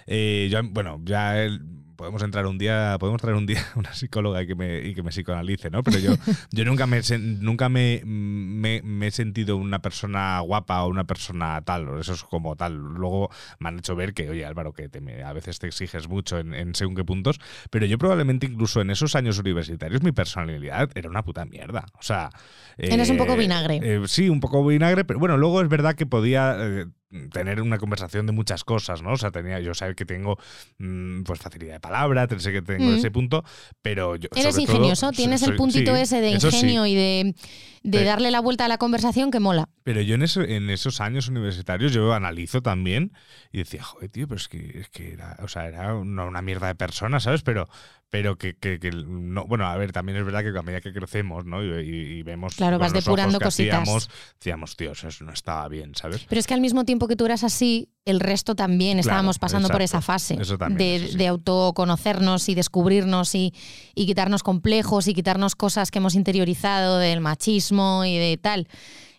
Eh, 0.06 0.48
yo, 0.50 0.60
bueno, 0.64 1.00
ya 1.04 1.42
el- 1.42 1.60
podemos 1.96 2.22
entrar 2.22 2.46
un 2.46 2.58
día, 2.58 2.96
podemos 2.98 3.20
traer 3.20 3.36
un 3.36 3.46
día 3.46 3.64
una 3.76 3.92
psicóloga 3.94 4.42
y 4.42 4.46
que 4.46 4.54
me, 4.54 4.80
y 4.80 4.94
que 4.94 5.02
me 5.02 5.10
psicoanalice, 5.10 5.70
¿no? 5.70 5.82
Pero 5.82 5.98
yo, 5.98 6.14
yo 6.50 6.64
nunca 6.64 6.86
me 6.86 7.00
nunca 7.18 7.68
me, 7.68 8.02
me, 8.04 8.82
me 8.82 9.06
he 9.08 9.10
sentido 9.10 9.56
una 9.56 9.80
persona 9.80 10.40
guapa 10.40 10.82
o 10.84 10.88
una 10.88 11.04
persona 11.04 11.60
tal, 11.62 11.88
o 11.88 12.00
eso 12.00 12.12
es 12.12 12.22
como 12.22 12.56
tal. 12.56 12.76
Luego 12.76 13.30
me 13.58 13.68
han 13.68 13.78
hecho 13.78 13.94
ver 13.96 14.14
que, 14.14 14.30
oye, 14.30 14.44
Álvaro, 14.44 14.72
que 14.72 14.88
te 14.88 15.02
a 15.22 15.32
veces 15.32 15.58
te 15.58 15.66
exiges 15.66 16.08
mucho 16.08 16.38
en, 16.38 16.54
en 16.54 16.74
según 16.74 16.94
qué 16.94 17.04
puntos, 17.04 17.40
pero 17.70 17.86
yo 17.86 17.98
probablemente 17.98 18.46
incluso 18.46 18.80
en 18.80 18.90
esos 18.90 19.14
años 19.16 19.38
universitarios 19.38 20.02
mi 20.02 20.12
personalidad 20.12 20.90
era 20.94 21.08
una 21.08 21.22
puta 21.24 21.44
mierda. 21.44 21.86
O 21.98 22.02
sea... 22.02 22.30
Eres 22.78 23.10
un 23.10 23.18
poco 23.18 23.34
eh, 23.34 23.36
vinagre. 23.36 23.80
eh, 23.82 24.02
sí, 24.06 24.28
un 24.28 24.40
poco 24.40 24.64
vinagre, 24.64 25.04
pero 25.04 25.18
bueno, 25.18 25.36
luego 25.36 25.60
es 25.60 25.68
verdad 25.68 25.94
que 25.94 26.06
podía 26.06 26.56
eh, 26.58 26.86
tener 27.32 27.60
una 27.60 27.78
conversación 27.78 28.26
de 28.26 28.32
muchas 28.32 28.64
cosas, 28.64 29.02
¿no? 29.02 29.12
O 29.12 29.16
sea, 29.16 29.30
tenía, 29.30 29.60
yo 29.60 29.74
sé 29.74 29.94
que 29.94 30.04
tengo 30.04 30.38
mm, 30.78 31.22
pues 31.22 31.38
facilidad 31.40 31.74
de 31.74 31.80
palabra, 31.80 32.26
sé 32.38 32.52
que 32.52 32.62
tengo 32.62 32.90
Mm. 32.90 32.94
ese 32.94 33.10
punto, 33.10 33.44
pero 33.82 34.16
yo 34.16 34.28
Eres 34.32 34.54
sobre 34.54 34.66
todo, 34.66 34.76
ingenioso, 34.76 35.06
soy- 35.08 35.16
tienes 35.16 35.42
el 35.42 35.56
puntito 35.56 35.94
sí, 35.94 36.00
ese 36.02 36.20
de 36.20 36.32
eso 36.34 36.50
sí. 36.50 36.56
ingenio 36.56 36.86
y 36.86 36.94
de, 36.94 37.34
de 37.82 38.04
darle 38.04 38.30
la 38.30 38.40
vuelta 38.40 38.64
a 38.64 38.68
la 38.68 38.78
conversación 38.78 39.30
que 39.30 39.40
mola. 39.40 39.68
Pero 39.84 40.00
yo 40.00 40.14
en, 40.14 40.22
ese- 40.22 40.56
en 40.56 40.70
esos 40.70 41.00
años 41.00 41.28
universitarios 41.28 41.92
yo 41.92 42.12
analizo 42.14 42.62
también 42.62 43.12
y 43.52 43.58
decía, 43.58 43.82
joder, 43.82 44.08
tío, 44.10 44.26
pero 44.28 44.38
es 44.38 44.48
que, 44.48 44.80
es 44.80 44.88
que 44.88 45.12
era, 45.12 45.36
o 45.42 45.48
sea, 45.48 45.66
era 45.68 45.94
una, 45.94 46.24
una 46.24 46.42
mierda 46.42 46.68
de 46.68 46.74
persona, 46.74 47.20
¿sabes? 47.20 47.42
Pero, 47.42 47.68
pero 48.12 48.36
que, 48.36 48.52
que- 48.54 48.78
que 48.78 48.90
no, 48.90 49.46
bueno, 49.46 49.64
a 49.66 49.74
ver, 49.78 49.90
también 49.90 50.18
es 50.18 50.24
verdad 50.26 50.42
que 50.42 50.50
a 50.58 50.62
medida 50.62 50.82
que 50.82 50.92
crecemos, 50.92 51.46
¿no? 51.46 51.64
Y, 51.64 52.18
y- 52.18 52.22
vemos 52.22 52.54
Claro, 52.54 52.78
vas 52.78 52.92
depurando 52.92 53.38
que 53.38 53.46
cositas. 53.46 53.80
hacíamos, 53.80 54.10
decíamos, 54.38 54.76
tío, 54.76 54.92
eso 54.92 55.08
no 55.24 55.32
estaba 55.32 55.66
bien, 55.68 55.94
¿sabes? 55.94 56.26
Pero 56.28 56.38
es 56.38 56.46
que 56.46 56.52
al 56.52 56.60
mismo 56.60 56.84
tiempo 56.84 57.08
que 57.08 57.16
tú 57.16 57.24
eras 57.24 57.42
así, 57.42 57.88
el 58.04 58.20
resto 58.20 58.54
también 58.54 58.98
Claro, 58.98 59.00
estábamos 59.08 59.38
pasando 59.38 59.68
por 59.70 59.80
esa 59.80 60.02
fase 60.02 60.36
Eso 60.38 60.58
también 60.58 61.16
de, 61.16 61.26
autoconocernos 61.26 62.50
y 62.50 62.54
descubrirnos 62.54 63.34
y, 63.34 63.54
y 63.94 64.04
quitarnos 64.04 64.42
complejos 64.42 65.08
y 65.08 65.14
quitarnos 65.14 65.56
cosas 65.56 65.90
que 65.90 65.98
hemos 65.98 66.14
interiorizado 66.14 66.98
del 66.98 67.22
machismo 67.22 68.04
y 68.04 68.18
de 68.18 68.36
tal. 68.36 68.68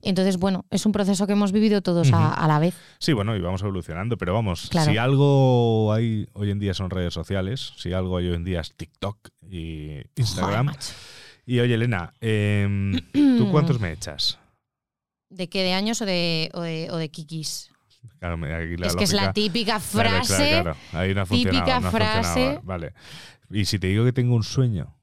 Entonces, 0.06 0.36
bueno, 0.38 0.66
es 0.70 0.86
un 0.86 0.92
proceso 0.92 1.26
que 1.28 1.32
hemos 1.32 1.54
vivido 1.54 1.82
todos 1.82 2.12
a, 2.12 2.46
la 2.46 2.60
vez. 2.60 2.76
Sí, 3.00 3.14
bueno, 3.14 3.38
y 3.38 3.40
vamos 3.40 3.62
evolucionando, 3.62 4.18
pero 4.18 4.34
vamos, 4.34 4.68
Claro. 4.70 4.92
si 4.92 4.98
algo 4.98 5.94
hay 5.94 6.28
hoy 6.34 6.52
en 6.52 6.60
día 6.60 6.74
son 6.74 6.90
redes 6.90 7.14
sociales, 7.14 7.72
si 7.78 7.94
algo 7.94 8.18
hay 8.18 8.28
hoy 8.28 8.36
en 8.36 8.44
día 8.44 8.60
es 8.60 8.74
TikTok 8.88 9.30
y 9.50 10.02
Instagram. 10.16 10.74
Y 11.46 11.60
oye, 11.60 11.74
Elena, 11.76 12.14
em, 12.20 12.94
¿tú 13.38 13.50
cuántos 13.52 13.80
me 13.80 13.92
echas? 13.94 14.40
¿De 15.30 15.48
qué? 15.48 15.64
¿De 15.64 15.74
años 15.74 16.02
o 16.02 16.06
de, 16.06 16.50
o 16.54 16.62
de, 16.62 16.90
o 16.92 16.98
de 16.98 17.10
kikis? 17.10 17.72
Claro, 18.20 18.36
me- 18.38 18.54
aquí 18.54 18.76
la 18.76 18.88
es 18.88 18.96
que 18.96 19.04
es 19.06 19.14
la 19.14 19.32
típica 19.32 19.80
Claro, 19.80 20.10
claro, 20.10 20.26
frase. 20.26 20.50
claro. 20.52 20.78
Ahí 20.92 21.14
no 21.14 21.22
ha 21.22 21.26
típica 21.26 21.80
no 21.80 21.88
ha 21.88 21.92
frase. 21.92 22.60
Vale. 22.64 22.94
Y 23.50 23.66
si 23.66 23.80
te 23.80 23.88
digo 23.88 24.04
que 24.04 24.12
tengo 24.14 24.36
un 24.36 24.44
sueño, 24.44 24.98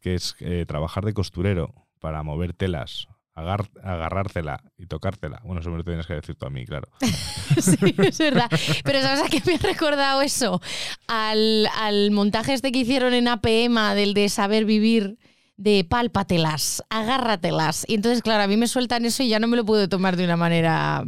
que 0.00 0.14
es 0.14 0.34
eh, 0.40 0.64
trabajar 0.66 1.04
de 1.04 1.12
costurero 1.12 1.74
para 2.00 2.22
mover 2.22 2.54
telas, 2.54 3.08
agar- 3.34 3.68
agarrártela 3.82 4.60
y 4.76 4.86
tocártela. 4.86 5.40
Bueno, 5.44 5.60
eso 5.60 5.70
me 5.70 5.76
lo 5.78 5.84
tienes 5.84 6.06
que 6.06 6.14
decir 6.14 6.34
tú 6.36 6.46
a 6.46 6.50
mí, 6.50 6.64
claro. 6.64 6.88
Sí, 7.60 7.76
es 7.98 8.18
verdad. 8.18 8.50
Pero 8.84 9.00
¿sabes 9.02 9.22
a 9.24 9.28
qué 9.28 9.42
me 9.46 9.54
ha 9.54 9.58
recordado 9.58 10.22
eso? 10.22 10.60
Al, 11.06 11.68
al 11.76 12.10
montaje 12.10 12.54
este 12.54 12.72
que 12.72 12.80
hicieron 12.80 13.14
en 13.14 13.28
APM 13.28 13.94
del 13.94 14.14
de 14.14 14.28
saber 14.28 14.64
vivir, 14.64 15.18
de 15.56 15.86
pálpatelas, 15.88 16.82
agárratelas. 16.90 17.84
Y 17.88 17.94
entonces, 17.94 18.22
claro, 18.22 18.42
a 18.42 18.46
mí 18.46 18.56
me 18.56 18.66
sueltan 18.66 19.04
eso 19.04 19.22
y 19.22 19.28
ya 19.28 19.38
no 19.38 19.46
me 19.46 19.56
lo 19.56 19.64
puedo 19.64 19.88
tomar 19.88 20.16
de 20.16 20.24
una 20.24 20.36
manera 20.36 21.04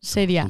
seria. 0.00 0.48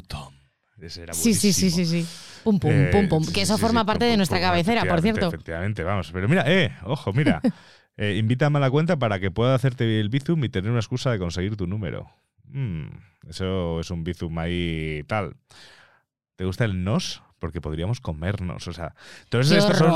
Ese 0.80 1.02
era 1.02 1.12
Sí, 1.12 1.34
sí, 1.34 1.52
sí, 1.52 1.70
sí, 1.70 1.84
sí. 1.84 2.06
Pum, 2.44 2.58
pum, 2.58 2.70
Eh, 2.70 2.90
pum, 2.92 3.08
pum. 3.08 3.24
sí, 3.24 3.32
Que 3.32 3.42
eso 3.42 3.56
sí, 3.56 3.60
forma 3.60 3.80
sí, 3.80 3.86
parte 3.86 4.04
pum, 4.04 4.10
de 4.10 4.16
nuestra 4.16 4.38
pum, 4.38 4.46
cabecera, 4.46 4.84
por 4.84 5.02
cierto. 5.02 5.28
Efectivamente, 5.28 5.82
vamos. 5.82 6.10
Pero 6.12 6.28
mira, 6.28 6.44
eh, 6.46 6.72
ojo, 6.84 7.12
mira. 7.12 7.40
eh, 7.98 8.16
invítame 8.16 8.56
a 8.58 8.60
la 8.60 8.70
cuenta 8.70 8.98
para 8.98 9.20
que 9.20 9.30
pueda 9.30 9.54
hacerte 9.54 10.00
el 10.00 10.08
bizum 10.08 10.42
y 10.44 10.48
tener 10.48 10.70
una 10.70 10.80
excusa 10.80 11.10
de 11.10 11.18
conseguir 11.18 11.56
tu 11.56 11.66
número. 11.66 12.08
Mm, 12.46 12.86
eso 13.28 13.80
es 13.80 13.90
un 13.90 14.04
bizum 14.04 14.38
ahí 14.38 15.02
tal. 15.06 15.36
¿Te 16.36 16.44
gusta 16.44 16.64
el 16.64 16.82
nos? 16.84 17.22
Porque 17.38 17.60
podríamos 17.60 18.00
comernos. 18.00 18.66
O 18.68 18.72
sea, 18.72 18.94
todos 19.28 19.50
¡Qué 19.50 19.58
estos, 19.58 19.76
son 19.76 19.88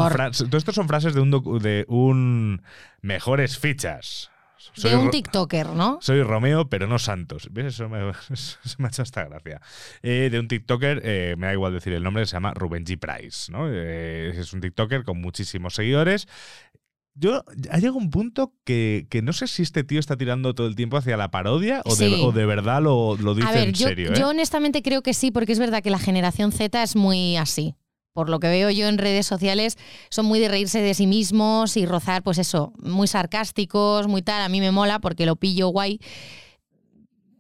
todos 0.51 0.87
frases 0.87 1.15
de 1.15 1.21
un, 1.21 1.31
de 1.61 1.85
un 1.89 2.63
mejores 3.01 3.59
fichas. 3.59 4.31
De 4.77 4.81
Soy 4.83 4.95
un 4.95 5.07
Ro- 5.07 5.11
TikToker, 5.11 5.67
¿no? 5.71 5.99
soy 6.01 6.23
Romeo, 6.23 6.69
pero 6.69 6.87
no 6.87 6.99
Santos. 7.01 7.49
¿Ves? 7.51 7.67
Eso 7.75 7.89
me, 7.89 8.11
eso 8.31 8.59
me 8.79 8.87
ha 8.87 8.89
hecho 8.89 9.03
hasta 9.03 9.25
gracia. 9.25 9.61
Eh, 10.03 10.29
de 10.31 10.39
un 10.39 10.47
TikToker, 10.47 11.01
eh, 11.05 11.35
me 11.37 11.49
da 11.49 11.53
igual 11.53 11.73
decir 11.73 11.93
el 11.95 12.03
nombre, 12.05 12.25
se 12.27 12.33
llama 12.35 12.55
Rubén 12.55 12.85
G. 12.85 12.97
Price. 12.97 13.51
¿no? 13.51 13.67
Eh, 13.69 14.33
es 14.37 14.53
un 14.53 14.61
TikToker 14.61 15.03
con 15.03 15.21
muchísimos 15.21 15.75
seguidores. 15.75 16.29
Yo, 17.15 17.45
ha 17.71 17.77
llegado 17.77 17.99
un 17.99 18.11
punto 18.11 18.55
que, 18.65 19.07
que 19.11 19.21
no 19.21 19.33
sé 19.35 19.47
si 19.47 19.63
este 19.63 19.85
tío 19.85 20.01
está 20.01 20.17
tirando 20.17 20.55
todo 20.55 20.67
el 20.67 20.75
tiempo 20.77 20.97
hacia 20.97 21.17
la 21.19 21.31
parodia 21.31 21.83
o, 21.85 21.95
de, 21.95 22.09
Sí. 22.09 22.23
o 22.25 22.33
de 22.33 22.47
verdad 22.47 22.81
lo, 22.83 23.17
lo 23.19 23.35
dice 23.35 23.49
A 23.49 23.53
ver, 23.53 23.69
en 23.69 23.75
yo, 23.75 23.87
serio. 23.89 24.13
¿eh? 24.13 24.17
yo 24.19 24.29
honestamente 24.31 24.83
creo 24.83 25.03
que 25.03 25.13
sí, 25.13 25.31
porque 25.31 25.53
es 25.53 25.59
verdad 25.59 25.83
que 25.83 25.91
la 25.91 25.99
generación 25.99 26.53
Z 26.53 26.83
es 26.83 26.97
muy 26.97 27.37
así. 27.37 27.75
Por 28.15 28.29
lo 28.29 28.41
que 28.41 28.49
veo 28.49 28.71
yo 28.71 28.89
en 28.89 28.99
redes 28.99 29.27
sociales, 29.27 29.79
son 30.11 30.27
muy 30.27 30.39
de 30.39 30.49
reírse 30.49 30.81
de 30.83 30.93
sí 30.95 31.07
mismos 31.07 31.77
y 31.79 31.87
rozar, 31.87 32.23
pues 32.23 32.37
eso, 32.39 32.73
muy 32.79 33.07
sarcásticos, 33.09 34.07
muy 34.07 34.21
tal. 34.23 34.43
A 34.43 34.49
mí 34.51 34.61
me 34.61 34.71
mola 34.71 34.99
porque 34.99 35.25
lo 35.25 35.37
pillo 35.37 35.69
guay. 35.69 35.99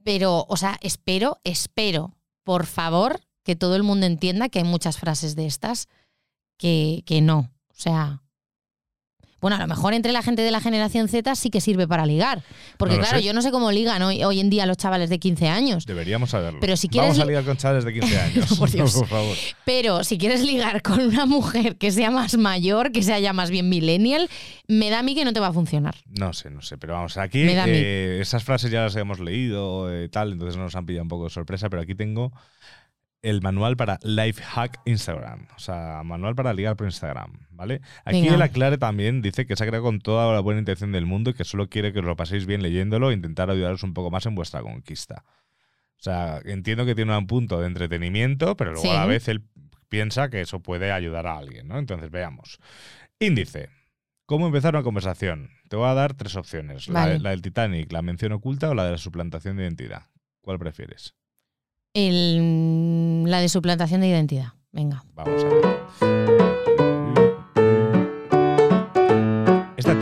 Pero, 0.04 0.46
o 0.48 0.56
sea, 0.56 0.78
espero, 0.80 1.38
espero, 1.44 2.16
por 2.42 2.66
favor, 2.66 3.20
que 3.44 3.54
todo 3.54 3.76
el 3.76 3.82
mundo 3.82 4.06
entienda 4.06 4.48
que 4.48 4.60
hay 4.60 4.64
muchas 4.64 4.98
frases 4.98 5.36
de 5.36 5.46
estas 5.46 5.88
que, 6.58 7.02
que 7.06 7.20
no. 7.20 7.50
O 7.68 7.74
sea. 7.74 8.21
Bueno, 9.42 9.56
a 9.56 9.60
lo 9.60 9.66
mejor 9.66 9.92
entre 9.92 10.12
la 10.12 10.22
gente 10.22 10.40
de 10.40 10.50
la 10.50 10.60
generación 10.62 11.08
Z 11.08 11.34
sí 11.34 11.50
que 11.50 11.60
sirve 11.60 11.86
para 11.86 12.06
ligar. 12.06 12.42
Porque 12.78 12.94
No 12.94 13.00
claro, 13.02 13.18
sé. 13.18 13.24
yo 13.24 13.34
no 13.34 13.42
sé 13.42 13.50
cómo 13.50 13.70
ligan 13.70 14.00
hoy, 14.00 14.24
hoy 14.24 14.40
en 14.40 14.48
día 14.48 14.64
los 14.64 14.78
chavales 14.78 15.10
de 15.10 15.18
15 15.18 15.48
años. 15.48 15.84
Deberíamos 15.84 16.30
saberlo. 16.30 16.60
Pero 16.60 16.76
si 16.78 16.88
quieres 16.88 17.10
Vamos 17.10 17.20
a 17.20 17.24
li- 17.24 17.28
ligar 17.30 17.44
con 17.44 17.56
chavales 17.58 17.84
de 17.84 17.92
15 17.92 18.18
años. 18.20 18.58
por 18.58 18.70
Dios. 18.70 18.94
por 18.98 19.08
favor. 19.08 19.36
Pero 19.66 20.04
si 20.04 20.16
quieres 20.16 20.42
ligar 20.42 20.80
con 20.80 21.00
una 21.00 21.26
mujer 21.26 21.76
que 21.76 21.90
sea 21.90 22.10
más 22.10 22.38
mayor, 22.38 22.92
que 22.92 23.02
sea 23.02 23.18
ya 23.18 23.32
más 23.32 23.50
bien 23.50 23.68
millennial, 23.68 24.30
me 24.68 24.88
da 24.90 25.00
a 25.00 25.02
mí 25.02 25.14
que 25.14 25.24
no 25.24 25.32
te 25.32 25.40
va 25.40 25.48
a 25.48 25.52
funcionar. 25.52 25.96
No 26.06 26.32
sé, 26.32 26.48
no 26.50 26.62
sé, 26.62 26.78
pero 26.78 26.92
vamos, 26.94 27.16
aquí 27.18 27.40
eh, 27.44 28.18
esas 28.22 28.44
frases 28.44 28.70
ya 28.70 28.82
las 28.84 28.94
hemos 28.96 29.18
leído 29.18 29.92
eh, 29.92 30.08
tal, 30.08 30.32
entonces 30.32 30.56
nos 30.56 30.76
han 30.76 30.86
pillado 30.86 31.02
un 31.02 31.08
poco 31.08 31.24
de 31.24 31.30
sorpresa, 31.30 31.68
pero 31.68 31.82
aquí 31.82 31.94
tengo 31.96 32.32
el 33.22 33.40
manual 33.40 33.76
para 33.76 33.98
Life 34.02 34.42
Hack 34.42 34.80
Instagram, 34.84 35.46
o 35.56 35.58
sea, 35.58 36.02
manual 36.04 36.34
para 36.34 36.52
ligar 36.52 36.76
por 36.76 36.86
Instagram, 36.86 37.46
¿vale? 37.62 37.80
Aquí 38.04 38.22
Venga. 38.22 38.34
el 38.34 38.42
aclare 38.42 38.76
también 38.76 39.22
dice 39.22 39.46
que 39.46 39.54
se 39.54 39.62
ha 39.62 39.66
creado 39.68 39.84
con 39.84 40.00
toda 40.00 40.32
la 40.32 40.40
buena 40.40 40.58
intención 40.58 40.90
del 40.90 41.06
mundo 41.06 41.30
y 41.30 41.34
que 41.34 41.44
solo 41.44 41.68
quiere 41.68 41.92
que 41.92 42.00
os 42.00 42.04
lo 42.04 42.16
paséis 42.16 42.44
bien 42.44 42.60
leyéndolo 42.60 43.10
e 43.10 43.14
intentar 43.14 43.50
ayudaros 43.50 43.84
un 43.84 43.94
poco 43.94 44.10
más 44.10 44.26
en 44.26 44.34
vuestra 44.34 44.62
conquista. 44.62 45.24
O 45.96 46.02
sea, 46.02 46.40
entiendo 46.44 46.84
que 46.84 46.96
tiene 46.96 47.16
un 47.16 47.26
punto 47.28 47.60
de 47.60 47.68
entretenimiento, 47.68 48.56
pero 48.56 48.72
luego 48.72 48.82
Sí. 48.82 48.90
a 48.90 48.94
la 49.00 49.06
vez 49.06 49.28
él 49.28 49.44
piensa 49.88 50.28
que 50.28 50.40
eso 50.40 50.58
puede 50.60 50.90
ayudar 50.90 51.28
a 51.28 51.38
alguien, 51.38 51.68
¿no? 51.68 51.78
Entonces 51.78 52.10
veamos. 52.10 52.58
Índice. 53.20 53.68
¿Cómo 54.26 54.46
empezar 54.46 54.74
una 54.74 54.82
conversación? 54.82 55.50
Te 55.68 55.76
voy 55.76 55.86
a 55.88 55.94
dar 55.94 56.14
tres 56.14 56.34
opciones. 56.34 56.88
La, 56.88 57.06
del 57.06 57.42
Titanic, 57.42 57.92
la 57.92 58.02
mención 58.02 58.32
oculta 58.32 58.68
o 58.70 58.74
la 58.74 58.84
de 58.84 58.92
la 58.92 58.98
suplantación 58.98 59.56
de 59.56 59.62
identidad. 59.64 60.06
¿Cuál 60.40 60.58
prefieres? 60.58 61.14
El- 61.94 63.24
la 63.30 63.40
de 63.40 63.48
suplantación 63.48 64.00
de 64.00 64.08
identidad. 64.08 64.54
Venga. 64.72 65.04
Vamos 65.14 65.44
a 65.44 65.48
ver. 65.48 66.51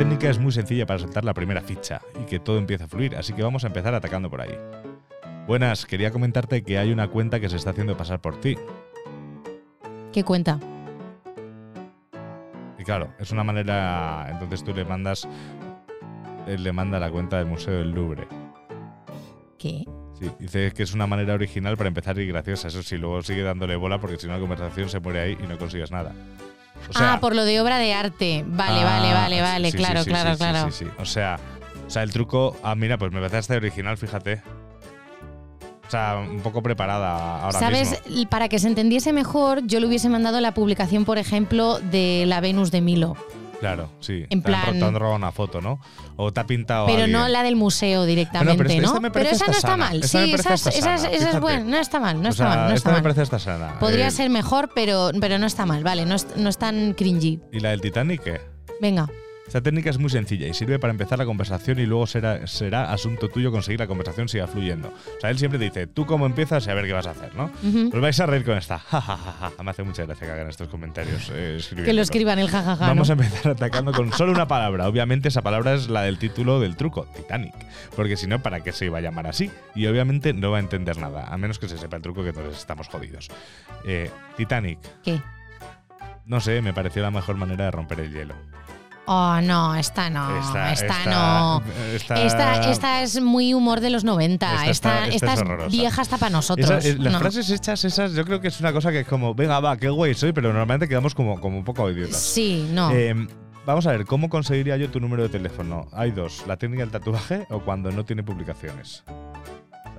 Técnica 0.00 0.30
es 0.30 0.38
muy 0.38 0.50
sencilla 0.50 0.86
para 0.86 0.98
saltar 0.98 1.26
la 1.26 1.34
primera 1.34 1.60
ficha 1.60 2.00
y 2.18 2.24
que 2.24 2.40
todo 2.40 2.56
empiece 2.56 2.84
a 2.84 2.88
fluir, 2.88 3.14
así 3.16 3.34
que 3.34 3.42
vamos 3.42 3.64
a 3.64 3.66
empezar 3.66 3.92
atacando 3.92 4.30
por 4.30 4.40
ahí. 4.40 4.56
Buenas, 5.46 5.84
quería 5.84 6.10
comentarte 6.10 6.62
que 6.62 6.78
hay 6.78 6.90
una 6.90 7.08
cuenta 7.08 7.38
que 7.38 7.50
se 7.50 7.56
está 7.56 7.72
haciendo 7.72 7.94
pasar 7.98 8.18
por 8.18 8.40
ti. 8.40 8.56
¿Qué 10.10 10.24
cuenta? 10.24 10.58
Y 12.78 12.82
claro, 12.82 13.12
es 13.18 13.30
una 13.30 13.44
manera. 13.44 14.26
Entonces 14.30 14.64
tú 14.64 14.72
le 14.72 14.86
mandas. 14.86 15.28
Él 16.46 16.64
le 16.64 16.72
manda 16.72 16.98
la 16.98 17.10
cuenta 17.10 17.36
del 17.36 17.44
Museo 17.44 17.76
del 17.76 17.90
Louvre. 17.90 18.26
¿Qué? 19.58 19.84
Sí, 20.18 20.30
dice 20.38 20.72
que 20.72 20.82
es 20.82 20.94
una 20.94 21.06
manera 21.06 21.34
original 21.34 21.76
para 21.76 21.88
empezar 21.88 22.18
y 22.18 22.26
graciosa. 22.26 22.68
Eso 22.68 22.82
sí, 22.82 22.96
luego 22.96 23.20
sigue 23.20 23.42
dándole 23.42 23.76
bola 23.76 24.00
porque 24.00 24.16
si 24.16 24.26
no 24.26 24.32
la 24.32 24.40
conversación 24.40 24.88
se 24.88 24.98
muere 24.98 25.20
ahí 25.20 25.38
y 25.38 25.46
no 25.46 25.58
consigues 25.58 25.90
nada. 25.90 26.14
O 26.88 26.92
sea, 26.92 27.14
ah, 27.14 27.20
por 27.20 27.34
lo 27.34 27.44
de 27.44 27.60
obra 27.60 27.78
de 27.78 27.92
arte. 27.92 28.44
Vale, 28.46 28.80
ah, 28.80 28.84
vale, 28.84 29.12
vale, 29.12 29.36
sí, 29.36 29.42
vale. 29.42 29.70
sí, 29.70 29.76
claro, 29.76 30.02
sí, 30.02 30.10
claro, 30.10 30.30
sí, 30.30 30.36
sí, 30.36 30.38
claro. 30.38 30.70
Sí, 30.72 30.84
sí, 30.84 30.90
O 30.98 31.04
sea, 31.04 31.38
o 31.86 31.90
sea, 31.90 32.02
el 32.02 32.12
truco. 32.12 32.56
Ah, 32.62 32.74
mira, 32.74 32.98
pues 32.98 33.12
me 33.12 33.18
parece 33.18 33.38
hasta 33.38 33.54
original, 33.54 33.96
fíjate. 33.96 34.42
O 35.86 35.90
sea, 35.90 36.18
un 36.18 36.40
poco 36.40 36.62
preparada 36.62 37.42
ahora 37.42 37.58
¿Sabes? 37.58 38.00
mismo. 38.06 38.30
Para 38.30 38.48
que 38.48 38.60
se 38.60 38.68
entendiese 38.68 39.12
mejor, 39.12 39.66
yo 39.66 39.80
le 39.80 39.86
hubiese 39.88 40.08
mandado 40.08 40.40
la 40.40 40.54
publicación, 40.54 41.04
por 41.04 41.18
ejemplo, 41.18 41.80
de 41.80 42.24
la 42.28 42.40
Venus 42.40 42.70
de 42.70 42.80
Milo. 42.80 43.16
Claro, 43.60 43.90
sí. 44.00 44.24
En 44.30 44.42
plan- 44.42 44.78
Te 44.78 44.84
han 44.84 44.94
robado 44.94 45.16
una 45.16 45.30
foto, 45.32 45.60
¿no? 45.60 45.78
O 46.16 46.32
te 46.32 46.40
ha 46.40 46.46
pintado 46.46 46.86
Pero 46.86 47.04
alguien. 47.04 47.12
no 47.12 47.28
la 47.28 47.42
del 47.42 47.56
museo 47.56 48.04
directamente, 48.06 48.54
Bueno, 48.56 48.58
pero 48.66 48.70
esta- 48.70 48.82
¿no? 48.82 48.88
esta 48.88 49.00
me 49.00 49.10
parece 49.10 49.34
esa 49.36 49.46
no 49.46 49.52
está 49.52 49.60
sana. 49.68 49.76
mal. 49.76 49.96
Esta 50.02 50.08
sí, 50.24 50.32
esa, 50.32 50.54
esa 50.54 50.94
esa 51.10 51.30
es 51.30 51.40
buena. 51.40 51.60
No 51.64 51.76
está 51.78 52.00
mal, 52.00 52.20
no 52.22 52.28
O 52.28 52.30
está 52.32 52.44
sea, 52.44 52.56
mal. 52.56 52.58
No 52.58 52.64
esta 52.68 52.74
está 52.76 52.88
me 52.90 52.94
mal. 52.94 53.02
parece 53.02 53.20
hasta 53.20 53.38
sana. 53.38 53.78
Podría 53.78 54.08
Eh, 54.08 54.10
ser 54.10 54.30
mejor, 54.30 54.70
pero, 54.74 55.10
pero 55.20 55.38
no 55.38 55.46
está 55.46 55.66
mal. 55.66 55.84
Vale, 55.84 56.06
no 56.06 56.14
es, 56.14 56.26
no 56.36 56.48
es 56.48 56.58
tan 56.58 56.94
cringy. 56.94 57.40
¿Y 57.52 57.60
la 57.60 57.70
del 57.70 57.80
Titanic 57.82 58.22
qué? 58.22 58.40
Venga. 58.80 59.08
Esta 59.50 59.60
técnica 59.62 59.90
es 59.90 59.98
muy 59.98 60.10
sencilla 60.10 60.46
y 60.46 60.54
sirve 60.54 60.78
para 60.78 60.92
empezar 60.92 61.18
la 61.18 61.24
conversación 61.24 61.80
y 61.80 61.84
luego 61.84 62.06
será, 62.06 62.46
será 62.46 62.92
asunto 62.92 63.28
tuyo 63.28 63.50
conseguir 63.50 63.80
la 63.80 63.88
conversación 63.88 64.28
siga 64.28 64.46
fluyendo. 64.46 64.90
O 65.16 65.20
sea, 65.20 65.28
él 65.30 65.38
siempre 65.40 65.58
te 65.58 65.64
dice, 65.64 65.86
tú 65.88 66.06
cómo 66.06 66.24
empiezas 66.26 66.64
y 66.68 66.70
a 66.70 66.74
ver 66.74 66.86
qué 66.86 66.92
vas 66.92 67.08
a 67.08 67.10
hacer, 67.10 67.34
¿no? 67.34 67.50
Os 67.92 68.00
vais 68.00 68.20
a 68.20 68.26
reír 68.26 68.44
con 68.44 68.56
esta. 68.56 68.78
Ja, 68.78 69.00
ja, 69.00 69.16
ja, 69.16 69.50
ja. 69.56 69.62
Me 69.64 69.72
hace 69.72 69.82
mucha 69.82 70.04
gracia 70.06 70.24
que 70.24 70.32
hagan 70.32 70.48
estos 70.48 70.68
comentarios. 70.68 71.32
eh, 71.34 71.58
Que 71.74 71.92
lo 71.92 72.00
escriban 72.00 72.38
el 72.38 72.48
jajaja. 72.48 72.86
Vamos 72.86 73.08
¿no? 73.08 73.12
a 73.12 73.16
empezar 73.24 73.50
atacando 73.50 73.90
con 73.90 74.12
solo 74.12 74.30
una 74.30 74.46
palabra. 74.46 74.86
Obviamente 74.86 75.26
esa 75.26 75.42
palabra 75.42 75.74
es 75.74 75.88
la 75.88 76.02
del 76.02 76.18
título 76.18 76.60
del 76.60 76.76
truco, 76.76 77.06
Titanic. 77.16 77.54
Porque 77.96 78.16
si 78.16 78.28
no, 78.28 78.40
¿para 78.44 78.60
qué 78.60 78.70
se 78.70 78.84
iba 78.86 78.98
a 78.98 79.00
llamar 79.00 79.26
así? 79.26 79.50
Y 79.74 79.84
obviamente 79.88 80.32
no 80.32 80.52
va 80.52 80.58
a 80.58 80.60
entender 80.60 80.96
nada, 80.98 81.26
a 81.26 81.36
menos 81.38 81.58
que 81.58 81.68
se 81.68 81.76
sepa 81.76 81.96
el 81.96 82.02
truco 82.02 82.22
que 82.22 82.28
entonces 82.28 82.56
estamos 82.56 82.86
jodidos. 82.86 83.26
Eh, 83.84 84.12
Titanic. 84.36 84.78
¿Qué? 85.02 85.20
No 86.24 86.40
sé, 86.40 86.62
me 86.62 86.72
pareció 86.72 87.02
la 87.02 87.10
mejor 87.10 87.34
manera 87.34 87.64
de 87.64 87.70
romper 87.72 87.98
el 87.98 88.12
hielo. 88.12 88.36
Oh, 89.12 89.40
no, 89.42 89.74
esta 89.74 90.08
no. 90.08 90.38
Esta- 90.38 90.72
Esta, 90.72 90.86
esta- 90.98 91.10
no. 91.10 91.62
esta- 91.92 92.22
Esta, 92.22 92.70
esta 92.70 93.02
es 93.02 93.20
muy 93.20 93.54
humor 93.54 93.80
de 93.80 93.90
los 93.90 94.04
90. 94.04 94.66
Esta 94.66 95.08
es 95.08 95.20
vieja 95.68 96.02
hasta 96.02 96.16
para 96.16 96.30
nosotros. 96.30 96.70
Esa- 96.70 96.88
eh, 96.88 96.96
las 96.96 97.12
No. 97.14 97.18
frases 97.18 97.50
hechas 97.50 97.84
esas 97.84 98.12
yo 98.12 98.24
creo 98.24 98.40
que 98.40 98.46
es 98.46 98.60
una 98.60 98.72
cosa 98.72 98.92
que 98.92 99.00
es 99.00 99.08
como, 99.08 99.34
venga, 99.34 99.58
va, 99.58 99.76
qué 99.76 99.88
guay 99.88 100.14
soy, 100.14 100.32
pero 100.32 100.50
normalmente 100.50 100.86
quedamos 100.86 101.16
como, 101.16 101.40
como 101.40 101.58
un 101.58 101.64
poco 101.64 101.90
idiotas. 101.90 102.20
Sí, 102.20 102.68
no. 102.72 102.92
Eh, 102.92 103.26
vamos 103.66 103.84
a 103.88 103.90
ver, 103.90 104.04
¿cómo 104.06 104.28
conseguiría 104.28 104.76
yo 104.76 104.88
tu 104.90 105.00
número 105.00 105.24
de 105.24 105.28
teléfono? 105.28 105.88
Hay 105.92 106.12
dos, 106.12 106.44
la 106.46 106.56
técnica 106.56 106.82
del 106.84 106.92
tatuaje 106.92 107.46
o 107.50 107.58
cuando 107.58 107.90
no 107.90 108.04
tiene 108.04 108.22
publicaciones. 108.22 109.02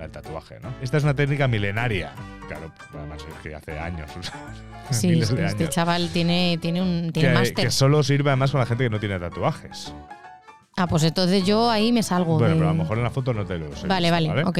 Del 0.02 0.10
tatuaje, 0.10 0.58
¿no? 0.60 0.74
Esta 0.82 0.96
es 0.96 1.04
una 1.04 1.14
técnica 1.14 1.46
milenaria. 1.46 2.12
Claro, 2.48 2.72
además 2.92 3.18
es 3.28 3.34
que 3.42 3.54
hace 3.54 3.78
años. 3.78 4.10
sí, 4.90 5.06
miles 5.10 5.28
sí, 5.28 5.36
de 5.36 5.46
este 5.46 5.62
años. 5.64 5.74
chaval 5.74 6.08
tiene, 6.12 6.58
tiene 6.60 6.82
un 6.82 7.12
tiene 7.12 7.28
que, 7.28 7.34
máster. 7.34 7.64
que 7.66 7.70
solo 7.70 8.02
sirve 8.02 8.30
además 8.30 8.50
con 8.50 8.58
la 8.60 8.66
gente 8.66 8.82
que 8.84 8.90
no 8.90 8.98
tiene 8.98 9.18
tatuajes. 9.20 9.94
Ah, 10.76 10.86
pues 10.88 11.04
entonces 11.04 11.44
yo 11.44 11.70
ahí 11.70 11.92
me 11.92 12.02
salgo. 12.02 12.38
Bueno, 12.38 12.48
de- 12.48 12.54
pero 12.56 12.68
a 12.70 12.72
lo 12.72 12.78
mejor 12.78 12.96
en 12.98 13.04
la 13.04 13.10
foto 13.10 13.32
no 13.32 13.44
te 13.44 13.58
lo 13.58 13.76
sé. 13.76 13.86
Vale, 13.86 14.10
vale, 14.10 14.42
ok. 14.44 14.58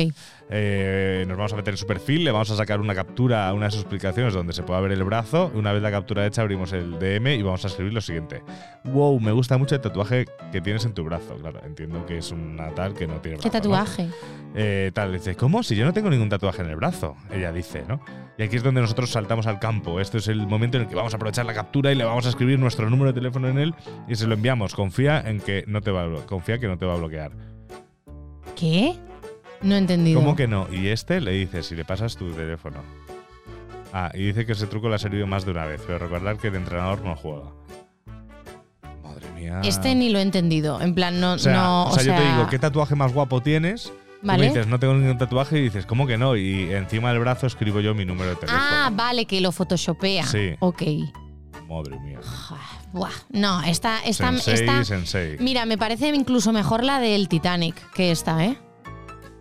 Eh, 0.55 1.25
nos 1.27 1.39
vamos 1.39 1.55
a 1.55 1.57
meter 1.57 1.73
en 1.73 1.79
su 1.79 1.87
perfil, 1.87 2.25
le 2.25 2.31
vamos 2.31 2.51
a 2.51 2.57
sacar 2.57 2.79
una 2.79 2.95
captura, 2.95 3.51
una 3.55 3.67
de 3.67 3.71
sus 3.71 3.81
explicaciones 3.81 4.35
donde 4.35 4.53
se 4.53 4.63
pueda 4.63 4.81
ver 4.81 4.93
el 4.93 5.03
brazo. 5.03 5.51
Una 5.55 5.73
vez 5.73 5.83
la 5.83 5.91
captura 5.91 6.27
hecha, 6.27 6.43
abrimos 6.43 6.75
el 6.75 6.99
DM 6.99 7.29
y 7.29 7.43
vamos 7.43 7.65
a 7.65 7.69
escribir 7.69 7.95
lo 7.95 8.03
siguiente. 8.03 8.43
Wow, 8.85 9.19
me 9.19 9.33
gusta 9.33 9.57
mucho 9.57 9.77
el 9.77 9.81
tatuaje 9.81 10.27
que 10.53 10.61
tienes 10.61 10.85
en 10.85 10.93
tu 10.93 11.05
brazo. 11.05 11.37
Claro, 11.37 11.61
entiendo 11.65 12.05
que 12.05 12.19
es 12.19 12.31
una 12.33 12.69
tal 12.75 12.93
que 12.93 13.07
no 13.07 13.15
tiene 13.23 13.39
brazo. 13.39 13.51
¿Qué 13.51 13.57
¿no? 13.57 13.63
tatuaje? 13.63 14.11
Eh, 14.55 14.91
tal, 14.93 15.15
dice, 15.15 15.37
¿cómo? 15.37 15.63
Si 15.63 15.75
yo 15.75 15.87
no 15.87 15.95
tengo 15.95 16.11
ningún 16.11 16.29
tatuaje 16.29 16.61
en 16.61 16.69
el 16.69 16.77
brazo, 16.77 17.17
ella 17.31 17.51
dice, 17.51 17.85
¿no? 17.89 18.03
Y 18.37 18.43
aquí 18.43 18.57
es 18.57 18.63
donde 18.63 18.83
nosotros 18.83 19.09
saltamos 19.09 19.47
al 19.47 19.59
campo. 19.59 20.01
Esto 20.01 20.19
es 20.19 20.29
el 20.29 20.47
momento 20.47 20.77
en 20.77 20.83
el 20.83 20.89
que 20.91 20.95
vamos 20.95 21.15
a 21.15 21.17
aprovechar 21.17 21.47
la 21.47 21.55
captura 21.55 21.93
y 21.93 21.95
le 21.95 22.05
vamos 22.05 22.27
a 22.27 22.29
escribir 22.29 22.59
nuestro 22.59 22.91
número 22.91 23.13
de 23.13 23.15
teléfono 23.15 23.49
en 23.49 23.59
él 23.59 23.75
y 24.07 24.17
se 24.17 24.27
lo 24.27 24.35
enviamos. 24.35 24.75
Confía 24.75 25.19
en 25.21 25.41
que 25.41 25.65
no 25.67 25.81
te 25.81 25.91
va 25.91 26.05
a, 26.05 26.27
confía 26.27 26.59
que 26.59 26.69
no 26.69 26.77
te 26.77 26.85
va 26.85 26.93
a 26.93 26.99
bloquear. 26.99 27.33
¿Qué? 28.55 28.99
No 29.63 29.75
he 29.75 29.79
entendido. 29.79 30.21
¿Cómo 30.21 30.35
que 30.37 30.47
no? 30.49 30.67
Y 30.73 30.89
este 30.89 31.21
le 31.21 31.33
dice, 31.33 31.63
si 31.63 31.75
le 31.75 31.85
pasas 31.85 32.17
tu 32.17 32.31
teléfono. 32.33 32.79
Ah, 33.93 34.11
y 34.15 34.25
dice 34.27 34.47
que 34.47 34.53
ese 34.53 34.67
truco 34.67 34.89
le 34.89 34.95
ha 34.95 34.99
servido 34.99 35.27
más 35.27 35.45
de 35.45 35.51
una 35.51 35.67
vez, 35.67 35.83
pero 35.87 35.99
recordar 35.99 36.39
que 36.39 36.49
el 36.49 36.55
entrenador 36.57 37.03
no 37.03 37.15
juega. 37.15 37.51
Madre 39.03 39.27
mía. 39.37 39.61
Este 39.63 39.95
ni 39.95 40.09
lo 40.11 40.19
he 40.19 40.23
entendido. 40.23 40.81
En 40.81 40.95
plan, 40.95 41.21
no. 41.21 41.35
O 41.35 41.39
sea, 41.39 41.53
no, 41.55 41.85
o 41.87 41.93
sea, 41.99 42.03
yo 42.03 42.15
te 42.15 42.29
digo, 42.31 42.49
¿qué 42.49 42.59
tatuaje 42.59 42.95
más 42.95 43.13
guapo 43.13 43.43
tienes? 43.43 43.85
Tú 43.85 44.29
Vale. 44.29 44.41
me 44.43 44.49
dices, 44.49 44.67
no 44.69 44.79
tengo 44.79 44.95
ningún 44.95 45.19
tatuaje 45.19 45.59
y 45.59 45.63
dices, 45.63 45.85
¿cómo 45.85 46.07
que 46.07 46.17
no? 46.17 46.37
Y 46.37 46.73
encima 46.73 47.11
del 47.11 47.19
brazo 47.19 47.47
escribo 47.47 47.81
yo 47.81 47.95
mi 47.95 48.05
número 48.05 48.31
de 48.31 48.37
teléfono. 48.37 48.63
Ah, 48.65 48.91
vale, 48.95 49.27
que 49.27 49.41
lo 49.41 49.51
photoshopea. 49.53 50.25
Sí. 50.27 50.55
Ok. 50.61 50.83
Madre 51.69 51.99
mía. 52.01 52.21
Buah. 52.93 53.11
No, 53.31 53.63
esta, 53.63 53.99
esta, 54.05 54.29
Sensei, 54.29 54.55
esta- 54.55 54.85
sensei. 54.85 55.37
Mira, 55.41 55.67
me 55.67 55.77
parece 55.77 56.09
incluso 56.09 56.53
mejor 56.53 56.85
la 56.85 57.01
del 57.01 57.29
Titanic 57.29 57.75
que 57.93 58.11
esta, 58.13 58.45
¿eh? 58.45 58.57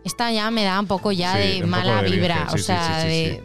Esta 0.04 0.32
ya 0.32 0.49
me 0.52 0.64
da 0.64 0.80
un 0.80 0.88
poco 0.88 1.12
ya 1.12 1.34
Sí, 1.36 1.62
de 1.62 1.68
mala 1.68 2.02
de 2.02 2.10
vibra. 2.10 2.47
o 2.52 2.58
sí, 2.58 2.64
sea, 2.64 3.04
de. 3.04 3.41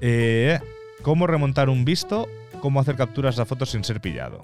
Eh, 0.00 0.58
¿Cómo 1.02 1.26
remontar 1.26 1.68
un 1.68 1.84
visto? 1.84 2.26
¿Cómo 2.60 2.80
hacer 2.80 2.96
capturas 2.96 3.36
de 3.36 3.44
fotos 3.44 3.70
sin 3.70 3.84
ser 3.84 4.00
pillado? 4.00 4.42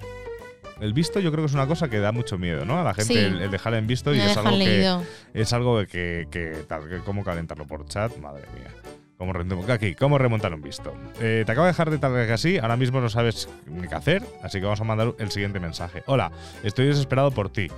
El 0.81 0.93
visto 0.93 1.21
yo 1.21 1.31
creo 1.31 1.45
que 1.45 1.49
es 1.49 1.55
una 1.55 1.67
cosa 1.67 1.89
que 1.89 1.99
da 1.99 2.13
mucho 2.13 2.37
miedo, 2.39 2.65
¿no? 2.65 2.79
A 2.81 2.85
la 2.85 2.95
gente 2.95 3.27
el, 3.27 3.41
el 3.43 3.51
dejar 3.51 3.75
en 3.75 3.87
visto 3.87 4.15
y 4.15 4.21
es 4.21 4.37
algo, 4.37 4.59
que, 4.59 4.99
es 5.33 5.53
algo 5.53 5.87
que, 5.87 6.65
tal, 6.69 6.89
que 6.89 6.99
cómo 6.99 7.25
calentarlo 7.25 7.67
por 7.67 7.87
chat, 7.87 8.17
madre 8.19 8.45
mía. 8.59 8.71
¿Cómo, 9.17 9.33
aquí, 9.73 9.95
¿cómo 9.95 10.19
remontar 10.19 10.53
un 10.53 10.61
visto? 10.61 10.93
Eh, 11.21 11.45
te 11.47 11.53
acabo 11.53 11.67
de 11.67 11.73
dejar 11.73 11.91
de 11.91 11.99
tal 11.99 12.13
que 12.27 12.33
así, 12.33 12.59
ahora 12.59 12.77
mismo 12.77 13.01
no 13.01 13.09
sabes 13.09 13.49
ni 13.67 13.87
qué 13.87 13.95
hacer, 13.95 14.23
así 14.43 14.59
que 14.59 14.65
vamos 14.65 14.81
a 14.81 14.85
mandar 14.85 15.15
el 15.19 15.31
siguiente 15.31 15.61
mensaje. 15.61 16.03
Hola, 16.07 16.33
estoy 16.65 16.87
desesperado 16.87 17.31
por 17.31 17.49
ti. 17.51 17.69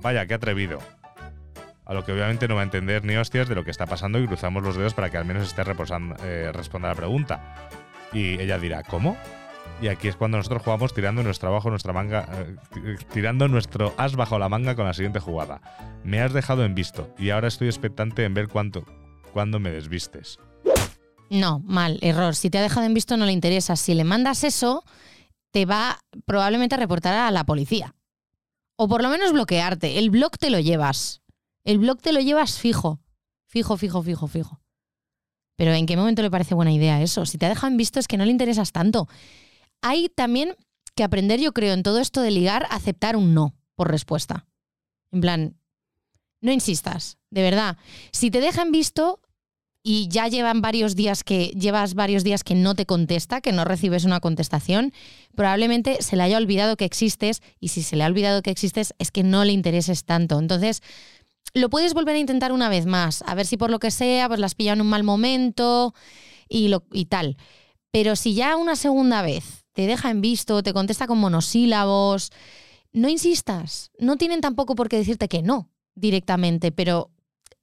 Vaya, 0.00 0.26
qué 0.26 0.34
atrevido. 0.34 0.78
A 1.92 1.94
lo 1.94 2.06
que 2.06 2.12
obviamente 2.12 2.48
no 2.48 2.54
va 2.54 2.62
a 2.62 2.64
entender 2.64 3.04
ni 3.04 3.16
hostias 3.16 3.50
de 3.50 3.54
lo 3.54 3.64
que 3.64 3.70
está 3.70 3.84
pasando 3.84 4.18
y 4.18 4.26
cruzamos 4.26 4.62
los 4.62 4.76
dedos 4.78 4.94
para 4.94 5.10
que 5.10 5.18
al 5.18 5.26
menos 5.26 5.42
esté 5.46 5.62
reposando, 5.62 6.16
eh, 6.24 6.50
responda 6.50 6.88
la 6.88 6.94
pregunta. 6.94 7.54
Y 8.14 8.40
ella 8.40 8.58
dirá, 8.58 8.82
¿cómo? 8.82 9.14
Y 9.82 9.88
aquí 9.88 10.08
es 10.08 10.16
cuando 10.16 10.38
nosotros 10.38 10.62
jugamos 10.62 10.94
tirando 10.94 11.22
nuestro 11.22 11.60
nuestra 11.64 11.92
manga, 11.92 12.26
eh, 12.32 12.56
ti- 12.72 13.04
tirando 13.12 13.46
nuestro 13.46 13.92
as 13.98 14.16
bajo 14.16 14.38
la 14.38 14.48
manga 14.48 14.74
con 14.74 14.86
la 14.86 14.94
siguiente 14.94 15.20
jugada. 15.20 15.60
Me 16.02 16.22
has 16.22 16.32
dejado 16.32 16.64
en 16.64 16.74
visto 16.74 17.14
y 17.18 17.28
ahora 17.28 17.48
estoy 17.48 17.68
expectante 17.68 18.24
en 18.24 18.32
ver 18.32 18.48
cuánto, 18.48 18.86
cuándo 19.34 19.60
me 19.60 19.70
desvistes. 19.70 20.38
No, 21.28 21.60
mal, 21.66 21.98
error. 22.00 22.34
Si 22.34 22.48
te 22.48 22.56
ha 22.56 22.62
dejado 22.62 22.86
en 22.86 22.94
visto 22.94 23.18
no 23.18 23.26
le 23.26 23.32
interesa. 23.32 23.76
Si 23.76 23.92
le 23.92 24.04
mandas 24.04 24.44
eso, 24.44 24.82
te 25.50 25.66
va 25.66 25.98
probablemente 26.24 26.74
a 26.74 26.78
reportar 26.78 27.12
a 27.12 27.30
la 27.30 27.44
policía. 27.44 27.94
O 28.76 28.88
por 28.88 29.02
lo 29.02 29.10
menos 29.10 29.30
bloquearte. 29.34 29.98
El 29.98 30.08
blog 30.08 30.38
te 30.38 30.48
lo 30.48 30.58
llevas. 30.58 31.21
El 31.64 31.78
blog 31.78 32.00
te 32.00 32.12
lo 32.12 32.20
llevas 32.20 32.58
fijo. 32.58 33.00
Fijo, 33.46 33.76
fijo, 33.76 34.02
fijo, 34.02 34.26
fijo. 34.26 34.60
Pero 35.56 35.72
¿en 35.72 35.86
qué 35.86 35.96
momento 35.96 36.22
le 36.22 36.30
parece 36.30 36.54
buena 36.54 36.72
idea 36.72 37.02
eso? 37.02 37.26
Si 37.26 37.38
te 37.38 37.46
en 37.46 37.76
visto 37.76 38.00
es 38.00 38.08
que 38.08 38.16
no 38.16 38.24
le 38.24 38.30
interesas 38.30 38.72
tanto. 38.72 39.08
Hay 39.80 40.08
también 40.08 40.56
que 40.94 41.04
aprender, 41.04 41.40
yo 41.40 41.52
creo, 41.52 41.74
en 41.74 41.82
todo 41.82 42.00
esto 42.00 42.20
de 42.22 42.30
ligar, 42.30 42.66
aceptar 42.70 43.16
un 43.16 43.34
no 43.34 43.54
por 43.74 43.90
respuesta. 43.90 44.46
En 45.10 45.20
plan, 45.20 45.56
no 46.40 46.52
insistas, 46.52 47.18
de 47.30 47.42
verdad. 47.42 47.76
Si 48.10 48.30
te 48.30 48.40
dejan 48.40 48.72
visto 48.72 49.20
y 49.82 50.08
ya 50.08 50.28
llevan 50.28 50.60
varios 50.60 50.94
días 50.94 51.24
que 51.24 51.46
llevas 51.48 51.94
varios 51.94 52.24
días 52.24 52.44
que 52.44 52.54
no 52.54 52.74
te 52.74 52.86
contesta, 52.86 53.40
que 53.40 53.52
no 53.52 53.64
recibes 53.64 54.04
una 54.04 54.20
contestación, 54.20 54.92
probablemente 55.34 56.02
se 56.02 56.16
le 56.16 56.22
haya 56.22 56.36
olvidado 56.36 56.76
que 56.76 56.84
existes 56.84 57.42
y 57.58 57.68
si 57.68 57.82
se 57.82 57.96
le 57.96 58.04
ha 58.04 58.06
olvidado 58.06 58.42
que 58.42 58.50
existes 58.50 58.94
es 58.98 59.10
que 59.10 59.22
no 59.22 59.44
le 59.44 59.52
intereses 59.52 60.04
tanto. 60.04 60.38
Entonces, 60.38 60.82
lo 61.54 61.70
puedes 61.70 61.94
volver 61.94 62.16
a 62.16 62.20
intentar 62.20 62.52
una 62.52 62.68
vez 62.68 62.86
más, 62.86 63.22
a 63.26 63.34
ver 63.34 63.46
si 63.46 63.56
por 63.56 63.70
lo 63.70 63.78
que 63.78 63.90
sea, 63.90 64.28
pues 64.28 64.40
las 64.40 64.54
pillado 64.54 64.74
en 64.74 64.80
un 64.82 64.90
mal 64.90 65.04
momento 65.04 65.94
y, 66.48 66.68
lo, 66.68 66.84
y 66.92 67.06
tal. 67.06 67.36
Pero 67.90 68.16
si 68.16 68.34
ya 68.34 68.56
una 68.56 68.76
segunda 68.76 69.22
vez 69.22 69.64
te 69.72 69.86
deja 69.86 70.10
en 70.10 70.20
visto, 70.20 70.62
te 70.62 70.72
contesta 70.72 71.06
con 71.06 71.18
monosílabos, 71.18 72.30
no 72.92 73.08
insistas. 73.08 73.90
No 73.98 74.16
tienen 74.16 74.40
tampoco 74.40 74.74
por 74.74 74.88
qué 74.88 74.96
decirte 74.96 75.28
que 75.28 75.42
no 75.42 75.70
directamente, 75.94 76.72
pero 76.72 77.10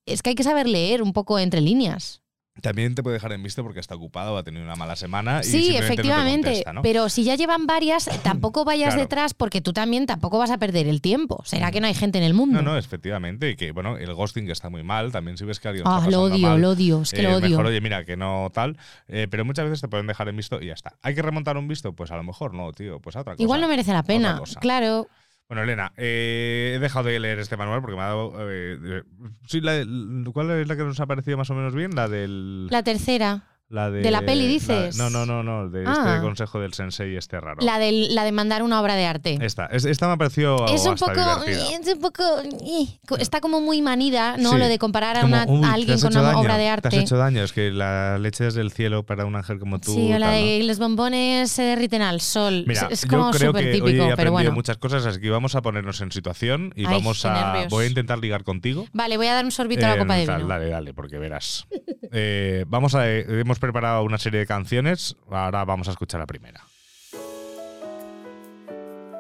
es 0.06 0.22
que 0.22 0.30
hay 0.32 0.36
que 0.36 0.44
saber 0.44 0.68
leer 0.68 1.02
un 1.02 1.14
poco 1.14 1.40
entre 1.40 1.62
líneas. 1.62 2.22
También 2.62 2.96
te 2.96 3.04
puede 3.04 3.16
dejar 3.16 3.32
en 3.34 3.42
visto 3.44 3.64
porque 3.64 3.80
está 3.80 3.96
ocupado, 3.96 4.34
va 4.34 4.42
a 4.42 4.44
tener 4.44 4.62
una 4.64 4.76
mala 4.76 4.96
semana. 4.96 5.42
y 5.42 5.44
Sí, 5.44 5.52
simplemente 5.52 5.74
no 5.74 5.80
te 5.80 5.94
efectivamente. 5.94 6.44
contesta, 6.50 6.74
¿no? 6.74 6.82
Pero 6.82 7.10
si 7.10 7.24
ya 7.24 7.36
llevan 7.36 7.68
varias, 7.68 8.10
tampoco 8.24 8.66
vayas 8.66 8.90
Claro. 8.90 9.02
detrás 9.02 9.34
porque 9.34 9.62
tú 9.62 9.74
también 9.74 10.06
tampoco 10.06 10.38
vas 10.38 10.52
a 10.52 10.58
perder 10.58 10.88
el 10.88 11.02
tiempo. 11.02 11.42
¿Será 11.46 11.72
que 11.72 11.80
no 11.82 11.88
hay 11.88 11.94
gente 11.94 12.18
en 12.18 12.24
el 12.24 12.34
mundo? 12.34 12.62
No, 12.62 12.72
no, 12.72 12.78
efectivamente. 12.78 13.50
Y 13.52 13.56
que, 13.56 13.72
bueno, 13.72 13.98
el 13.98 14.14
ghosting 14.14 14.50
está 14.50 14.70
muy 14.70 14.84
mal. 14.84 15.12
También 15.12 15.38
si 15.38 15.46
ves 15.46 15.60
que 15.60 15.68
alguien 15.68 15.86
Ah, 15.88 16.06
lo 16.10 16.22
odio, 16.24 16.38
mal, 16.40 16.62
lo 16.62 16.70
odio, 16.72 17.02
es 17.02 17.12
que 17.12 17.22
lo 17.24 17.30
eh, 17.30 17.36
odio. 17.36 17.50
Mejor, 17.50 17.66
oye, 17.68 17.82
mira, 17.82 18.06
que 18.06 18.18
no 18.18 18.50
tal. 18.54 18.78
eh, 19.08 19.28
pero 19.30 19.46
muchas 19.46 19.66
veces 19.66 19.82
te 19.82 19.88
pueden 19.88 20.08
dejar 20.08 20.28
en 20.30 20.36
visto 20.38 20.62
y 20.62 20.68
ya 20.68 20.74
está. 20.74 20.94
¿Hay 21.02 21.16
que 21.16 21.22
remontar 21.22 21.58
un 21.58 21.68
visto? 21.68 21.94
Pues 21.94 22.12
a 22.12 22.16
lo 22.18 22.24
mejor 22.24 22.54
no, 22.54 22.72
tío. 22.74 23.00
Pues 23.00 23.16
a 23.16 23.22
otra 23.22 23.34
cosa. 23.34 23.44
Igual 23.44 23.62
no 23.62 23.68
merece 23.68 23.94
la 23.94 24.04
pena. 24.04 24.42
Claro. 24.60 25.08
Bueno, 25.50 25.64
Elena, 25.64 25.94
eh, 25.98 26.74
he 26.76 26.80
dejado 26.80 27.06
de 27.10 27.20
leer 27.20 27.40
este 27.40 27.58
manual 27.58 27.82
porque 27.82 27.96
me 27.98 28.04
ha 28.04 28.08
dado. 28.10 28.34
eh, 28.52 29.02
sí, 29.48 29.62
la- 29.62 29.84
¿Cuál 30.32 30.52
es 30.52 30.68
la 30.68 30.76
que 30.78 30.84
nos 30.84 31.00
ha 31.00 31.08
parecido 31.08 31.38
más 31.38 31.50
o 31.50 31.56
menos 31.56 31.74
bien? 31.74 31.90
La 31.96 32.08
del. 32.08 32.68
La 32.68 32.84
tercera. 32.84 33.46
La 33.70 33.92
de 33.92 34.10
la 34.10 34.22
peli, 34.22 34.48
dices. 34.48 34.98
no, 34.98 35.10
no, 35.10 35.26
no, 35.26 35.44
no. 35.44 35.70
De 35.70 35.84
Ah. 35.86 36.14
este 36.16 36.22
consejo 36.22 36.60
del 36.60 36.74
sensei 36.74 37.16
este 37.16 37.40
raro. 37.40 37.58
La, 37.62 37.78
del, 37.80 38.16
la 38.16 38.24
de 38.24 38.32
mandar 38.32 38.64
una 38.64 38.82
obra 38.82 38.96
de 38.96 39.06
arte. 39.06 39.38
Esta, 39.42 39.68
es- 39.68 39.86
esta 39.86 40.08
me 40.08 40.14
ha 40.14 40.18
parecido 40.18 40.66
es 40.68 40.86
un 40.86 40.96
poco. 40.96 41.12
divertida. 41.14 41.80
Es 41.80 41.88
un 41.96 42.02
poco. 42.02 42.24
eh, 42.42 43.20
Está 43.20 43.42
como 43.42 43.62
muy 43.62 43.82
manida, 43.82 44.38
¿no? 44.38 44.52
Sí. 44.54 44.58
Lo 44.58 44.68
de 44.68 44.80
comparar 44.80 45.18
a, 45.18 45.22
Como, 45.22 45.36
una- 45.36 45.46
"Uy, 45.48 45.60
a 45.60 45.62
te 45.70 45.74
alguien 45.76 46.00
con 46.00 46.12
una 46.12 46.22
daño, 46.24 46.40
obra 46.40 46.58
de 46.58 46.64
Te 46.64 46.70
arte. 46.70 46.88
has 46.90 46.94
hecho 46.96 47.18
daño, 47.18 47.44
es 47.44 47.54
que 47.54 47.72
la 47.72 48.18
leche 48.18 48.48
es 48.48 48.54
del 48.56 48.72
cielo 48.72 49.04
para 49.04 49.26
un 49.26 49.36
ángel 49.36 49.60
como 49.60 49.80
tú. 49.80 49.94
Sí, 49.94 50.12
o 50.14 50.20
la 50.20 50.28
tal, 50.32 50.42
¿no? 50.42 50.48
de 50.48 50.64
los 50.64 50.80
bombones 50.80 51.52
se 51.52 51.62
derriten 51.64 52.02
al 52.02 52.22
sol. 52.22 52.64
Mira, 52.68 52.88
es 52.90 53.06
como 53.06 53.32
súper 53.34 53.52
que 53.54 53.60
hoy 53.60 53.66
he 53.66 53.72
típico, 53.74 53.86
aprendido 53.88 54.16
pero 54.18 54.32
bueno. 54.32 54.52
muchas 54.52 54.78
cosas, 54.78 55.06
así 55.06 55.20
que 55.22 55.30
vamos 55.30 55.54
a 55.56 55.62
ponernos 55.62 56.02
en 56.02 56.12
situación 56.12 56.74
y 56.76 56.86
Ay, 56.88 56.94
vamos 56.96 57.24
a. 57.26 57.52
nervios. 57.54 57.70
Voy 57.70 57.86
a 57.86 57.88
intentar 57.90 58.18
ligar 58.20 58.44
contigo. 58.44 58.86
Vale, 58.94 59.18
voy 59.18 59.28
a 59.28 59.34
dar 59.36 59.46
un 59.46 59.52
sorbito 59.52 59.86
a 59.86 59.90
la 59.90 59.96
Eh, 59.96 60.00
copa 60.00 60.16
de 60.16 60.22
vino. 60.26 60.48
Dale, 60.48 60.70
dale, 60.70 60.94
porque 60.96 61.20
verás. 61.20 61.68
Eh, 62.12 62.66
vamos 62.68 62.96
a, 62.96 63.08
eh, 63.08 63.44
hemos 63.60 63.74
preparado 63.74 64.04
una 64.04 64.18
serie 64.18 64.40
de 64.40 64.46
canciones. 64.46 65.18
Ahora 65.30 65.66
vamos 65.66 65.90
a 65.90 65.92
escuchar 65.92 66.22
la 66.22 66.26
primera. 66.26 66.64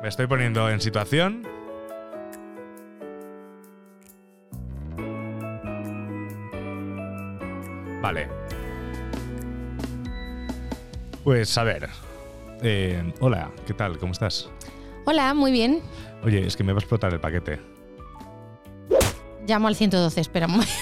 Me 0.02 0.08
estoy 0.08 0.28
poniendo 0.28 0.70
en 0.70 0.80
situación. 0.80 1.46
Vale. 8.02 8.30
Pues 11.26 11.58
a 11.58 11.64
ver. 11.64 11.90
Eh, 12.62 13.14
hola, 13.20 13.52
¿qué 13.68 13.74
tal? 13.74 13.98
¿Cómo 13.98 14.14
estás? 14.14 14.50
Hola, 15.06 15.34
muy 15.34 15.52
bien. 15.52 15.82
Oye, 16.24 16.48
es 16.48 16.56
que 16.56 16.64
me 16.64 16.72
va 16.72 16.78
a 16.78 16.82
explotar 16.82 17.14
el 17.14 17.20
paquete. 17.20 17.60
Llamo 19.50 19.68
al 19.68 19.76
112, 19.76 20.22
espera 20.22 20.45
un 20.45 20.52
momento. 20.54 20.74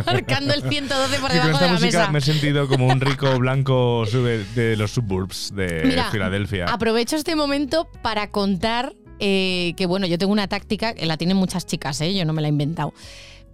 Marcando 0.06 0.54
el 0.54 0.62
112 0.62 1.18
por 1.20 1.30
Sí, 1.30 1.36
con 1.38 1.46
debajo 1.46 1.50
esta 1.50 1.60
de 1.60 1.66
la 1.66 1.72
música 1.72 1.98
mesa. 1.98 2.10
me 2.10 2.18
he 2.18 2.22
sentido 2.22 2.68
como 2.68 2.86
un 2.86 3.00
rico 3.00 3.38
blanco 3.38 4.04
sube- 4.06 4.44
de 4.54 4.76
los 4.76 4.92
suburbs 4.92 5.52
de 5.54 5.82
Mira, 5.84 6.10
Filadelfia. 6.10 6.64
Aprovecho 6.66 7.16
este 7.16 7.36
momento 7.36 7.88
para 8.02 8.30
contar 8.30 8.94
eh, 9.18 9.74
que, 9.76 9.86
bueno, 9.86 10.06
yo 10.06 10.16
tengo 10.18 10.32
una 10.32 10.48
táctica, 10.48 10.94
que 10.94 11.04
la 11.06 11.16
tienen 11.16 11.36
muchas 11.36 11.66
chicas, 11.66 12.00
¿eh? 12.00 12.14
yo 12.14 12.24
no 12.24 12.32
me 12.32 12.40
la 12.42 12.48
he 12.48 12.50
inventado. 12.50 12.92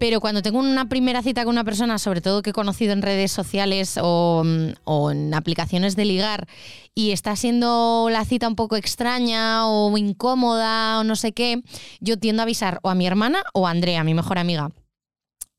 Pero 0.03 0.21
cuando 0.21 0.43
tengo 0.43 0.59
una 0.59 0.89
primera 0.89 1.23
cita 1.23 1.45
con 1.45 1.53
una 1.53 1.63
persona, 1.63 1.97
sobre 1.97 2.21
todo 2.21 2.43
que 2.43 2.51
he 2.51 2.53
conocido 2.53 2.93
en 2.93 3.03
redes 3.03 3.31
sociales 3.31 4.01
o, 4.03 4.43
mm, 4.45 4.73
o 4.83 5.13
en 5.13 5.33
aplicaciones 5.33 5.95
de 5.95 6.05
ligar, 6.05 6.49
y 6.93 7.13
está 7.13 7.37
siendo 7.37 8.09
la 8.11 8.25
cita 8.25 8.49
un 8.49 8.57
poco 8.57 8.75
extraña 8.75 9.69
o 9.69 9.97
incómoda 9.97 10.99
o 10.99 11.05
no 11.05 11.15
sé 11.15 11.31
qué, 11.31 11.63
yo 12.01 12.17
tiendo 12.19 12.43
a 12.43 12.47
avisar 12.47 12.81
o 12.83 12.91
a 12.91 12.97
mi 12.97 13.07
hermana 13.07 13.45
o 13.55 13.69
a 13.69 13.71
Andrea, 13.71 14.03
mi 14.03 14.13
mejor 14.13 14.39
amiga. 14.39 14.71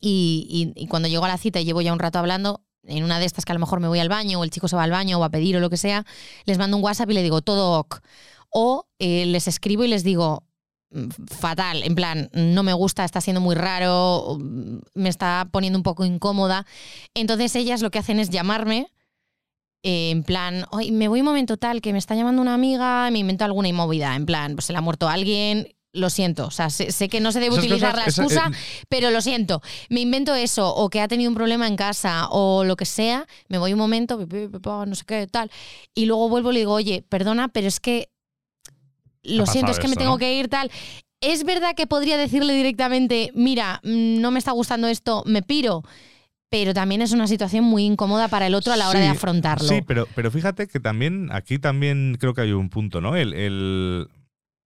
Y, 0.01 0.73
cuando 0.89 1.07
llego 1.07 1.23
a 1.23 1.29
la 1.29 1.37
cita 1.37 1.61
y 1.61 1.63
llevo 1.63 1.81
ya 1.81 1.93
un 1.93 1.99
rato 1.99 2.19
hablando, 2.19 2.65
en 2.83 3.05
una 3.05 3.19
de 3.19 3.25
estas 3.25 3.45
que 3.45 3.53
a 3.53 3.55
lo 3.55 3.61
mejor 3.61 3.79
me 3.79 3.87
voy 3.87 3.99
al 3.99 4.09
baño 4.09 4.41
o 4.41 4.43
el 4.43 4.49
chico 4.49 4.67
se 4.67 4.75
va 4.75 4.83
al 4.83 4.91
baño 4.91 5.19
o 5.19 5.23
a 5.23 5.29
pedir 5.29 5.55
o 5.55 5.61
lo 5.61 5.69
que 5.69 5.77
sea, 5.77 6.05
les 6.43 6.57
mando 6.57 6.75
un 6.75 6.83
WhatsApp 6.83 7.09
y 7.11 7.13
le 7.13 7.23
digo 7.23 7.41
todo 7.41 7.79
ok. 7.79 8.01
O 8.49 8.87
eh, 8.99 9.25
les 9.25 9.47
escribo 9.47 9.85
y 9.85 9.87
les 9.87 10.03
digo, 10.03 10.43
fatal, 11.27 11.83
en 11.83 11.95
plan, 11.95 12.29
no 12.33 12.63
me 12.63 12.73
gusta, 12.73 13.03
está 13.05 13.21
siendo 13.21 13.41
muy 13.41 13.55
raro, 13.55 14.37
mm, 14.39 14.77
me 14.95 15.09
está 15.09 15.47
poniendo 15.51 15.77
un 15.79 15.83
poco 15.83 16.05
incómoda. 16.05 16.65
Entonces 17.13 17.55
ellas 17.55 17.81
lo 17.81 17.91
que 17.91 17.99
hacen 17.99 18.19
es 18.19 18.29
llamarme. 18.29 18.87
eh, 19.85 20.11
en 20.11 20.23
plan, 20.23 20.63
"Ay, 20.71 20.91
me 20.93 21.09
voy 21.09 21.19
un 21.19 21.25
momento 21.25 21.57
tal, 21.57 21.81
que 21.81 21.91
me 21.91 21.99
está 21.99 22.15
llamando 22.15 22.41
una 22.41 22.53
amiga, 22.53 23.09
me 23.11 23.19
invento 23.19 23.43
alguna 23.43 23.67
inmovida, 23.67 24.15
en 24.15 24.25
plan, 24.25 24.55
pues 24.55 24.63
se 24.67 24.71
le 24.71 24.77
ha 24.79 24.81
muerto 24.81 25.09
alguien, 25.09 25.67
lo 25.91 26.09
siento, 26.09 26.45
o 26.47 26.51
sea, 26.51 26.69
sé, 26.69 26.93
sé 26.93 27.09
que 27.09 27.19
no 27.19 27.33
se 27.33 27.41
debe 27.41 27.55
Esas 27.55 27.65
utilizar 27.65 27.91
cosas- 27.91 28.05
la 28.05 28.09
esa- 28.09 28.21
excusa, 28.23 28.47
eh, 28.57 28.85
pero 28.87 29.11
lo 29.11 29.19
siento, 29.19 29.61
me 29.89 29.99
invento 29.99 30.33
eso, 30.35 30.73
o 30.73 30.89
que 30.89 31.01
ha 31.01 31.09
tenido 31.09 31.29
un 31.29 31.35
problema 31.35 31.67
en 31.67 31.75
casa, 31.75 32.29
o 32.31 32.63
lo 32.63 32.77
que 32.77 32.85
sea, 32.85 33.27
me 33.49 33.57
voy 33.57 33.73
un 33.73 33.79
momento, 33.79 34.17
no 34.17 34.95
sé 34.95 35.03
qué, 35.05 35.27
tal, 35.27 35.51
y 35.93 36.05
luego 36.05 36.29
vuelvo 36.29 36.51
y 36.51 36.53
le 36.53 36.59
digo, 36.61 36.71
oye, 36.73 37.01
perdona, 37.09 37.49
pero 37.49 37.67
es 37.67 37.81
que 37.81 38.07
lo 39.23 39.45
siento, 39.45 39.71
es 39.71 39.79
que 39.79 39.87
me 39.87 39.95
tengo 39.95 40.11
¿no? 40.11 40.17
que 40.17 40.33
ir, 40.37 40.47
tal. 40.49 40.69
Es 41.21 41.45
verdad 41.45 41.75
que 41.75 41.87
podría 41.87 42.17
decirle 42.17 42.53
directamente, 42.53 43.31
mira, 43.33 43.79
mm, 43.83 44.19
no 44.19 44.31
me 44.31 44.39
está 44.39 44.51
gustando 44.51 44.87
esto, 44.87 45.23
me 45.25 45.41
piro. 45.41 45.83
Pero 46.49 46.73
también 46.75 47.01
es 47.01 47.13
una 47.13 47.25
situación 47.25 47.63
muy 47.63 47.83
incómoda 47.83 48.27
para 48.27 48.45
el 48.45 48.53
otro 48.53 48.73
a 48.73 48.77
la 48.77 48.87
hora 48.87 48.99
de 48.99 49.07
afrontarlo. 49.07 49.67
Sí, 49.67 49.81
pero, 49.87 50.07
pero 50.13 50.29
fíjate 50.29 50.67
que 50.67 50.79
también, 50.79 51.29
aquí 51.31 51.57
también 51.57 52.15
creo 52.19 52.35
que 52.35 52.41
hay 52.41 52.51
un 52.51 52.69
punto, 52.69 53.01
¿no? 53.01 53.15
El, 53.15 53.33
el- 53.33 54.07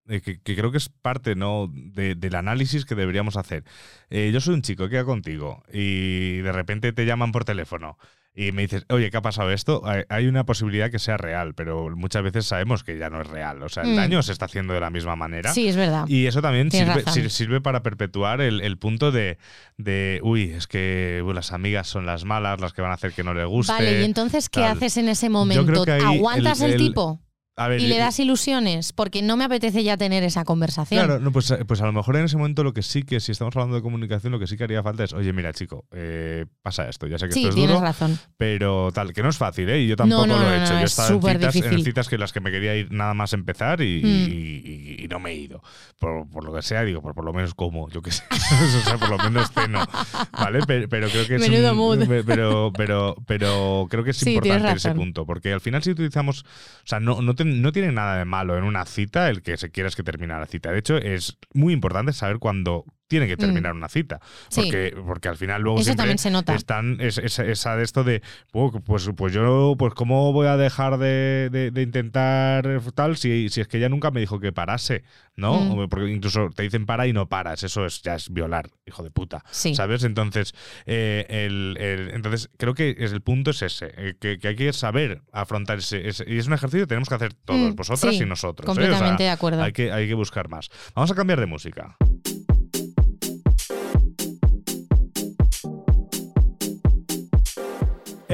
eh, 0.10 0.20
que, 0.22 0.40
que 0.42 0.56
creo 0.56 0.72
que 0.72 0.78
es 0.80 0.90
parte 0.90 1.36
¿no? 1.36 1.70
de- 1.74 2.16
del 2.16 2.36
análisis 2.36 2.84
que 2.86 2.96
deberíamos 2.96 3.38
hacer. 3.38 3.64
Eh, 4.10 4.32
yo 4.34 4.42
soy 4.42 4.54
un 4.56 4.62
chico 4.64 4.84
que 4.86 4.92
queda 4.92 5.06
contigo 5.06 5.64
y 5.72 6.38
de 6.38 6.52
repente 6.52 6.92
te 6.92 7.06
llaman 7.06 7.32
por 7.32 7.46
teléfono 7.46 7.98
y 8.40 8.52
me 8.52 8.62
dices, 8.62 8.86
oye, 8.90 9.10
¿qué 9.10 9.18
ha 9.18 9.22
pasado 9.24 9.52
esto? 9.52 9.82
Hay- 10.10 10.28
una 10.28 10.46
posibilidad 10.46 10.92
que 10.92 11.00
sea 11.00 11.18
real, 11.18 11.56
pero 11.56 11.90
muchas 11.96 12.22
veces 12.22 12.46
sabemos 12.46 12.84
que 12.84 12.96
ya 13.00 13.10
no 13.10 13.20
es 13.20 13.28
real. 13.28 13.64
O 13.64 13.70
sea, 13.70 13.82
el 13.82 13.94
Mm. 13.94 13.96
daño 13.96 14.22
se 14.22 14.32
está 14.32 14.46
haciendo 14.46 14.74
de 14.76 14.80
la 14.80 14.92
misma 14.92 15.16
manera. 15.16 15.52
Sí, 15.52 15.68
es 15.68 15.76
verdad. 15.76 16.06
Y 16.08 16.28
eso 16.28 16.40
también 16.42 16.70
sirve, 16.70 16.94
razón. 16.94 17.14
sir- 17.14 17.30
sirve 17.32 17.62
para 17.62 17.82
perpetuar 17.82 18.42
el, 18.42 18.62
el 18.62 18.78
punto 18.78 19.12
de, 19.12 19.40
de, 19.78 20.20
uy, 20.22 20.52
es 20.52 20.68
que 20.68 21.24
uy, 21.26 21.34
las 21.34 21.52
amigas 21.52 21.88
son 21.88 22.06
las 22.06 22.26
malas, 22.26 22.62
las 22.62 22.74
que 22.74 22.84
van 22.84 22.92
a 22.92 22.94
hacer 22.94 23.12
que 23.14 23.24
no 23.24 23.34
le 23.34 23.44
guste. 23.46 23.74
Vale, 23.74 24.02
y 24.02 24.04
entonces, 24.06 24.50
¿qué 24.50 24.60
tal. 24.62 24.78
haces 24.78 24.98
en 24.98 25.10
ese 25.10 25.30
momento? 25.30 25.84
¿Aguantas 26.06 26.62
el, 26.62 26.78
tipo? 26.78 27.20
A 27.60 27.68
ver, 27.68 27.82
y 27.82 27.88
le 27.88 27.96
eh, 27.96 28.00
das 28.00 28.20
ilusiones, 28.20 28.94
porque 28.94 29.22
no 29.24 29.36
me 29.36 29.44
apetece 29.44 29.84
ya 29.84 29.98
tener 29.98 30.24
esa 30.24 30.46
conversación. 30.46 31.04
Claro, 31.06 31.20
no, 31.20 31.32
pues, 31.32 31.52
pues 31.68 31.82
a 31.82 31.86
lo 31.88 31.92
mejor 31.92 32.16
en 32.18 32.26
ese 32.26 32.38
momento 32.38 32.64
lo 32.64 32.72
que 32.74 32.84
sí 32.84 33.02
que, 33.02 33.20
si 33.20 33.32
estamos 33.32 33.56
hablando 33.56 33.76
de 33.76 33.82
comunicación, 33.82 34.32
lo 34.32 34.38
que 34.40 34.46
sí 34.46 34.58
que 34.58 34.64
haría 34.66 34.84
falta 34.84 35.04
es, 35.04 35.14
oye, 35.14 35.34
mira, 35.34 35.52
chico, 35.54 35.86
eh, 35.92 36.46
pasa 36.62 36.88
esto, 36.88 37.08
ya 37.08 37.18
sé 37.18 37.28
que 37.28 37.34
sí, 37.34 37.40
esto 37.40 37.50
es 37.50 37.56
tienes 37.56 37.76
duro, 37.76 37.84
razón. 37.86 38.20
pero 38.38 38.92
tal, 38.94 39.12
que 39.12 39.24
no 39.24 39.30
es 39.30 39.38
fácil, 39.38 39.68
¿eh? 39.70 39.82
Y 39.82 39.88
yo 39.88 39.96
tampoco 39.96 40.28
no, 40.28 40.36
lo 40.38 40.44
no, 40.44 40.54
he 40.54 40.58
no, 40.58 40.64
hecho. 40.64 40.74
yo 40.74 40.80
he 40.80 40.84
es 40.84 40.92
estado 40.92 41.14
en 41.16 41.20
citas, 41.52 41.56
en 41.56 41.84
citas 41.84 42.08
que 42.10 42.18
las 42.20 42.32
que 42.32 42.42
me 42.42 42.52
quería 42.52 42.76
ir 42.76 42.92
nada 42.92 43.14
más 43.16 43.34
empezar 43.34 43.82
y, 43.82 44.04
Mm. 44.04 44.08
y- 44.08 44.98
y- 45.02 45.04
y 45.06 45.08
no 45.08 45.20
me 45.20 45.32
he 45.32 45.36
ido. 45.36 45.64
Por, 46.00 46.30
por 46.30 46.44
lo 46.44 46.54
que 46.54 46.62
sea, 46.62 46.84
digo, 46.84 47.02
por, 47.02 47.16
por 47.16 47.26
lo 47.26 47.34
menos 47.34 47.56
como, 47.56 47.90
yo 47.90 48.04
qué 48.04 48.12
sé. 48.12 48.24
o 48.30 48.86
sea, 48.86 48.98
por 49.00 49.10
lo 49.10 49.18
menos 49.18 49.50
ceno. 49.52 49.84
¿Vale? 50.32 50.60
Pero, 50.68 50.88
pero 50.90 51.10
creo 51.10 51.26
que 51.26 51.36
es. 51.36 51.42
Menudo 51.50 51.72
un- 51.72 51.78
mood. 51.78 52.24
Pero, 52.26 52.72
pero, 52.78 53.16
pero 53.26 53.88
creo 53.90 54.04
que 54.04 54.12
es 54.12 54.18
Sí, 54.18 54.34
importante 54.36 54.74
ese 54.74 54.92
punto. 54.92 55.26
Porque 55.26 55.52
al 55.54 55.62
final, 55.62 55.82
si 55.82 55.90
utilizamos. 55.90 56.42
O 56.44 56.46
sea, 56.86 57.00
no, 57.00 57.22
no, 57.24 57.34
te- 57.34 57.47
no 57.48 57.72
tiene 57.72 57.92
nada 57.92 58.18
de 58.18 58.26
malo 58.26 58.58
en 58.58 58.64
una 58.64 58.86
cita 58.86 59.30
el 59.30 59.42
que 59.42 59.58
se 59.58 59.72
quieras 59.72 59.96
que 59.96 60.04
termine 60.04 60.34
la 60.34 60.46
cita. 60.46 60.72
De 60.72 60.80
hecho, 60.80 60.98
es 60.98 61.38
muy 61.54 61.74
importante 61.74 62.14
saber 62.14 62.40
cuándo 62.40 62.86
tiene 63.08 63.28
que 63.28 63.38
terminar 63.38 63.74
una 63.74 63.88
cita. 63.88 64.18
Mm. 64.18 64.20
Sí. 64.50 64.62
Porque, 64.62 64.96
porque 65.06 65.28
al 65.30 65.38
final 65.38 65.62
luego 65.62 65.78
Eso 65.80 65.86
siempre 65.86 66.02
también 66.04 66.18
se 66.18 66.30
nota. 66.30 66.54
están 66.56 66.98
es- 67.00 67.18
es- 67.18 67.40
esa 67.40 67.76
de 67.76 67.84
esto 67.84 68.04
de 68.04 68.22
"Oh, 68.54 68.72
pues, 68.82 69.10
pues 69.16 69.34
yo 69.34 69.76
pues 69.78 69.94
cómo 69.94 70.34
voy 70.34 70.48
a 70.48 70.58
dejar 70.58 70.98
de, 70.98 71.50
de- 71.52 71.72
de 71.72 71.82
intentar 71.82 72.82
tal 72.96 73.18
si, 73.18 73.50
si 73.50 73.62
es 73.62 73.68
que 73.68 73.78
ella 73.78 73.90
nunca 73.90 74.12
me 74.12 74.20
dijo 74.20 74.40
que 74.40 74.52
parase 74.52 75.04
¿no? 75.36 75.60
Mm. 75.62 75.90
Porque 75.90 76.10
incluso 76.12 76.50
te 76.54 76.64
dicen 76.64 76.86
para 76.86 77.06
y 77.08 77.14
no 77.14 77.30
paras 77.30 77.64
eso 77.64 77.86
es 77.86 78.02
ya 78.02 78.16
es 78.16 78.30
violar 78.34 78.70
hijo 78.86 79.04
de 79.04 79.12
puta 79.12 79.44
Sí. 79.52 79.74
¿sabes? 79.76 80.04
entonces 80.04 80.54
eh, 80.86 81.26
el- 81.30 81.78
el- 81.80 82.10
entonces 82.10 82.50
creo 82.58 82.74
que 82.74 82.96
es, 83.00 83.12
el 83.12 83.22
punto 83.22 83.52
es 83.52 83.62
ese 83.62 83.92
eh, 83.98 84.16
que, 84.20 84.38
que 84.40 84.48
hay 84.50 84.56
que 84.56 84.74
saber 84.74 85.22
afrontar 85.32 85.78
ese, 85.78 86.08
ese- 86.10 86.26
y 86.28 86.38
es 86.38 86.48
un 86.48 86.54
ejercicio 86.54 86.86
que 86.86 86.88
tenemos 86.90 87.08
que 87.10 87.16
hacer 87.16 87.34
todos 87.34 87.72
Mm, 87.72 87.76
vosotras 87.76 88.16
sí, 88.16 88.24
y 88.24 88.26
nosotros 88.26 88.68
¿eh? 88.68 88.72
O 88.72 88.74
sea, 88.76 88.84
completamente 88.84 89.24
de 89.24 89.30
acuerdo. 89.30 89.62
hay 89.64 89.72
que, 89.72 89.92
hay 89.92 90.08
que 90.08 90.14
buscar 90.14 90.50
más 90.50 90.70
vamos 90.96 91.12
a 91.12 91.16
cambiar 91.16 91.40
de 91.40 91.46
música 91.46 91.96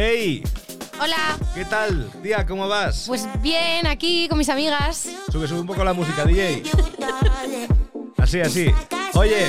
¡Ey! 0.04 0.44
Hola, 1.02 1.16
¿Qué 1.56 1.64
tal? 1.64 2.10
Tía, 2.22 2.46
¿cómo 2.46 2.68
vas? 2.68 3.06
pues 3.08 3.26
bien, 3.42 3.88
aquí 3.88 4.28
con 4.28 4.38
mis 4.38 4.50
amigas. 4.50 5.08
Sube, 5.32 5.48
sube 5.48 5.62
un 5.62 5.66
poco 5.66 5.82
la 5.86 5.94
música, 5.94 6.26
DJ. 6.26 6.62
Así, 8.18 8.42
así. 8.42 8.70
Oye, 9.14 9.46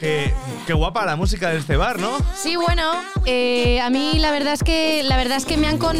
qué, 0.00 0.32
qué 0.66 0.72
guapa 0.72 1.04
la 1.04 1.16
música 1.16 1.50
de 1.50 1.58
este 1.58 1.76
bar, 1.76 1.98
¿no? 1.98 2.16
Sí, 2.34 2.56
bueno, 2.56 2.92
eh, 3.26 3.78
a 3.82 3.90
mí 3.90 4.14
la 4.18 4.30
verdad 4.30 4.54
es 4.54 4.62
que 4.62 5.02
la 5.02 5.18
verdad 5.18 5.36
es 5.36 5.44
que 5.44 5.58
me 5.58 5.66
han 5.66 5.76
con 5.76 5.98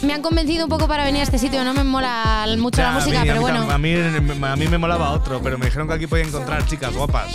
me 0.00 0.14
han 0.14 0.22
convencido 0.22 0.64
un 0.64 0.70
poco 0.70 0.88
para 0.88 1.04
venir 1.04 1.20
a 1.20 1.24
este 1.24 1.38
sitio. 1.38 1.62
No 1.64 1.74
me 1.74 1.84
mola 1.84 2.46
mucho 2.56 2.80
la 2.80 2.88
Ya, 2.88 2.94
música, 2.94 3.20
mí- 3.24 3.28
pero 3.28 3.34
a 3.34 3.34
mí, 3.34 3.42
bueno. 3.42 3.70
A 3.70 3.78
mí, 3.78 4.46
a 4.46 4.56
mí 4.56 4.68
me 4.68 4.78
molaba 4.78 5.10
otro, 5.10 5.42
pero 5.42 5.58
me 5.58 5.66
dijeron 5.66 5.86
que 5.86 5.92
aquí 5.92 6.06
podía 6.06 6.24
encontrar 6.24 6.64
chicas 6.66 6.94
guapas. 6.94 7.28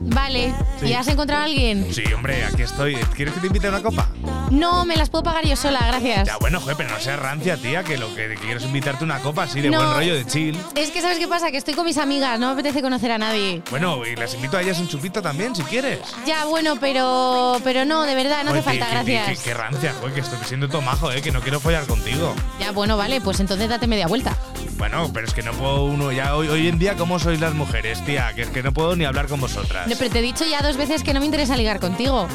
Vale. 0.00 0.54
Sí. 0.80 0.86
¿Y 0.88 0.92
has 0.94 1.08
encontrado 1.08 1.42
a 1.42 1.44
alguien? 1.46 1.92
Sí, 1.92 2.04
hombre, 2.14 2.44
aquí 2.44 2.62
estoy. 2.62 2.94
¿Quieres 3.14 3.34
que 3.34 3.40
te 3.40 3.46
invite 3.48 3.66
a 3.66 3.70
una 3.70 3.82
copa? 3.82 4.08
No, 4.50 4.84
me 4.84 4.96
las 4.96 5.10
puedo 5.10 5.24
pagar 5.24 5.44
yo 5.46 5.56
sola, 5.56 5.80
gracias. 5.86 6.26
Ya, 6.28 6.36
bueno, 6.38 6.60
joder, 6.60 6.76
pero 6.76 6.90
no 6.90 7.00
seas 7.00 7.18
rancia, 7.18 7.56
tía, 7.56 7.82
que 7.82 7.96
lo 7.96 8.14
que 8.14 8.34
quiero 8.40 8.58
es 8.58 8.64
invitarte 8.64 9.02
a 9.02 9.06
una 9.06 9.18
copa 9.20 9.44
así 9.44 9.60
de 9.60 9.70
No. 9.70 9.78
buen 9.78 9.94
rollo, 9.94 10.14
de 10.14 10.24
chill. 10.26 10.56
Es 10.74 10.90
que 10.90 11.00
sabes 11.00 11.18
qué 11.18 11.26
pasa, 11.26 11.50
que 11.50 11.56
estoy 11.56 11.74
con 11.74 11.84
mis 11.86 11.98
amigas, 11.98 12.38
no 12.38 12.46
me 12.48 12.52
apetece 12.52 12.82
conocer 12.82 13.10
a 13.10 13.18
nadie. 13.18 13.62
Bueno, 13.70 14.04
y 14.06 14.14
las 14.16 14.34
invito 14.34 14.56
a 14.56 14.62
ellas 14.62 14.78
un 14.78 14.86
chupito 14.88 15.20
también, 15.22 15.54
si 15.56 15.62
quieres. 15.64 15.98
Ya, 16.26 16.44
bueno, 16.44 16.76
pero 16.80 17.58
pero 17.64 17.84
no, 17.84 18.02
de 18.04 18.14
verdad, 18.14 18.44
no 18.44 18.50
hace 18.52 18.62
falta, 18.62 18.86
qué- 18.86 18.92
gracias. 18.92 19.40
Qué, 19.40 19.54
rancia, 19.54 19.94
joder, 19.98 20.14
que 20.14 20.20
estoy 20.20 20.38
siendo 20.44 20.68
todo 20.68 20.82
majo, 20.82 21.10
eh, 21.10 21.20
que 21.22 21.32
no 21.32 21.40
quiero 21.40 21.58
follar 21.58 21.86
contigo. 21.86 22.34
Ya, 22.60 22.70
bueno, 22.72 22.96
vale, 22.96 23.20
pues 23.20 23.40
entonces 23.40 23.68
date 23.68 23.86
media 23.86 24.06
vuelta. 24.06 24.36
Bueno, 24.78 25.10
pero 25.12 25.26
es 25.26 25.32
que 25.34 25.42
no 25.42 25.52
puedo 25.52 25.84
uno. 25.84 26.12
Ya 26.12 26.36
hoy, 26.36 26.48
hoy 26.48 26.68
en 26.68 26.78
día, 26.78 26.96
¿cómo 26.96 27.18
sois 27.18 27.40
las 27.40 27.54
mujeres, 27.54 28.04
tía? 28.04 28.32
Que 28.34 28.42
es 28.42 28.48
que 28.50 28.62
no 28.62 28.72
puedo 28.72 28.94
ni 28.96 29.04
hablar 29.04 29.26
con 29.26 29.40
vosotras. 29.40 29.88
No, 29.88 29.96
pero 29.98 30.10
te 30.10 30.18
he 30.18 30.22
dicho 30.22 30.44
ya 30.44 30.60
dos 30.62 30.76
veces 30.76 31.02
que 31.02 31.14
no 31.14 31.20
me 31.20 31.26
interesa 31.26 31.56
ligar 31.56 31.80
contigo. 31.80 32.28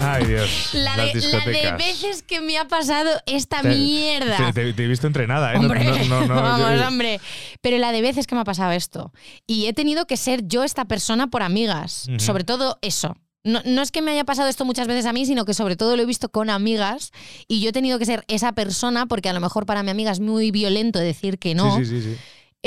Ay, 0.00 0.24
Dios. 0.26 0.70
La 0.74 0.92
de, 0.92 0.96
la 0.96 1.04
de 1.06 1.12
discotecas. 1.12 1.78
veces 1.78 2.22
que 2.22 2.40
me 2.40 2.56
ha 2.58 2.66
pasado 2.68 3.10
esta 3.26 3.62
Te- 3.62 3.68
mierda. 3.70 4.52
Te, 4.52 4.68
he 4.68 4.72
visto 4.86 5.06
entrenada, 5.06 5.52
¿eh? 5.52 5.56
No- 5.56 5.62
Hombre, 5.62 5.84
no- 5.84 6.20
no- 6.20 6.26
no, 6.26 6.34
vamos, 6.42 6.78
yo- 6.80 6.86
hombre. 6.86 7.20
Pero 7.60 7.78
la 7.78 7.92
de 7.92 8.00
veces 8.02 8.26
que 8.26 8.34
me 8.34 8.42
ha 8.42 8.44
pasado 8.44 8.72
esto. 8.72 9.12
Y 9.46 9.66
he 9.66 9.72
tenido 9.72 10.06
que 10.06 10.16
ser 10.16 10.46
yo 10.46 10.62
esta 10.62 10.84
persona 10.84 11.26
por 11.28 11.42
amigas. 11.42 12.06
Sobre 12.18 12.44
todo 12.44 12.78
eso. 12.82 13.16
No, 13.44 13.62
no 13.64 13.82
es 13.82 13.92
que 13.92 14.02
me 14.02 14.10
haya 14.10 14.24
pasado 14.24 14.48
esto 14.48 14.64
muchas 14.64 14.88
veces 14.88 15.06
a 15.06 15.12
mí, 15.12 15.24
sino 15.24 15.44
que 15.44 15.54
sobre 15.54 15.76
todo 15.76 15.96
lo 15.96 16.02
he 16.02 16.06
visto 16.06 16.28
con 16.28 16.50
amigas 16.50 17.12
y 17.46 17.60
yo 17.60 17.70
he 17.70 17.72
tenido 17.72 17.98
que 17.98 18.04
ser 18.04 18.24
esa 18.28 18.52
persona 18.52 19.06
porque 19.06 19.28
a 19.28 19.32
lo 19.32 19.40
mejor 19.40 19.64
para 19.64 19.82
mi 19.82 19.90
amiga 19.90 20.10
es 20.10 20.20
muy 20.20 20.50
violento 20.50 20.98
decir 20.98 21.38
que 21.38 21.54
no. 21.54 21.76
Sí, 21.76 21.84
sí, 21.84 22.00
sí, 22.00 22.14
sí. 22.14 22.16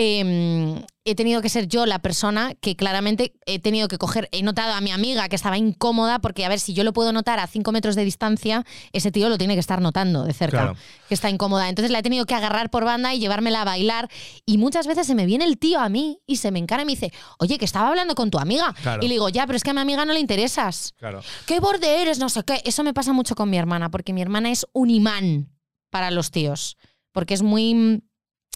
Eh, 0.04 0.84
he 1.06 1.14
tenido 1.16 1.42
que 1.42 1.50
ser 1.50 1.68
yo 1.68 1.86
la 1.86 2.00
persona 2.00 2.54
que 2.60 2.76
claramente 2.76 3.34
he 3.46 3.60
tenido 3.60 3.88
que 3.88 3.98
coger, 4.00 4.30
he 4.32 4.42
notado 4.42 4.74
a 4.74 4.82
mi 4.82 4.90
amiga 4.92 5.30
que 5.30 5.36
estaba 5.36 5.58
incómoda 5.58 6.18
porque 6.20 6.44
a 6.44 6.50
ver 6.50 6.60
si 6.60 6.74
yo 6.74 6.84
lo 6.84 6.92
puedo 6.94 7.12
notar 7.14 7.40
a 7.40 7.46
cinco 7.46 7.72
metros 7.72 7.96
de 7.96 8.04
distancia, 8.04 8.66
ese 8.94 9.12
tío 9.12 9.30
lo 9.30 9.38
tiene 9.38 9.54
que 9.54 9.60
estar 9.60 9.80
notando 9.82 10.24
de 10.24 10.34
cerca, 10.34 10.58
Claro. 10.58 10.76
que 11.08 11.14
está 11.14 11.30
incómoda. 11.30 11.70
Entonces 11.70 11.92
la 11.92 12.00
he 12.00 12.04
tenido 12.04 12.26
que 12.26 12.34
agarrar 12.34 12.70
por 12.72 12.84
banda 12.84 13.14
y 13.14 13.20
llevármela 13.20 13.62
a 13.62 13.66
bailar 13.66 14.10
y 14.46 14.58
muchas 14.58 14.88
veces 14.88 15.06
se 15.06 15.14
me 15.16 15.26
viene 15.28 15.46
el 15.46 15.58
tío 15.60 15.80
a 15.80 15.90
mí 15.90 16.20
y 16.26 16.38
se 16.38 16.50
me 16.52 16.58
encara 16.60 16.82
y 16.82 16.86
me 16.86 16.92
dice, 16.94 17.12
oye, 17.40 17.58
que 17.60 17.66
estaba 17.66 17.88
hablando 17.90 18.16
con 18.16 18.32
tu 18.32 18.40
amiga. 18.40 18.74
Claro. 18.82 19.04
Y 19.04 19.08
le 19.08 19.14
digo, 19.16 19.30
ya, 19.30 19.46
pero 19.46 19.58
es 19.58 19.64
que 19.64 19.70
a 19.72 19.74
mi 19.74 19.82
amiga 19.82 20.06
no 20.06 20.14
le 20.14 20.20
interesas. 20.20 20.94
Claro. 20.98 21.22
¿Qué 21.46 21.60
borde 21.60 22.02
eres? 22.02 22.18
No 22.20 22.30
sé 22.30 22.44
qué. 22.44 22.62
Eso 22.66 22.84
me 22.84 22.94
pasa 22.94 23.14
mucho 23.14 23.36
con 23.36 23.50
mi 23.50 23.58
hermana, 23.58 23.90
porque 23.92 24.14
mi 24.14 24.22
hermana 24.24 24.52
es 24.52 24.66
un 24.74 24.90
imán 24.90 25.50
para 25.92 26.10
los 26.12 26.32
tíos. 26.32 26.78
Porque 27.12 27.34
es 27.34 27.42
muy, 27.42 28.04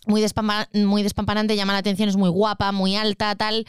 muy, 0.08 0.26
muy 0.74 1.04
despampanante, 1.04 1.56
llama 1.56 1.74
la 1.74 1.80
atención, 1.80 2.10
es 2.10 2.18
muy 2.18 2.30
guapa, 2.30 2.72
muy 2.72 2.96
alta, 2.96 3.36
tal. 3.36 3.66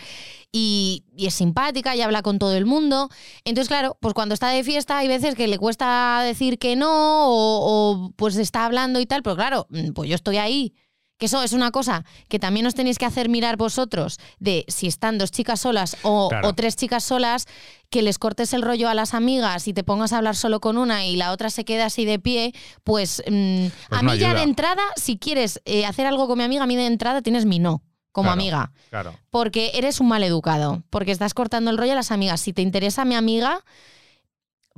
Y, 0.52 1.04
y 1.16 1.26
es 1.26 1.34
simpática 1.34 1.94
y 1.96 2.00
habla 2.02 2.22
con 2.22 2.38
todo 2.38 2.54
el 2.54 2.66
mundo. 2.66 3.08
Entonces, 3.44 3.68
claro, 3.68 3.98
pues 4.00 4.14
cuando 4.14 4.34
está 4.34 4.48
de 4.48 4.64
fiesta 4.64 4.98
hay 4.98 5.08
veces 5.08 5.34
que 5.34 5.48
le 5.48 5.58
cuesta 5.58 6.22
decir 6.24 6.58
que 6.58 6.76
no 6.76 7.28
o, 7.28 8.04
o, 8.06 8.12
pues 8.16 8.36
está 8.36 8.64
hablando 8.64 9.00
y 9.00 9.06
tal, 9.06 9.22
pero 9.22 9.36
claro, 9.36 9.66
pues 9.94 10.08
yo 10.08 10.14
estoy 10.14 10.38
ahí. 10.38 10.74
Que 11.18 11.26
eso 11.26 11.42
es 11.42 11.52
una 11.54 11.70
cosa 11.70 12.04
que 12.28 12.38
también 12.38 12.66
os 12.66 12.74
tenéis 12.74 12.98
que 12.98 13.06
hacer 13.06 13.28
mirar 13.30 13.56
vosotros 13.56 14.18
de 14.38 14.64
si 14.68 14.86
están 14.86 15.16
dos 15.16 15.30
chicas 15.30 15.60
solas 15.60 15.96
o, 16.02 16.28
Claro. 16.28 16.48
o 16.48 16.52
tres 16.52 16.76
chicas 16.76 17.04
solas, 17.04 17.46
que 17.88 18.02
les 18.02 18.18
cortes 18.18 18.52
el 18.52 18.60
rollo 18.62 18.88
a 18.88 18.94
las 18.94 19.14
amigas 19.14 19.66
y 19.66 19.72
te 19.72 19.82
pongas 19.84 20.12
a 20.12 20.18
hablar 20.18 20.36
solo 20.36 20.60
con 20.60 20.76
una 20.76 21.06
y 21.06 21.16
la 21.16 21.32
otra 21.32 21.48
se 21.48 21.64
queda 21.64 21.86
así 21.86 22.04
de 22.04 22.18
pie, 22.18 22.52
pues, 22.84 23.22
mm, 23.30 23.66
Pues 23.88 24.00
a 24.00 24.02
mí 24.02 24.18
ya 24.18 24.34
de 24.34 24.42
entrada, 24.42 24.82
si 24.96 25.16
quieres 25.18 25.62
eh, 25.64 25.86
hacer 25.86 26.04
algo 26.06 26.26
con 26.26 26.36
mi 26.36 26.44
amiga, 26.44 26.64
a 26.64 26.66
mí 26.66 26.76
de 26.76 26.86
entrada 26.86 27.22
tienes 27.22 27.46
mi 27.46 27.58
no 27.60 27.82
como 28.12 28.28
Claro, 28.28 28.40
amiga. 28.40 28.72
Claro. 28.90 29.14
Porque 29.30 29.70
eres 29.74 30.00
un 30.00 30.08
mal 30.08 30.22
educado, 30.22 30.82
porque 30.90 31.12
estás 31.12 31.32
cortando 31.34 31.70
el 31.70 31.78
rollo 31.78 31.92
a 31.92 31.96
las 31.96 32.10
amigas. 32.10 32.40
Si 32.40 32.52
te 32.54 32.62
interesa 32.62 33.04
mi 33.04 33.14
amiga, 33.14 33.62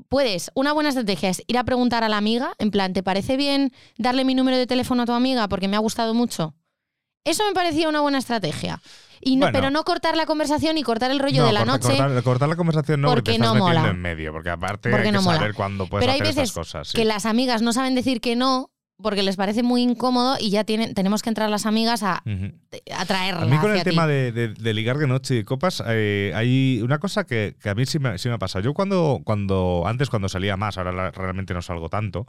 puedes, 0.08 0.50
una 0.54 0.72
buena 0.72 0.88
estrategia 0.90 1.28
es 1.30 1.42
ir 1.46 1.58
a 1.58 1.64
preguntar 1.64 2.04
a 2.04 2.08
la 2.08 2.16
amiga, 2.16 2.52
en 2.58 2.70
plan, 2.70 2.92
¿te 2.92 3.02
parece 3.02 3.36
bien 3.36 3.72
darle 3.96 4.24
mi 4.24 4.34
número 4.34 4.56
de 4.56 4.66
teléfono 4.66 5.02
a 5.02 5.06
tu 5.06 5.12
amiga 5.12 5.48
porque 5.48 5.68
me 5.68 5.76
ha 5.76 5.80
gustado 5.80 6.14
mucho? 6.14 6.54
Eso 7.24 7.44
me 7.46 7.52
parecía 7.52 7.88
una 7.88 8.00
buena 8.00 8.18
estrategia. 8.18 8.80
Y 9.20 9.34
no, 9.36 9.46
Bueno. 9.46 9.58
pero 9.58 9.70
no 9.70 9.82
cortar 9.82 10.16
la 10.16 10.26
conversación 10.26 10.78
y 10.78 10.82
cortar 10.84 11.10
el 11.10 11.18
rollo 11.18 11.40
No, 11.42 11.46
de 11.48 11.52
la 11.52 11.60
corta- 11.66 11.72
noche. 11.88 11.98
Cortar, 11.98 12.22
cortar 12.22 12.48
la 12.48 12.56
conversación 12.56 13.00
no, 13.00 13.08
porque, 13.08 13.32
porque 13.32 13.32
estás 13.32 13.54
no 13.54 13.58
mola. 13.58 13.88
en 13.88 14.00
medio, 14.00 14.32
porque 14.32 14.50
aparte 14.50 14.90
Porque 14.90 15.06
hay 15.08 15.12
no 15.12 15.18
que 15.18 15.24
mola. 15.24 15.38
saber 15.38 15.54
cuándo 15.54 15.86
puedes 15.88 16.02
Pero 16.04 16.12
hay 16.12 16.20
hacer 16.20 16.34
veces 16.36 16.50
estas 16.50 16.54
cosas. 16.66 16.88
sí. 16.88 16.96
que 16.96 17.04
las 17.04 17.26
amigas 17.26 17.60
no 17.60 17.72
saben 17.72 17.94
decir 17.96 18.20
que 18.20 18.36
no 18.36 18.70
porque 19.00 19.22
les 19.22 19.36
parece 19.36 19.62
muy 19.62 19.82
incómodo 19.82 20.36
y 20.40 20.50
ya 20.50 20.64
tienen, 20.64 20.92
tenemos 20.92 21.22
que 21.22 21.28
entrar 21.28 21.48
las 21.50 21.66
amigas 21.66 22.02
a, 22.02 22.20
Ujú. 22.26 22.52
a 22.96 23.04
traerla 23.06 23.42
A 23.42 23.46
mí 23.46 23.56
con 23.58 23.70
el 23.76 23.84
tema 23.84 24.08
de, 24.08 24.32
de- 24.32 24.48
de 24.48 24.74
ligar 24.74 24.98
de 24.98 25.06
noche 25.06 25.36
y 25.38 25.44
copas, 25.44 25.82
eh, 25.86 26.32
hay 26.34 26.80
una 26.82 26.98
cosa 26.98 27.24
que, 27.24 27.54
que 27.62 27.68
a 27.70 27.76
mí 27.76 27.86
sí 27.86 28.00
me, 28.00 28.18
sí 28.18 28.28
me 28.28 28.34
ha 28.34 28.38
pasado. 28.38 28.64
Yo 28.64 28.74
cuando, 28.74 29.20
cuando 29.24 29.84
antes 29.86 30.10
cuando 30.10 30.28
salía 30.28 30.56
más, 30.56 30.78
ahora 30.78 30.90
la- 30.90 31.10
realmente 31.12 31.54
no 31.54 31.62
salgo 31.62 31.88
tanto, 31.88 32.26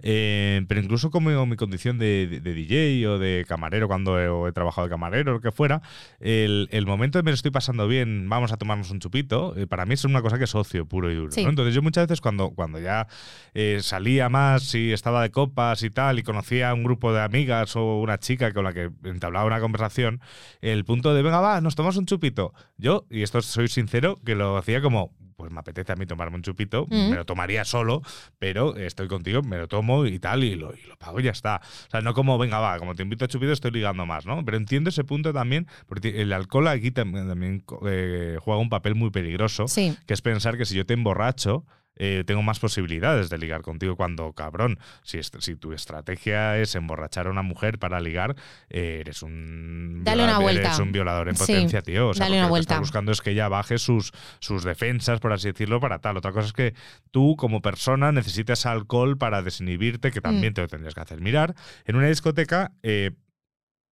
eh, 0.00 0.62
pero 0.68 0.80
incluso 0.80 1.10
como 1.10 1.44
mi 1.44 1.56
condición 1.56 1.98
de, 1.98 2.40
DJ 2.40 3.08
o 3.08 3.18
de 3.18 3.44
camarero, 3.48 3.88
cuando 3.88 4.46
he, 4.46 4.52
trabajado 4.52 4.86
de 4.86 4.90
camarero 4.90 5.32
o 5.32 5.34
lo 5.34 5.40
que 5.40 5.50
fuera, 5.50 5.82
el, 6.20 6.68
el 6.70 6.86
momento 6.86 7.18
de 7.18 7.24
me 7.24 7.32
lo 7.32 7.34
estoy 7.34 7.50
pasando 7.50 7.88
bien, 7.88 8.28
vamos 8.28 8.52
a 8.52 8.56
tomarnos 8.58 8.92
un 8.92 9.00
chupito, 9.00 9.56
eh, 9.56 9.66
para 9.66 9.86
mí 9.86 9.94
es 9.94 10.04
una 10.04 10.22
cosa 10.22 10.38
que 10.38 10.44
es 10.44 10.54
ocio 10.54 10.86
puro 10.86 11.10
y 11.10 11.16
duro. 11.16 11.32
Sí. 11.32 11.42
¿no? 11.42 11.50
Entonces 11.50 11.74
yo 11.74 11.82
muchas 11.82 12.04
veces 12.06 12.20
cuando, 12.20 12.50
cuando 12.50 12.78
ya 12.78 13.08
eh, 13.54 13.78
salía 13.82 14.28
más 14.28 14.72
y 14.76 14.92
estaba 14.92 15.20
de 15.22 15.30
copas 15.32 15.82
y 15.82 15.90
tal 15.90 16.11
y 16.18 16.22
conocía 16.22 16.70
a 16.70 16.74
un 16.74 16.84
grupo 16.84 17.12
de 17.12 17.20
amigas 17.22 17.76
o 17.76 17.98
una 18.00 18.18
chica 18.18 18.52
con 18.52 18.64
la 18.64 18.72
que 18.72 18.90
entablaba 19.04 19.46
una 19.46 19.60
conversación, 19.60 20.20
el 20.60 20.84
punto 20.84 21.14
de, 21.14 21.22
venga, 21.22 21.40
va, 21.40 21.60
nos 21.60 21.74
tomamos 21.74 21.96
un 21.96 22.06
chupito. 22.06 22.52
Yo, 22.76 23.06
y 23.10 23.22
esto 23.22 23.40
soy 23.42 23.68
sincero, 23.68 24.20
que 24.24 24.34
lo 24.34 24.56
hacía 24.56 24.80
como, 24.82 25.12
pues 25.36 25.50
me 25.50 25.58
apetece 25.58 25.90
a 25.92 25.96
mí 25.96 26.06
tomarme 26.06 26.36
un 26.36 26.42
chupito, 26.42 26.86
Mm. 26.88 27.10
me 27.10 27.16
lo 27.16 27.24
tomaría 27.26 27.64
solo, 27.64 28.02
pero 28.38 28.76
estoy 28.76 29.08
contigo, 29.08 29.42
me 29.42 29.56
lo 29.58 29.66
tomo 29.66 30.06
y 30.06 30.18
tal, 30.20 30.44
y 30.44 30.54
lo, 30.54 30.72
y 30.72 30.86
lo 30.86 30.96
pago 30.96 31.18
y 31.18 31.24
ya 31.24 31.32
está. 31.32 31.60
O 31.88 31.90
sea, 31.90 32.00
no 32.00 32.14
como, 32.14 32.38
venga, 32.38 32.60
va, 32.60 32.78
como 32.78 32.94
te 32.94 33.02
invito 33.02 33.24
a 33.24 33.28
chupito, 33.28 33.50
estoy 33.52 33.72
ligando 33.72 34.06
más, 34.06 34.24
¿no? 34.24 34.44
Pero 34.44 34.56
entiendo 34.56 34.90
ese 34.90 35.02
punto 35.02 35.32
también, 35.32 35.66
porque 35.86 36.22
el 36.22 36.32
alcohol 36.32 36.68
aquí 36.68 36.92
también, 36.92 37.26
también, 37.28 37.64
eh, 37.88 38.36
juega 38.40 38.60
un 38.60 38.68
papel 38.68 38.94
muy 38.94 39.10
peligroso, 39.10 39.66
Sí. 39.66 39.96
que 40.06 40.14
es 40.14 40.22
pensar 40.22 40.56
que 40.56 40.64
si 40.64 40.76
yo 40.76 40.86
te 40.86 40.94
emborracho, 40.94 41.64
eh, 41.96 42.24
tengo 42.26 42.42
más 42.42 42.58
posibilidades 42.58 43.28
de 43.28 43.38
ligar 43.38 43.62
contigo 43.62 43.96
cuando, 43.96 44.32
cabrón, 44.32 44.78
si, 45.02 45.20
si 45.22 45.56
tu 45.56 45.72
estrategia 45.72 46.58
es 46.58 46.74
emborrachar 46.74 47.26
a 47.26 47.30
una 47.30 47.42
mujer 47.42 47.78
para 47.78 48.00
ligar, 48.00 48.34
eh, 48.70 48.98
eres 49.00 49.22
un 49.22 50.00
Dale 50.02 50.24
una 50.24 50.32
violador- 50.38 50.42
vuelta. 50.42 50.68
eres 50.68 50.78
un 50.78 50.92
violador 50.92 51.28
en 51.28 51.36
Sí, 51.36 51.40
potencia, 51.46 51.82
tío. 51.82 52.08
O 52.08 52.14
sea, 52.14 52.24
dale 52.26 52.36
una 52.36 52.42
lo 52.44 52.48
que 52.48 52.50
vuelta. 52.50 52.74
estás 52.74 52.80
buscando 52.80 53.12
es 53.12 53.20
que 53.20 53.30
ella 53.30 53.48
baje 53.48 53.78
sus, 53.78 54.12
sus 54.40 54.64
defensas, 54.64 55.20
por 55.20 55.32
así 55.32 55.48
decirlo, 55.48 55.80
para 55.80 55.98
tal. 56.00 56.16
Otra 56.16 56.32
cosa 56.32 56.46
es 56.46 56.52
que 56.52 56.74
tú, 57.10 57.36
como 57.36 57.60
persona, 57.60 58.10
necesitas 58.12 58.64
alcohol 58.66 59.18
para 59.18 59.42
desinhibirte, 59.42 60.10
que 60.10 60.20
Mm. 60.20 60.22
también 60.22 60.54
te 60.54 60.62
lo 60.62 60.68
tendrías 60.68 60.94
que 60.94 61.00
hacer 61.00 61.20
mirar. 61.20 61.54
En 61.84 61.96
una 61.96 62.06
discoteca, 62.08 62.72
eh, 62.82 63.12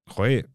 joder, 0.07 0.49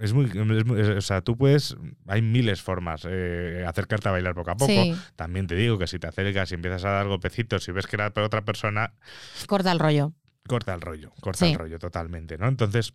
es 0.00 0.12
muy, 0.12 0.24
es 0.24 0.64
muy- 0.66 0.80
es- 0.80 0.88
o 0.88 1.00
sea, 1.00 1.20
tú 1.20 1.36
puedes, 1.36 1.76
hay 2.06 2.22
miles 2.22 2.60
formas 2.62 3.06
eh, 3.08 3.64
acercarte 3.66 4.08
a 4.08 4.12
bailar 4.12 4.34
poco 4.34 4.50
a 4.50 4.56
poco. 4.56 4.72
Sí. 4.72 4.94
También 5.16 5.46
te 5.46 5.54
digo 5.54 5.78
que 5.78 5.86
si 5.86 5.98
te 5.98 6.06
acercas 6.08 6.50
y 6.50 6.54
empiezas 6.54 6.84
a 6.84 6.90
dar 6.90 7.06
golpecitos 7.06 7.68
y 7.68 7.72
ves 7.72 7.86
que 7.86 7.96
era 7.96 8.10
para 8.10 8.26
otra 8.26 8.44
persona, 8.44 8.94
Corta 9.46 9.70
el 9.72 9.78
rollo. 9.78 10.12
corta 10.48 10.74
el 10.74 10.80
rollo, 10.80 11.12
corta 11.20 11.44
Sí. 11.46 11.52
el 11.52 11.58
rollo 11.58 11.78
totalmente, 11.78 12.38
¿no? 12.38 12.48
Entonces, 12.48 12.94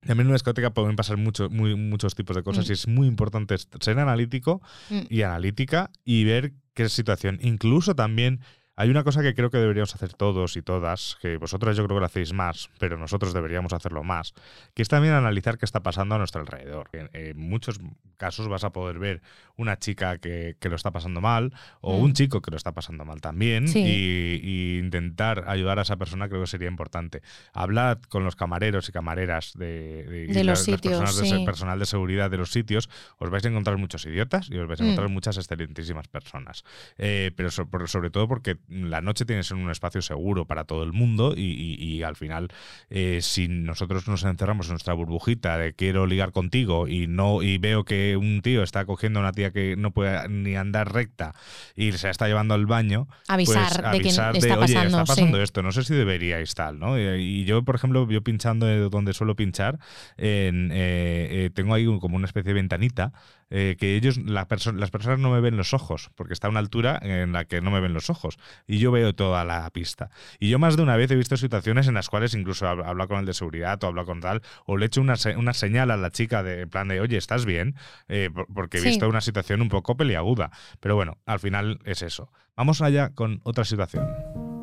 también 0.00 0.20
en 0.20 0.26
una 0.28 0.34
discoteca 0.34 0.70
pueden 0.74 0.94
pasar 0.96 1.16
mucho, 1.16 1.48
muy, 1.50 1.74
muchos 1.74 2.14
tipos 2.14 2.36
de 2.36 2.42
cosas 2.42 2.66
Mm. 2.66 2.70
y 2.70 2.72
es 2.72 2.86
muy 2.88 3.08
importante 3.08 3.56
ser 3.80 3.98
analítico 3.98 4.60
Mm. 4.90 5.00
y 5.10 5.22
analítica 5.22 5.90
y 6.04 6.24
ver 6.24 6.52
qué 6.74 6.88
situación. 6.88 7.38
Incluso 7.42 7.94
también 7.96 8.40
hay 8.80 8.90
una 8.90 9.02
cosa 9.02 9.22
que 9.22 9.34
creo 9.34 9.50
que 9.50 9.58
deberíamos 9.58 9.92
hacer 9.94 10.12
todos 10.14 10.56
y 10.56 10.62
todas, 10.62 11.18
que 11.20 11.36
vosotros 11.36 11.76
yo 11.76 11.84
creo 11.84 11.96
que 11.96 12.00
lo 12.00 12.06
hacéis 12.06 12.32
más, 12.32 12.70
pero 12.78 12.96
nosotros 12.96 13.34
deberíamos 13.34 13.72
hacerlo 13.72 14.04
más, 14.04 14.34
que 14.74 14.82
es 14.82 14.88
también 14.88 15.14
analizar 15.14 15.58
qué 15.58 15.64
está 15.64 15.80
pasando 15.82 16.14
a 16.14 16.18
nuestro 16.18 16.40
alrededor. 16.40 16.88
En, 16.92 17.10
en 17.12 17.36
muchos 17.36 17.80
casos 18.16 18.46
vas 18.48 18.62
a 18.62 18.70
poder 18.70 18.98
ver 19.00 19.20
una 19.56 19.78
chica 19.78 20.18
que, 20.18 20.56
que 20.60 20.68
lo 20.68 20.76
está 20.76 20.92
pasando 20.92 21.20
mal 21.20 21.52
o 21.80 21.98
Mm. 21.98 22.02
un 22.02 22.12
chico 22.12 22.40
que 22.40 22.50
lo 22.52 22.56
está 22.56 22.70
pasando 22.72 23.04
mal 23.04 23.20
también 23.20 23.66
Sí. 23.66 23.80
y, 23.80 24.40
y 24.42 24.78
intentar 24.78 25.44
ayudar 25.48 25.80
a 25.80 25.82
esa 25.82 25.96
persona 25.96 26.28
creo 26.28 26.40
que 26.42 26.46
sería 26.46 26.68
importante. 26.68 27.22
Hablad 27.52 27.98
con 28.08 28.22
los 28.22 28.36
camareros 28.36 28.88
y 28.88 28.92
camareras 28.92 29.54
de, 29.56 30.04
de- 30.04 30.24
y 30.24 30.26
los 30.28 30.36
las- 30.36 30.46
las 30.46 30.62
sitios, 30.64 31.00
personas 31.00 31.30
de 31.30 31.44
personal 31.44 31.78
de 31.80 31.86
seguridad 31.86 32.30
de 32.30 32.36
los 32.36 32.52
sitios, 32.52 32.88
os 33.18 33.30
vais 33.30 33.44
a 33.44 33.48
encontrar 33.48 33.76
muchos 33.78 34.06
idiotas 34.06 34.48
y 34.50 34.56
os 34.58 34.68
vais 34.68 34.80
a 34.80 34.84
Mm. 34.84 34.86
encontrar 34.86 35.08
muchas 35.08 35.36
excelentísimas 35.36 36.06
personas. 36.06 36.64
Eh, 36.96 37.32
pero 37.34 37.50
so- 37.50 37.66
por- 37.68 37.88
sobre 37.88 38.10
todo 38.10 38.28
porque 38.28 38.58
la 38.68 39.00
noche 39.00 39.24
tiene 39.24 39.40
que 39.40 39.44
ser 39.48 39.56
un 39.56 39.70
espacio 39.70 40.02
seguro 40.02 40.46
para 40.46 40.64
todo 40.64 40.82
el 40.82 40.92
mundo 40.92 41.34
y, 41.36 41.40
y- 41.42 41.74
y 41.82 42.02
al 42.02 42.16
final, 42.16 42.48
eh, 42.90 43.20
si 43.22 43.48
nosotros 43.48 44.06
nos 44.08 44.24
encerramos 44.24 44.66
en 44.66 44.72
nuestra 44.72 44.94
burbujita 44.94 45.56
de 45.58 45.72
quiero 45.74 46.06
ligar 46.06 46.32
contigo 46.32 46.86
y 46.88 47.06
no 47.06 47.42
y 47.42 47.58
veo 47.58 47.84
que 47.84 48.16
un 48.16 48.40
tío 48.42 48.62
está 48.62 48.84
cogiendo 48.84 49.20
a 49.20 49.22
una 49.22 49.32
tía 49.32 49.50
que 49.52 49.76
no 49.76 49.90
puede 49.92 50.28
ni 50.28 50.54
andar 50.56 50.92
recta 50.92 51.34
y 51.76 51.92
se 51.92 52.06
la 52.06 52.10
está 52.10 52.26
llevando 52.28 52.54
al 52.54 52.66
baño, 52.66 53.08
Avisar 53.28 53.62
pues, 53.68 53.76
de 53.76 53.82
que 53.82 54.08
avisar 54.08 54.36
está 54.36 54.54
"Oye, 54.58 54.74
pasando, 54.74 54.86
está 54.98 55.04
pasando 55.04 55.36
sí". 55.38 55.42
esto, 55.42 55.62
no 55.62 55.72
sé 55.72 55.84
si 55.84 55.94
deberíais 55.94 56.54
tal, 56.54 56.78
¿no? 56.78 56.98
Y, 56.98 57.02
y 57.22 57.44
yo, 57.44 57.62
por 57.64 57.74
ejemplo, 57.74 58.08
yo 58.10 58.22
pinchando 58.22 58.66
de 58.66 58.78
donde 58.90 59.14
suelo 59.14 59.34
pinchar, 59.36 59.78
en, 60.16 60.70
eh, 60.72 61.28
eh, 61.46 61.50
tengo 61.54 61.74
ahí 61.74 61.86
como 62.00 62.16
una 62.16 62.26
especie 62.26 62.48
de 62.48 62.54
ventanita 62.54 63.12
eh, 63.50 63.76
que 63.78 63.96
ellos, 63.96 64.18
la 64.18 64.46
perso- 64.48 64.72
las 64.74 64.90
personas 64.90 65.18
no 65.18 65.30
me 65.30 65.40
ven 65.40 65.56
los 65.56 65.74
ojos, 65.74 66.10
porque 66.14 66.32
está 66.34 66.48
a 66.48 66.50
una 66.50 66.60
altura 66.60 66.98
en 67.02 67.32
la 67.32 67.44
que 67.46 67.60
no 67.60 67.70
me 67.70 67.80
ven 67.80 67.94
los 67.94 68.10
ojos. 68.10 68.38
Y 68.66 68.78
yo 68.78 68.90
veo 68.90 69.14
toda 69.14 69.44
la 69.44 69.68
pista. 69.70 70.10
Y 70.38 70.48
yo 70.50 70.58
más 70.58 70.76
de 70.76 70.82
una 70.82 70.96
vez 70.96 71.10
he 71.10 71.16
visto 71.16 71.36
situaciones 71.36 71.88
en 71.88 71.94
las 71.94 72.08
cuales 72.08 72.34
incluso 72.34 72.66
hab- 72.66 72.84
hablo 72.86 73.08
con 73.08 73.20
el 73.20 73.26
de 73.26 73.34
seguridad 73.34 73.82
o 73.82 73.86
hablo 73.86 74.04
con 74.04 74.20
tal, 74.20 74.42
o 74.66 74.76
le 74.76 74.86
echo 74.86 75.00
una, 75.00 75.16
se- 75.16 75.36
una 75.36 75.54
señal 75.54 75.90
a 75.90 75.96
la 75.96 76.10
chica 76.10 76.42
de 76.42 76.62
en 76.62 76.68
plan 76.70 76.88
de, 76.88 77.00
oye, 77.00 77.16
¿estás 77.16 77.44
bien? 77.46 77.74
Eh, 78.08 78.30
por- 78.34 78.46
porque 78.52 78.78
he 78.78 78.80
Sí. 78.80 78.88
visto 78.88 79.08
una 79.08 79.20
situación 79.20 79.62
un 79.62 79.68
poco 79.68 79.96
peliaguda. 79.96 80.50
Pero 80.80 80.94
bueno, 80.96 81.18
al 81.26 81.40
final 81.40 81.78
es 81.84 82.02
eso. 82.02 82.30
Vamos 82.56 82.82
allá 82.82 83.10
con 83.14 83.40
otra 83.44 83.64
situación. 83.64 84.57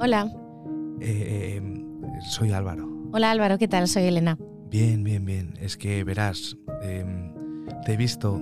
Hola, 0.00 0.30
eh, 1.00 1.60
soy 2.28 2.52
Álvaro. 2.52 2.88
Hola 3.12 3.30
Álvaro, 3.30 3.58
¿qué 3.58 3.68
tal? 3.68 3.88
Soy 3.88 4.04
Elena. 4.04 4.38
Bien, 4.70 5.02
bien, 5.02 5.24
bien. 5.24 5.54
Es 5.60 5.76
que 5.76 6.04
verás, 6.04 6.56
em, 6.82 7.32
te 7.84 7.94
he 7.94 7.96
visto 7.96 8.40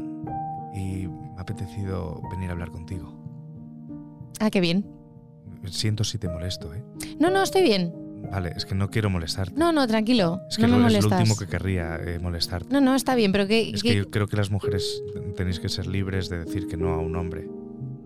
y 0.75 1.07
me 1.09 1.39
ha 1.39 1.43
apetecido 1.43 2.21
venir 2.31 2.51
a 2.51 2.53
hablar 2.53 2.71
contigo. 2.71 3.13
Ah, 4.41 4.51
qué 4.51 4.61
bien. 4.61 4.87
Siento 5.67 6.05
si 6.05 6.19
te 6.19 6.29
molesto, 6.29 6.75
¿eh? 6.75 6.85
No, 7.19 7.31
no, 7.31 7.43
estoy 7.43 7.63
bien. 7.63 7.93
Vale, 8.31 8.53
es 8.57 8.65
que 8.67 8.75
no 8.75 8.91
quiero 8.91 9.09
molestarte. 9.09 9.55
No, 9.59 9.73
no, 9.73 9.87
tranquilo. 9.87 10.41
es 10.51 10.57
que 10.57 10.67
no 10.67 10.77
me 10.77 10.83
lo- 10.83 10.87
es 10.89 10.95
lo 10.95 10.99
molestas. 11.09 11.21
último 11.21 11.37
que 11.39 11.47
querría 11.47 11.97
eh, 11.97 12.19
molestarte. 12.19 12.73
No, 12.73 12.81
no, 12.81 12.95
está 12.95 13.15
bien, 13.15 13.31
pero 13.33 13.47
que... 13.47 13.71
Es 13.71 13.83
que- 13.83 13.91
que 13.91 13.97
yo 13.97 14.11
creo 14.11 14.27
que 14.27 14.37
las 14.37 14.51
mujeres 14.51 15.03
tenéis 15.37 15.61
que 15.61 15.69
ser 15.69 15.87
libres 15.87 16.29
de 16.29 16.45
decir 16.45 16.67
que 16.67 16.77
no 16.77 16.91
a 16.93 16.99
un 16.99 17.15
hombre. 17.17 17.49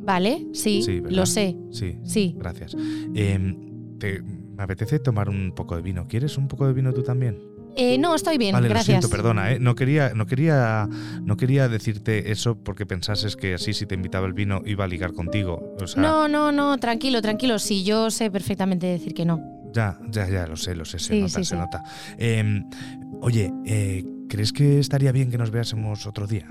Vale, 0.03 0.47
sí, 0.53 0.83
lo 1.09 1.27
sé. 1.27 1.57
Sí. 1.71 1.99
Sí. 2.05 2.35
Gracias. 2.39 2.75
Te- 3.99 4.23
me 4.23 4.63
apetece 4.65 4.99
tomar 4.99 5.29
un 5.29 5.53
poco 5.55 5.77
de 5.77 5.83
vino. 5.83 6.07
¿Quieres 6.09 6.37
un 6.39 6.49
poco 6.49 6.67
de 6.67 6.73
vino 6.73 6.93
tú 6.93 7.03
también? 7.03 7.39
Eh, 7.77 7.99
no, 7.99 8.15
estoy 8.15 8.37
bien, 8.37 8.53
Vale, 8.53 8.69
gracias. 8.69 8.97
lo 8.97 9.01
siento, 9.03 9.17
perdona, 9.17 9.53
¿eh? 9.53 9.59
No 9.61 9.75
quería, 9.77 10.13
no, 10.15 10.27
quería, 10.27 10.89
no 11.23 11.37
quería 11.37 11.69
decirte 11.69 12.33
eso 12.33 12.57
porque 12.63 12.85
pensases 12.85 13.37
que 13.37 13.55
así 13.55 13.73
si 13.73 13.87
te 13.87 13.95
invitaba 13.95 14.27
el 14.27 14.33
vino 14.33 14.61
iba 14.67 14.85
a 14.85 14.89
ligar 14.89 15.13
contigo. 15.13 15.77
O 15.81 15.87
sea, 15.87 16.03
No, 16.03 16.27
no, 16.29 16.51
no, 16.51 16.77
tranquilo, 16.79 17.23
tranquilo. 17.23 17.59
Sí, 17.61 17.85
yo 17.85 18.11
sé 18.11 18.31
perfectamente 18.31 18.87
decir 18.89 19.15
que 19.15 19.25
no. 19.25 19.41
ya, 19.73 19.99
ya, 20.11 20.29
ya, 20.29 20.47
lo 20.49 20.57
sé, 20.57 20.75
lo 20.75 20.85
sé, 20.85 20.99
se 20.99 21.15
Sí, 21.15 21.21
nota, 21.21 21.29
sí, 21.39 21.45
se 21.45 21.55
sí. 21.55 21.61
nota. 21.61 21.83
Em, 22.19 22.65
oye, 23.21 23.53
eh, 23.65 24.05
¿crees 24.29 24.53
que 24.53 24.81
estaría 24.81 25.13
bien 25.13 25.31
que 25.31 25.39
nos 25.39 25.51
veásemos 25.53 26.07
otro 26.07 26.27
día? 26.27 26.49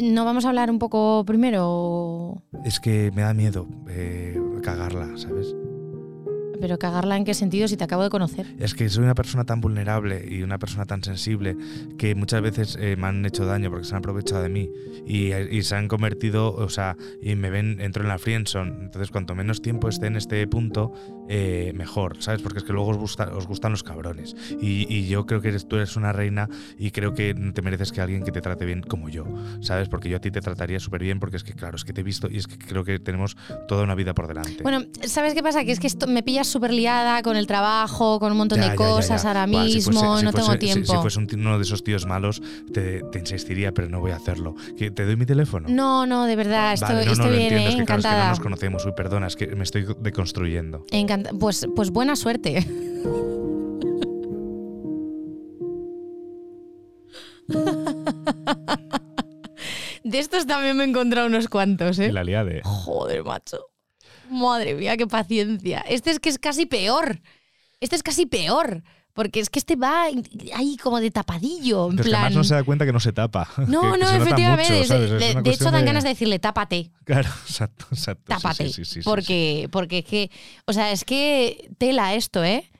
¿No 0.00 0.24
vamos 0.24 0.46
a 0.46 0.48
hablar 0.48 0.70
un 0.70 0.78
poco 0.78 1.24
primero? 1.26 2.42
Es 2.64 2.80
que 2.80 3.12
me 3.14 3.22
da 3.22 3.34
miedo 3.34 3.66
eh, 3.88 4.40
cagarla, 4.62 5.08
¿sabes? 5.16 5.54
Pero 6.60 6.78
cagarla 6.78 7.16
en 7.16 7.24
qué 7.24 7.34
sentido 7.34 7.68
si 7.68 7.76
te 7.76 7.84
acabo 7.84 8.02
de 8.02 8.10
conocer. 8.10 8.46
Es 8.58 8.74
que 8.74 8.88
soy 8.88 9.04
una 9.04 9.14
persona 9.14 9.44
tan 9.44 9.60
vulnerable 9.60 10.24
y 10.28 10.42
una 10.42 10.58
persona 10.58 10.84
tan 10.84 11.02
sensible 11.02 11.56
que 11.98 12.14
muchas 12.14 12.42
veces 12.42 12.76
eh, 12.80 12.96
me 12.96 13.06
han 13.06 13.24
hecho 13.24 13.44
daño 13.46 13.70
porque 13.70 13.84
se 13.86 13.94
han 13.94 13.98
aprovechado 13.98 14.42
de 14.42 14.48
mí 14.48 14.70
y, 15.06 15.32
y 15.34 15.62
se 15.62 15.74
han 15.76 15.88
convertido, 15.88 16.52
o 16.54 16.68
sea, 16.68 16.96
y 17.22 17.34
me 17.34 17.50
ven, 17.50 17.80
entro 17.80 18.02
en 18.02 18.08
la 18.08 18.18
friendzone. 18.18 18.70
Entonces, 18.82 19.10
cuanto 19.10 19.34
menos 19.34 19.62
tiempo 19.62 19.88
esté 19.88 20.06
en 20.06 20.16
este 20.16 20.46
punto, 20.46 20.92
eh, 21.28 21.72
mejor, 21.74 22.16
¿sabes? 22.22 22.42
Porque 22.42 22.58
es 22.58 22.64
que 22.64 22.72
luego 22.72 22.90
os, 22.90 22.96
gusta- 22.98 23.30
os 23.34 23.46
gustan 23.46 23.72
los 23.72 23.82
cabrones. 23.82 24.34
Y, 24.60 24.86
y 24.92 25.06
yo 25.08 25.26
creo 25.26 25.40
que 25.40 25.48
eres, 25.48 25.66
tú 25.68 25.76
eres 25.76 25.96
una 25.96 26.12
reina 26.12 26.48
y 26.78 26.90
creo 26.90 27.14
que 27.14 27.34
te 27.34 27.62
mereces 27.62 27.92
que 27.92 28.00
alguien 28.00 28.22
que 28.24 28.32
te 28.32 28.40
trate 28.40 28.64
bien 28.66 28.82
como 28.82 29.08
yo, 29.08 29.24
¿sabes? 29.60 29.88
Porque 29.88 30.08
yo 30.08 30.16
a 30.16 30.20
ti 30.20 30.30
te 30.30 30.40
trataría 30.40 30.80
súper 30.80 31.02
bien 31.02 31.20
porque 31.20 31.36
es 31.36 31.44
que, 31.44 31.52
claro, 31.54 31.76
es 31.76 31.84
que 31.84 31.92
te 31.92 32.00
he 32.00 32.04
visto 32.04 32.28
y 32.30 32.36
es 32.38 32.46
que 32.46 32.58
creo 32.58 32.84
que 32.84 32.98
tenemos 32.98 33.36
toda 33.68 33.84
una 33.84 33.94
vida 33.94 34.14
por 34.14 34.26
delante. 34.28 34.62
Bueno, 34.62 34.84
¿sabes 35.06 35.34
qué 35.34 35.42
pasa? 35.42 35.64
Que 35.64 35.72
es 35.72 35.80
que 35.80 35.86
esto 35.86 36.06
me 36.06 36.22
pillas 36.22 36.48
súper 36.50 36.72
liada 36.72 37.22
con 37.22 37.36
el 37.36 37.46
trabajo, 37.46 38.18
con 38.20 38.32
un 38.32 38.38
montón 38.38 38.58
Ya, 38.58 38.64
de 38.64 38.70
ya, 38.70 38.76
cosas 38.76 39.22
ya. 39.22 39.28
ahora 39.28 39.46
Buah, 39.46 39.66
si 39.68 39.74
mismo, 39.76 40.00
fuese- 40.16 40.24
no 40.24 40.32
tengo 40.32 40.46
fuese- 40.48 40.52
si- 40.52 40.58
tiempo. 40.74 40.92
Si, 40.92 40.98
fuese 41.00 41.18
uno 41.36 41.56
de 41.56 41.62
esos 41.64 41.82
tíos 41.82 42.06
malos, 42.06 42.42
te, 42.72 43.02
te 43.10 43.18
insistiría, 43.18 43.72
pero 43.72 43.88
no 43.88 44.00
voy 44.00 44.10
a 44.10 44.16
hacerlo. 44.16 44.54
¿Que 44.76 44.90
¿Te 44.90 45.06
doy 45.06 45.16
mi 45.16 45.26
teléfono? 45.26 45.66
No, 45.68 46.06
no, 46.06 46.26
de 46.26 46.36
verdad, 46.36 46.74
estoy, 46.74 46.94
Vale, 46.94 47.06
no, 47.06 47.06
no 47.06 47.12
estoy 47.24 47.30
bien, 47.30 47.42
entiendo, 47.42 47.68
¿eh? 47.68 47.72
es 47.72 47.76
que, 47.76 47.84
claro, 47.86 48.00
es 48.00 48.04
que 48.04 48.08
no 48.08 48.12
encantada. 48.12 48.28
nos 48.30 48.40
conocemos. 48.40 48.84
Uy, 48.86 48.92
perdona, 48.96 49.26
es 49.28 49.36
que 49.36 49.46
me 49.48 49.62
estoy 49.64 49.86
deconstruyendo. 50.00 50.84
Encanta- 50.90 51.30
Pues, 51.38 51.66
pues 51.74 51.90
buena 51.90 52.16
suerte. 52.16 52.66
De 60.04 60.18
estos 60.18 60.46
también 60.46 60.76
me 60.76 60.84
he 60.84 60.88
encontrado 60.88 61.26
unos 61.26 61.48
cuantos, 61.48 61.98
¿eh? 61.98 62.12
La 62.12 62.24
liade. 62.24 62.62
Joder, 62.64 63.24
macho. 63.24 63.58
Madre 64.30 64.74
mía, 64.74 64.96
qué 64.96 65.06
paciencia. 65.06 65.80
Este 65.80 66.10
es 66.10 66.20
que 66.20 66.28
es 66.28 66.38
casi 66.38 66.66
peor. 66.66 67.20
Este 67.80 67.96
es 67.96 68.02
casi 68.02 68.26
peor. 68.26 68.82
Porque 69.12 69.40
es 69.40 69.50
que 69.50 69.58
este 69.58 69.74
va 69.74 70.04
ahí 70.54 70.76
como 70.80 71.00
de 71.00 71.10
tapadillo. 71.10 71.90
En 71.90 71.96
Pero 71.96 72.08
plan. 72.10 72.20
además 72.22 72.36
no 72.36 72.44
se 72.44 72.54
da 72.54 72.62
cuenta 72.62 72.86
que 72.86 72.92
no 72.92 73.00
se 73.00 73.12
tapa. 73.12 73.48
No, 73.66 73.92
que- 73.92 73.98
no, 73.98 74.08
efectivamente. 74.08 74.72
de, 75.42 75.50
hecho, 75.50 75.70
dan 75.72 75.84
ganas 75.84 76.04
de 76.04 76.10
decirle, 76.10 76.38
tápate. 76.38 76.92
Claro, 77.04 77.28
exacto, 77.46 77.86
exacto. 77.90 78.22
Tápate. 78.28 78.68
sí, 78.68 78.72
sí, 78.72 78.84
sí, 78.84 79.00
porque, 79.02 79.68
porque 79.72 79.98
es 79.98 80.04
que. 80.04 80.30
O 80.64 80.72
sea, 80.72 80.92
es 80.92 81.04
que 81.04 81.70
tela 81.78 82.14
esto, 82.14 82.44
¿eh? 82.44 82.70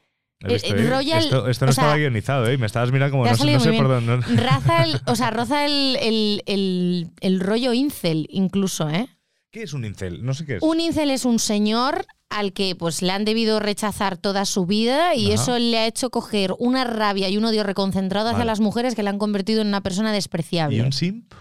Visto, 0.43 0.75
Eh, 0.75 0.81
¿eh? 0.81 0.89
Royal- 0.89 1.19
esto, 1.25 1.49
esto 1.49 1.67
no 1.67 1.71
o 1.71 1.75
sea, 1.75 1.83
estaba 1.85 1.97
guionizado, 1.99 2.47
¿eh? 2.47 2.57
Me 2.57 2.67
estabas 2.67 2.93
mirando 2.93 3.11
como 3.19 3.27
no 3.27 3.37
sé, 3.37 3.71
no 3.73 3.77
por 3.77 3.89
dónde. 3.89 4.17
Raza 4.37 4.85
el, 4.85 5.01
o 5.07 5.17
sea, 5.17 5.31
roza 5.33 5.67
el, 5.67 5.99
el, 6.01 6.43
el- 6.47 7.11
el 7.21 7.41
rollo 7.41 7.73
incel, 7.75 8.27
incluso, 8.31 8.89
¿eh? 8.89 9.09
¿Qué 9.51 9.63
es 9.65 9.73
un 9.73 9.85
incel? 9.85 10.25
No 10.25 10.35
sé 10.35 10.47
qué 10.47 10.57
es. 10.57 10.63
Un 10.63 10.81
incel 10.81 11.11
es 11.11 11.25
un 11.25 11.39
señor 11.39 12.07
al 12.29 12.53
que 12.53 12.77
pues 12.77 13.03
le 13.03 13.11
han 13.11 13.25
debido 13.25 13.59
rechazar 13.59 14.17
toda 14.17 14.45
su 14.45 14.65
vida 14.65 15.17
y 15.17 15.33
Ajá. 15.33 15.43
eso 15.43 15.59
le 15.59 15.79
ha 15.79 15.87
hecho 15.87 16.11
coger 16.11 16.55
una 16.59 16.85
rabia 16.85 17.29
y 17.29 17.37
un 17.37 17.45
odio 17.45 17.65
reconcentrado 17.65 18.29
hacia 18.29 18.39
Vale. 18.39 18.47
las 18.47 18.61
mujeres 18.61 18.95
que 18.95 19.03
le 19.03 19.11
han 19.11 19.19
convertido 19.19 19.63
en 19.63 19.67
una 19.67 19.83
persona 19.83 20.13
despreciable. 20.13 20.77
¿Y 20.77 20.81
un 20.81 20.93
simp? 20.93 21.33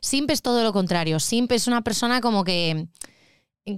Simp 0.00 0.30
es 0.30 0.42
todo 0.42 0.62
lo 0.62 0.72
contrario. 0.72 1.18
Simp 1.18 1.50
es 1.50 1.66
una 1.66 1.82
persona 1.82 2.20
como 2.20 2.44
que 2.44 2.86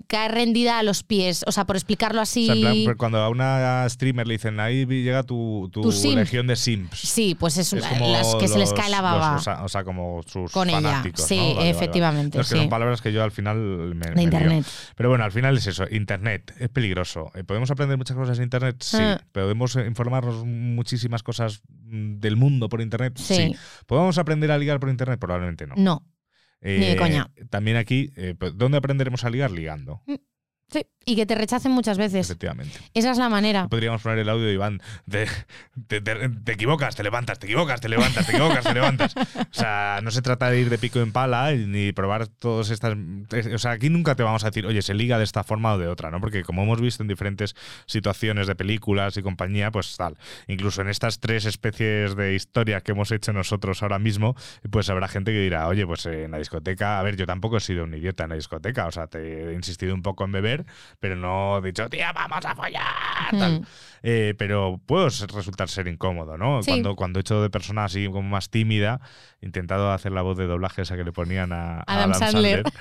cae 0.06 0.28
rendida 0.28 0.78
a 0.78 0.82
los 0.82 1.02
pies. 1.02 1.44
O 1.46 1.52
sea, 1.52 1.66
por 1.66 1.76
explicarlo 1.76 2.20
así. 2.20 2.44
O 2.44 2.46
sea, 2.46 2.54
en 2.54 2.60
plan, 2.60 2.76
pues, 2.84 2.96
cuando 2.96 3.18
a 3.18 3.28
una 3.28 3.88
streamer 3.88 4.26
le 4.26 4.34
dicen 4.34 4.60
ahí 4.60 4.86
llega 4.86 5.22
tu, 5.22 5.68
tu, 5.72 5.82
legión 6.14 6.46
de 6.46 6.56
simps. 6.56 6.98
Sí, 7.00 7.36
pues 7.38 7.56
es, 7.58 7.72
Es 7.72 7.84
como 7.84 8.08
las 8.12 8.34
que 8.36 8.48
se 8.48 8.58
les 8.58 8.72
cae 8.72 8.90
la 8.90 8.98
los- 8.98 9.02
baba. 9.02 9.36
o, 9.36 9.40
sea, 9.40 9.64
o 9.64 9.68
sea, 9.68 9.84
como 9.84 10.22
sus 10.26 10.50
Con 10.52 10.70
ella. 10.70 11.02
Sí, 11.14 11.36
¿no? 11.36 11.42
Vale, 11.42 11.48
vale, 11.48 11.54
vale. 11.56 11.70
efectivamente, 11.70 12.38
No, 12.38 12.42
es 12.42 12.48
que 12.48 12.54
sí. 12.54 12.60
son 12.60 12.68
palabras 12.70 13.00
que 13.02 13.12
yo 13.12 13.22
al 13.22 13.30
final 13.32 13.56
me, 13.94 13.94
me 13.94 14.14
lío. 14.14 14.22
Internet. 14.22 14.66
Pero 14.96 15.08
bueno, 15.08 15.24
al 15.24 15.32
final 15.32 15.56
es 15.56 15.66
eso. 15.66 15.84
Internet 15.90 16.54
es 16.58 16.68
peligroso. 16.68 17.30
Eh, 17.34 17.44
¿Podemos 17.44 17.70
aprender 17.70 17.96
muchas 17.98 18.16
cosas 18.16 18.38
en 18.38 18.44
Internet? 18.44 18.76
Sí. 18.80 18.98
Ah. 19.00 19.20
¿Podemos 19.32 19.76
eh, 19.76 19.86
informarnos 19.86 20.44
muchísimas 20.44 21.22
cosas 21.22 21.62
del 21.68 22.36
mundo 22.36 22.68
por 22.68 22.80
Internet? 22.80 23.18
Sí. 23.18 23.54
¿Podemos 23.86 24.18
aprender 24.18 24.50
a 24.52 24.58
ligar 24.58 24.78
por 24.80 24.88
Internet? 24.90 25.18
Probablemente 25.18 25.66
no. 25.66 25.74
No. 25.76 26.02
Ni 26.62 26.86
de 26.86 26.96
coña. 26.96 27.30
También 27.48 27.76
aquí, 27.76 28.10
eh, 28.16 28.34
pues, 28.38 28.56
¿dónde 28.56 28.78
aprenderemos 28.78 29.24
a 29.24 29.30
ligar? 29.30 29.50
Ligando, 29.50 30.02
Sí. 30.70 30.86
Y 31.06 31.16
que 31.16 31.24
te 31.26 31.34
rechacen 31.34 31.72
muchas 31.72 31.96
veces. 31.98 32.26
efectivamente. 32.30 32.78
Esa 32.94 33.10
es 33.10 33.18
la 33.18 33.28
manera. 33.28 33.66
Podríamos 33.68 34.02
poner 34.02 34.18
el 34.18 34.28
audio 34.28 34.44
de 34.46 34.52
Iván. 34.52 34.80
de- 35.06 35.26
te, 35.88 36.00
te- 36.00 36.28
te 36.28 36.52
equivocas, 36.52 36.94
te 36.94 37.02
levantas, 37.02 37.38
te 37.38 37.46
equivocas, 37.46 37.80
te 37.80 37.88
levantas, 37.88 38.26
te 38.26 38.32
equivocas, 38.32 38.62
te 38.64 38.74
levantas. 38.74 39.14
O 39.16 39.46
sea, 39.50 40.00
no 40.02 40.10
se 40.10 40.22
trata 40.22 40.50
de 40.50 40.60
ir 40.60 40.68
de 40.70 40.78
pico 40.78 41.00
en 41.00 41.10
pala 41.12 41.52
ni 41.52 41.92
probar 41.92 42.28
todas 42.28 42.70
estas. 42.70 42.96
O 43.54 43.58
sea, 43.58 43.72
aquí 43.72 43.88
nunca 43.88 44.14
te 44.14 44.22
vamos 44.22 44.44
a 44.44 44.48
decir, 44.50 44.66
oye, 44.66 44.82
se 44.82 44.94
liga 44.94 45.18
de 45.18 45.24
esta 45.24 45.42
forma 45.42 45.72
o 45.74 45.78
de 45.78 45.88
otra, 45.88 46.10
¿no? 46.10 46.20
Porque 46.20 46.42
como 46.44 46.62
hemos 46.62 46.80
visto 46.80 47.02
en 47.02 47.08
diferentes 47.08 47.56
situaciones 47.86 48.46
de 48.46 48.54
películas 48.54 49.16
y 49.16 49.22
compañía, 49.22 49.70
pues 49.70 49.96
tal. 49.96 50.16
Incluso 50.48 50.82
en 50.82 50.88
estas 50.88 51.18
tres 51.18 51.44
especies 51.46 52.14
de 52.14 52.34
historia 52.34 52.82
que 52.82 52.92
hemos 52.92 53.10
hecho 53.10 53.32
nosotros 53.32 53.82
ahora 53.82 53.98
mismo, 53.98 54.36
pues 54.70 54.88
habrá 54.90 55.08
gente 55.08 55.32
que 55.32 55.40
dirá, 55.40 55.66
oye, 55.66 55.86
pues 55.86 56.06
en 56.06 56.30
la 56.30 56.38
discoteca, 56.38 57.00
a 57.00 57.02
ver, 57.02 57.16
yo 57.16 57.26
tampoco 57.26 57.56
he 57.56 57.60
sido 57.60 57.84
un 57.84 57.94
idiota 57.94 58.24
en 58.24 58.30
la 58.30 58.36
discoteca. 58.36 58.86
O 58.86 58.92
sea, 58.92 59.06
te 59.06 59.50
he 59.50 59.54
insistido 59.54 59.94
un 59.94 60.02
poco 60.02 60.24
en 60.24 60.32
beber, 60.32 60.59
pero 60.98 61.16
no 61.16 61.58
he 61.58 61.62
dicho, 61.62 61.88
tía, 61.88 62.12
vamos 62.12 62.44
a 62.44 62.54
follar. 62.54 62.82
tal. 63.30 63.66
Eh, 64.02 64.34
pero 64.38 64.80
puedo 64.86 65.04
resultar 65.06 65.68
ser 65.68 65.86
incómodo, 65.88 66.38
¿no? 66.38 66.62
Sí. 66.62 66.70
Cuando, 66.70 66.96
cuando 66.96 67.18
he 67.18 67.22
hecho 67.22 67.42
de 67.42 67.50
persona 67.50 67.84
así 67.84 68.06
como 68.06 68.22
más 68.22 68.48
tímida, 68.48 69.00
he 69.40 69.46
intentado 69.46 69.92
hacer 69.92 70.12
la 70.12 70.22
voz 70.22 70.38
de 70.38 70.46
doblaje 70.46 70.82
esa 70.82 70.96
que 70.96 71.04
le 71.04 71.12
ponían 71.12 71.52
a, 71.52 71.80
a 71.80 71.84
Adam 71.86 72.14
Sandler. 72.14 72.62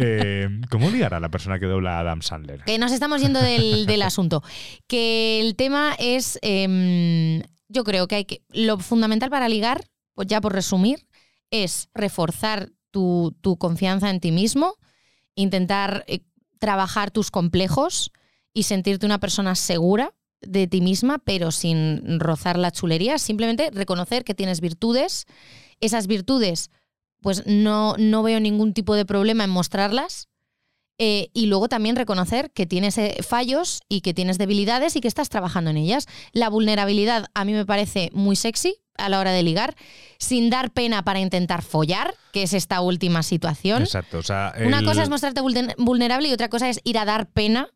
Eh, 0.00 0.48
¿Cómo 0.70 0.90
ligar 0.90 1.12
a 1.14 1.18
la 1.18 1.28
persona 1.28 1.58
que 1.58 1.66
dobla 1.66 1.96
a 1.96 2.00
Adam 2.00 2.22
Sandler? 2.22 2.62
Que 2.62 2.78
nos 2.78 2.92
estamos 2.92 3.20
yendo 3.20 3.40
del, 3.40 3.84
del 3.86 4.02
asunto. 4.02 4.44
Que 4.86 5.40
el 5.40 5.56
tema 5.56 5.96
es. 5.98 6.38
em, 6.42 7.42
yo 7.68 7.82
creo 7.82 8.06
que 8.06 8.14
hay 8.14 8.24
que. 8.24 8.42
Lo 8.50 8.78
fundamental 8.78 9.28
para 9.28 9.48
ligar, 9.48 9.84
pues 10.14 10.28
ya 10.28 10.40
por 10.40 10.52
resumir, 10.52 11.08
es 11.50 11.88
reforzar 11.94 12.68
tu, 12.90 13.36
tu 13.40 13.58
confianza 13.58 14.10
en 14.10 14.20
ti 14.20 14.30
mismo, 14.30 14.74
intentar 15.34 16.04
eh, 16.06 16.20
trabajar 16.58 17.10
tus 17.10 17.30
complejos 17.30 18.12
y 18.52 18.64
sentirte 18.64 19.06
una 19.06 19.20
persona 19.20 19.54
segura 19.54 20.14
de 20.40 20.66
ti 20.66 20.80
misma, 20.80 21.18
pero 21.18 21.50
sin 21.50 22.20
rozar 22.20 22.58
la 22.58 22.70
chulería. 22.70 23.18
Simplemente 23.18 23.70
reconocer 23.70 24.24
que 24.24 24.34
tienes 24.34 24.60
virtudes. 24.60 25.26
Esas 25.80 26.06
virtudes, 26.06 26.70
pues 27.20 27.46
no, 27.46 27.94
no 27.98 28.22
veo 28.22 28.40
ningún 28.40 28.74
tipo 28.74 28.94
de 28.94 29.04
problema 29.04 29.44
en 29.44 29.50
mostrarlas. 29.50 30.28
Eh, 31.00 31.30
y 31.32 31.46
luego 31.46 31.68
también 31.68 31.94
reconocer 31.94 32.50
que 32.50 32.66
tienes 32.66 32.98
eh, 32.98 33.18
fallos 33.22 33.82
y 33.88 34.00
que 34.00 34.14
tienes 34.14 34.36
debilidades 34.36 34.96
y 34.96 35.00
que 35.00 35.06
estás 35.06 35.28
trabajando 35.28 35.70
en 35.70 35.76
ellas. 35.76 36.06
La 36.32 36.48
vulnerabilidad 36.48 37.26
a 37.34 37.44
mí 37.44 37.52
me 37.52 37.64
parece 37.64 38.10
muy 38.12 38.34
sexy 38.34 38.74
a 38.98 39.08
la 39.08 39.20
hora 39.20 39.32
de 39.32 39.42
ligar, 39.42 39.74
sin 40.18 40.50
dar 40.50 40.70
pena 40.72 41.02
para 41.04 41.20
intentar 41.20 41.62
follar, 41.62 42.14
que 42.32 42.42
es 42.42 42.52
esta 42.52 42.80
última 42.80 43.22
situación. 43.22 43.82
Exacto. 43.82 44.18
O 44.18 44.22
sea, 44.22 44.52
Una 44.64 44.82
cosa 44.82 45.02
es 45.02 45.08
mostrarte 45.08 45.40
vulner- 45.40 45.74
vulnerable 45.78 46.28
y 46.28 46.32
otra 46.32 46.48
cosa 46.48 46.68
es 46.68 46.80
ir 46.84 46.98
a 46.98 47.04
dar 47.04 47.28
pena 47.30 47.68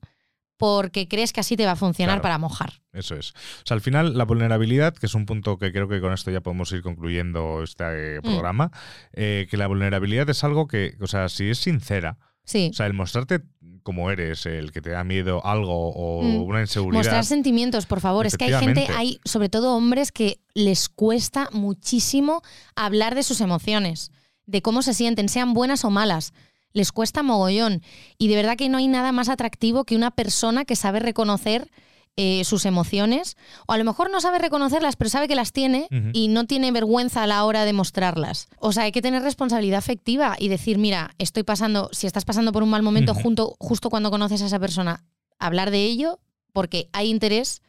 porque 0.57 1.09
crees 1.09 1.33
que 1.33 1.41
así 1.41 1.57
te 1.57 1.65
va 1.67 1.73
a 1.73 1.77
funcionar 1.77 2.17
Claro. 2.17 2.23
para 2.23 2.39
mojar. 2.39 2.75
Eso 2.93 3.17
es. 3.17 3.31
O 3.31 3.67
sea, 3.67 3.75
al 3.75 3.81
final, 3.81 4.17
la 4.17 4.25
vulnerabilidad, 4.25 4.95
que 4.95 5.07
es 5.07 5.15
un 5.15 5.27
punto 5.27 5.59
que 5.59 5.73
creo 5.73 5.89
que 5.89 6.01
con 6.01 6.13
esto 6.13 6.31
ya 6.31 6.41
podemos 6.41 6.71
ir 6.73 6.83
concluyendo 6.83 7.63
este 7.65 8.17
eh, 8.17 8.21
Mm. 8.21 8.23
programa, 8.23 8.71
eh, 9.13 9.49
que 9.51 9.57
la 9.57 9.67
vulnerabilidad 9.67 10.29
es 10.31 10.45
algo 10.45 10.69
que, 10.69 10.95
o 11.01 11.07
sea, 11.09 11.29
si 11.29 11.51
es 11.51 11.59
sincera, 11.59 12.19
Sí. 12.45 12.69
o 12.71 12.75
sea, 12.75 12.87
el 12.87 12.93
mostrarte 12.93 13.41
como 13.83 14.11
eres, 14.11 14.47
el 14.47 14.73
que 14.73 14.81
te 14.81 14.91
da 14.91 15.05
miedo 15.05 15.45
algo 15.45 15.91
o 15.95 16.23
Mm. 16.23 16.43
una 16.43 16.61
inseguridad. 16.61 17.01
Mostrar 17.01 17.25
sentimientos, 17.25 17.87
por 17.87 18.01
favor. 18.01 18.27
Es 18.27 18.37
que 18.37 18.45
hay 18.47 18.55
gente, 18.55 18.87
hay 18.97 19.21
sobre 19.25 19.49
todo 19.49 19.75
hombres 19.77 20.13
que 20.13 20.41
les 20.55 20.89
cuesta 20.89 21.49
muchísimo 21.53 22.43
hablar 22.77 23.15
de 23.15 23.23
sus 23.23 23.41
emociones, 23.41 24.11
de 24.47 24.63
cómo 24.63 24.83
se 24.83 24.95
sienten, 24.95 25.29
sean 25.29 25.55
buenas 25.55 25.85
o 25.85 25.91
malas. 25.91 26.33
Les 26.73 26.91
cuesta 26.93 27.23
mogollón. 27.23 27.83
Y 28.19 28.29
de 28.29 28.37
verdad 28.37 28.57
que 28.57 28.69
no 28.69 28.79
hay 28.79 28.89
nada 28.89 29.13
más 29.13 29.29
atractivo 29.29 29.85
que 29.85 29.97
una 29.97 30.11
persona 30.11 30.65
que 30.65 30.77
sabe 30.77 31.01
reconocer 31.01 31.71
eh, 32.17 32.45
sus 32.45 32.67
emociones, 32.67 33.37
o 33.67 33.73
a 33.73 33.79
lo 33.79 33.85
mejor 33.85 34.11
no 34.11 34.21
sabe 34.21 34.39
reconocerlas, 34.39 34.97
pero 34.97 35.09
sabe 35.09 35.29
que 35.29 35.35
las 35.35 35.53
tiene 35.53 35.89
y 36.13 36.29
no 36.29 36.45
tiene 36.47 36.71
vergüenza 36.71 37.23
a 37.23 37.27
la 37.27 37.45
hora 37.45 37.65
de 37.65 37.73
mostrarlas. 37.73 38.49
O 38.59 38.73
sea, 38.73 38.83
hay 38.83 38.93
que 38.93 39.01
tener 39.01 39.23
responsabilidad 39.23 39.79
afectiva 39.79 40.37
y 40.39 40.49
decir, 40.49 40.77
mira, 40.79 41.15
estoy 41.19 41.43
pasando, 41.43 41.89
si 41.93 42.07
estás 42.07 42.25
pasando 42.27 42.53
por 42.53 42.63
un 42.63 42.69
mal 42.71 42.83
momento 42.83 43.15
junto, 43.23 43.57
justo 43.59 43.89
cuando 43.89 44.11
conoces 44.11 44.43
a 44.43 44.47
esa 44.47 44.59
persona, 44.59 45.05
hablar 45.39 45.71
de 45.71 45.85
ello 45.85 46.19
porque 46.53 46.91
hay 46.93 47.09
interés, 47.09 47.63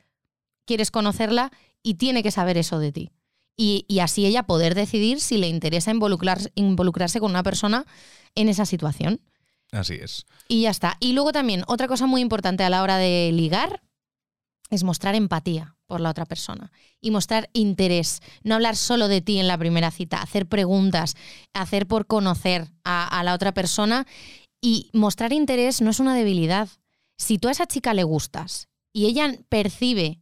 quieres 0.66 0.92
conocerla 0.92 1.52
y 1.82 1.94
tiene 1.94 2.22
que 2.24 2.32
saber 2.32 2.58
eso 2.58 2.80
de 2.80 2.92
ti. 2.92 3.12
Y, 3.56 3.86
y 3.88 4.00
así 4.00 4.26
ella 4.26 4.44
poder 4.44 4.76
decidir 4.76 5.22
si 5.22 5.38
le 5.38 5.48
interesa 5.48 5.92
involucrar- 5.94 6.52
involucrarse 6.56 7.20
con 7.20 7.30
una 7.32 7.44
persona 7.44 7.86
en 8.36 8.50
esa 8.50 8.66
situación. 8.66 9.22
Así 9.72 9.94
es. 9.94 10.26
Y 10.48 10.64
ya 10.64 10.72
está. 10.72 10.98
Y 11.00 11.14
luego 11.14 11.32
también, 11.32 11.64
otra 11.68 11.88
cosa 11.88 12.08
muy 12.08 12.20
importante 12.22 12.64
a 12.64 12.70
la 12.70 12.82
hora 12.84 12.98
de 12.98 13.32
ligar 13.32 13.83
es 14.70 14.84
mostrar 14.84 15.16
empatía 15.16 15.76
por 15.86 16.02
la 16.02 16.10
otra 16.10 16.26
persona 16.26 16.72
y 17.00 17.12
mostrar 17.12 17.50
interés. 17.54 18.22
No 18.44 18.56
hablar 18.56 18.76
solo 18.76 19.08
de 19.08 19.22
ti 19.22 19.40
en 19.40 19.48
la 19.48 19.58
primera 19.58 19.92
cita, 19.92 20.22
hacer 20.22 20.48
preguntas, 20.48 21.16
hacer 21.54 21.88
por 21.88 22.08
conocer 22.08 22.70
a, 22.84 23.22
la 23.24 23.34
otra 23.34 23.54
persona 23.54 24.08
y 24.62 24.90
mostrar 24.94 25.34
interés 25.34 25.82
no 25.82 25.92
es 25.92 26.00
una 26.00 26.16
debilidad. 26.16 26.70
Si 27.18 27.38
tú 27.38 27.48
a 27.48 27.52
esa 27.52 27.68
chica 27.68 27.94
le 27.94 28.04
gustas 28.04 28.70
y 28.92 29.06
ella 29.06 29.32
percibe 29.50 30.20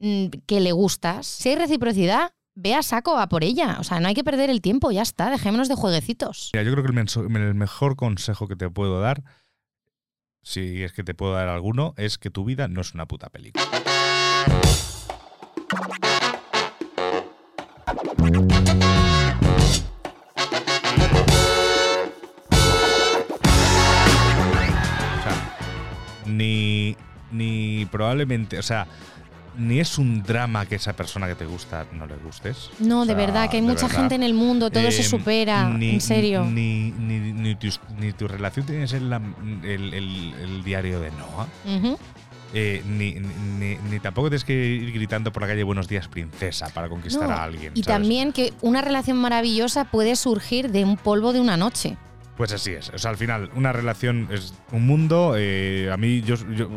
mm, 0.00 0.26
que 0.46 0.60
le 0.60 0.72
gustas, 0.72 1.26
si 1.26 1.50
hay 1.50 1.56
reciprocidad, 1.56 2.32
ve 2.54 2.74
a 2.74 2.82
saco 2.82 3.16
a 3.16 3.28
por 3.28 3.44
ella. 3.44 3.76
O 3.80 3.84
sea, 3.84 4.00
no 4.00 4.08
hay 4.08 4.14
que 4.14 4.24
perder 4.24 4.50
el 4.50 4.60
tiempo, 4.60 4.90
ya 4.90 5.02
está, 5.02 5.30
dejémonos 5.30 5.68
de 5.68 5.76
jueguecitos. 5.76 6.50
Mira, 6.52 6.64
yo 6.64 6.72
creo 6.72 6.84
que 6.84 6.90
el, 6.90 7.36
el 7.36 7.54
mejor 7.54 7.96
consejo 7.96 8.48
que 8.48 8.56
te 8.56 8.68
puedo 8.68 9.00
dar, 9.00 9.22
si 10.42 10.82
es 10.82 10.92
que 10.92 11.04
te 11.04 11.14
puedo 11.14 11.32
dar 11.32 11.48
alguno, 11.48 11.94
es 11.96 12.18
que 12.18 12.30
tu 12.30 12.44
vida 12.44 12.68
no 12.68 12.80
es 12.80 12.94
una 12.94 13.06
puta 13.06 13.30
película. 13.30 13.64
Ni 26.26 26.96
ni 27.32 27.86
probablemente, 27.90 28.58
o 28.58 28.62
sea, 28.62 28.86
ni 29.58 29.80
es 29.80 29.98
un 29.98 30.22
drama 30.22 30.64
que 30.66 30.76
esa 30.76 30.92
persona 30.94 31.26
que 31.26 31.34
te 31.34 31.44
gusta 31.44 31.84
no 31.92 32.06
le 32.06 32.14
gustes. 32.16 32.70
No, 32.78 33.00
O 33.00 33.06
de 33.06 33.14
sea, 33.14 33.16
verdad, 33.16 33.50
que 33.50 33.56
hay 33.56 33.62
de 33.62 33.68
mucha 33.68 33.86
verdad. 33.86 34.00
gente 34.00 34.14
en 34.14 34.22
el 34.22 34.32
mundo, 34.34 34.70
todo 34.70 34.90
se 34.90 35.00
Eh, 35.00 35.04
supera, 35.04 35.68
ni- 35.68 35.90
en 35.94 36.00
serio. 36.00 36.44
Ni, 36.44 36.92
ni, 36.92 37.32
ni 37.32 37.54
tus- 37.56 37.80
ni 37.98 38.12
tu 38.12 38.28
relación 38.28 38.64
tiene 38.64 38.82
que 38.82 38.88
ser 38.88 39.02
la- 39.02 39.20
el, 39.64 39.92
el- 39.94 40.34
el 40.40 40.64
diario 40.64 41.00
de 41.00 41.10
Noah. 41.12 41.46
Ujú. 41.76 41.98
Eh, 42.54 42.82
ni, 42.86 43.14
ni, 43.58 43.76
ni 43.90 44.00
tampoco 44.00 44.28
tienes 44.28 44.44
que 44.44 44.52
ir 44.54 44.92
gritando 44.92 45.32
por 45.32 45.42
la 45.42 45.48
calle 45.48 45.62
buenos 45.64 45.88
días, 45.88 46.08
princesa, 46.08 46.68
para 46.72 46.88
conquistar 46.88 47.28
No, 47.28 47.34
a 47.34 47.42
alguien. 47.44 47.72
Y 47.74 47.82
¿sabes? 47.82 47.86
también 47.98 48.32
que 48.32 48.52
una 48.62 48.82
relación 48.82 49.18
maravillosa 49.18 49.84
puede 49.86 50.16
surgir 50.16 50.70
de 50.70 50.84
un 50.84 50.96
polvo 50.96 51.32
de 51.32 51.40
una 51.40 51.56
noche. 51.56 51.96
Pues 52.36 52.52
así 52.52 52.72
es. 52.72 52.90
O 52.90 52.98
sea, 52.98 53.10
al 53.10 53.16
final, 53.16 53.50
una 53.54 53.72
relación 53.72 54.28
es 54.30 54.54
un 54.70 54.86
mundo. 54.86 55.34
eh, 55.36 55.90
a 55.92 55.96
mí, 55.96 56.20
yo, 56.22 56.36
yo, 56.54 56.68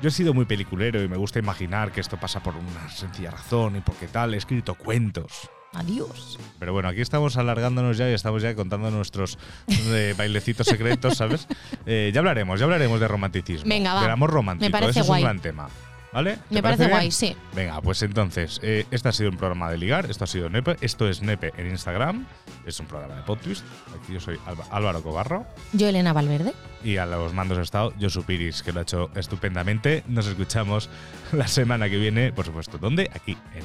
yo 0.00 0.08
he 0.08 0.10
sido 0.10 0.32
muy 0.32 0.44
peliculero 0.44 1.02
y 1.02 1.08
me 1.08 1.16
gusta 1.16 1.38
imaginar 1.38 1.90
que 1.92 2.00
esto 2.00 2.16
pasa 2.16 2.42
por 2.42 2.54
una 2.56 2.88
sencilla 2.88 3.32
razón 3.32 3.76
y 3.76 3.80
porque 3.80 4.06
tal. 4.06 4.34
He 4.34 4.36
escrito 4.36 4.74
cuentos. 4.74 5.50
Adiós. 5.72 6.38
Pero 6.58 6.72
bueno, 6.72 6.88
aquí 6.88 7.00
estamos 7.00 7.36
alargándonos 7.36 7.96
ya 7.96 8.10
y 8.10 8.12
estamos 8.14 8.42
ya 8.42 8.54
contando 8.54 8.90
nuestros 8.90 9.38
eh, 9.68 10.14
bailecitos 10.18 10.66
secretos, 10.66 11.16
¿sabes? 11.16 11.46
Eh, 11.86 12.10
ya 12.12 12.20
hablaremos, 12.20 12.58
ya 12.58 12.64
hablaremos 12.64 12.98
de 13.00 13.06
romanticismo. 13.08 13.68
Venga, 13.68 13.94
va. 13.94 14.02
Del 14.02 14.10
amor 14.10 14.30
romántico. 14.30 14.66
Me 14.66 14.70
parece 14.72 14.90
Eso 14.90 15.00
es 15.00 15.06
guay. 15.06 15.22
un 15.22 15.24
gran 15.26 15.40
tema. 15.40 15.68
¿Vale? 16.12 16.38
¿Te 16.48 16.56
Me 16.56 16.60
parece 16.64 16.88
guay, 16.88 17.12
sí. 17.12 17.36
Venga, 17.54 17.80
pues 17.82 18.02
entonces, 18.02 18.58
eh, 18.64 18.84
este 18.90 19.08
ha 19.08 19.12
sido 19.12 19.30
un 19.30 19.36
programa 19.36 19.70
de 19.70 19.78
ligar, 19.78 20.10
esto 20.10 20.24
ha 20.24 20.26
sido 20.26 20.50
Nepe, 20.50 20.76
esto 20.80 21.08
es 21.08 21.22
Nepe 21.22 21.52
en 21.56 21.70
Instagram, 21.70 22.26
es 22.66 22.80
un 22.80 22.86
programa 22.86 23.14
de 23.14 23.22
PodTwist. 23.22 23.64
Aquí 24.02 24.14
yo 24.14 24.18
soy 24.18 24.36
Alba- 24.44 24.66
Álvaro 24.72 25.04
Cobarro 25.04 25.46
Yo, 25.72 25.86
Elena 25.86 26.12
Valverde. 26.12 26.52
y 26.82 26.96
a 26.96 27.06
los 27.06 27.32
mandos 27.32 27.58
ha 27.58 27.62
estado 27.62 27.92
Josu 28.00 28.24
Piris, 28.24 28.64
que 28.64 28.72
lo 28.72 28.80
ha 28.80 28.82
hecho 28.82 29.08
estupendamente. 29.14 30.02
Nos 30.08 30.26
escuchamos 30.26 30.90
la 31.32 31.46
semana 31.46 31.88
que 31.88 31.98
viene, 31.98 32.32
por 32.32 32.44
supuesto. 32.44 32.76
¿Dónde? 32.78 33.08
Aquí 33.14 33.38
en 33.54 33.62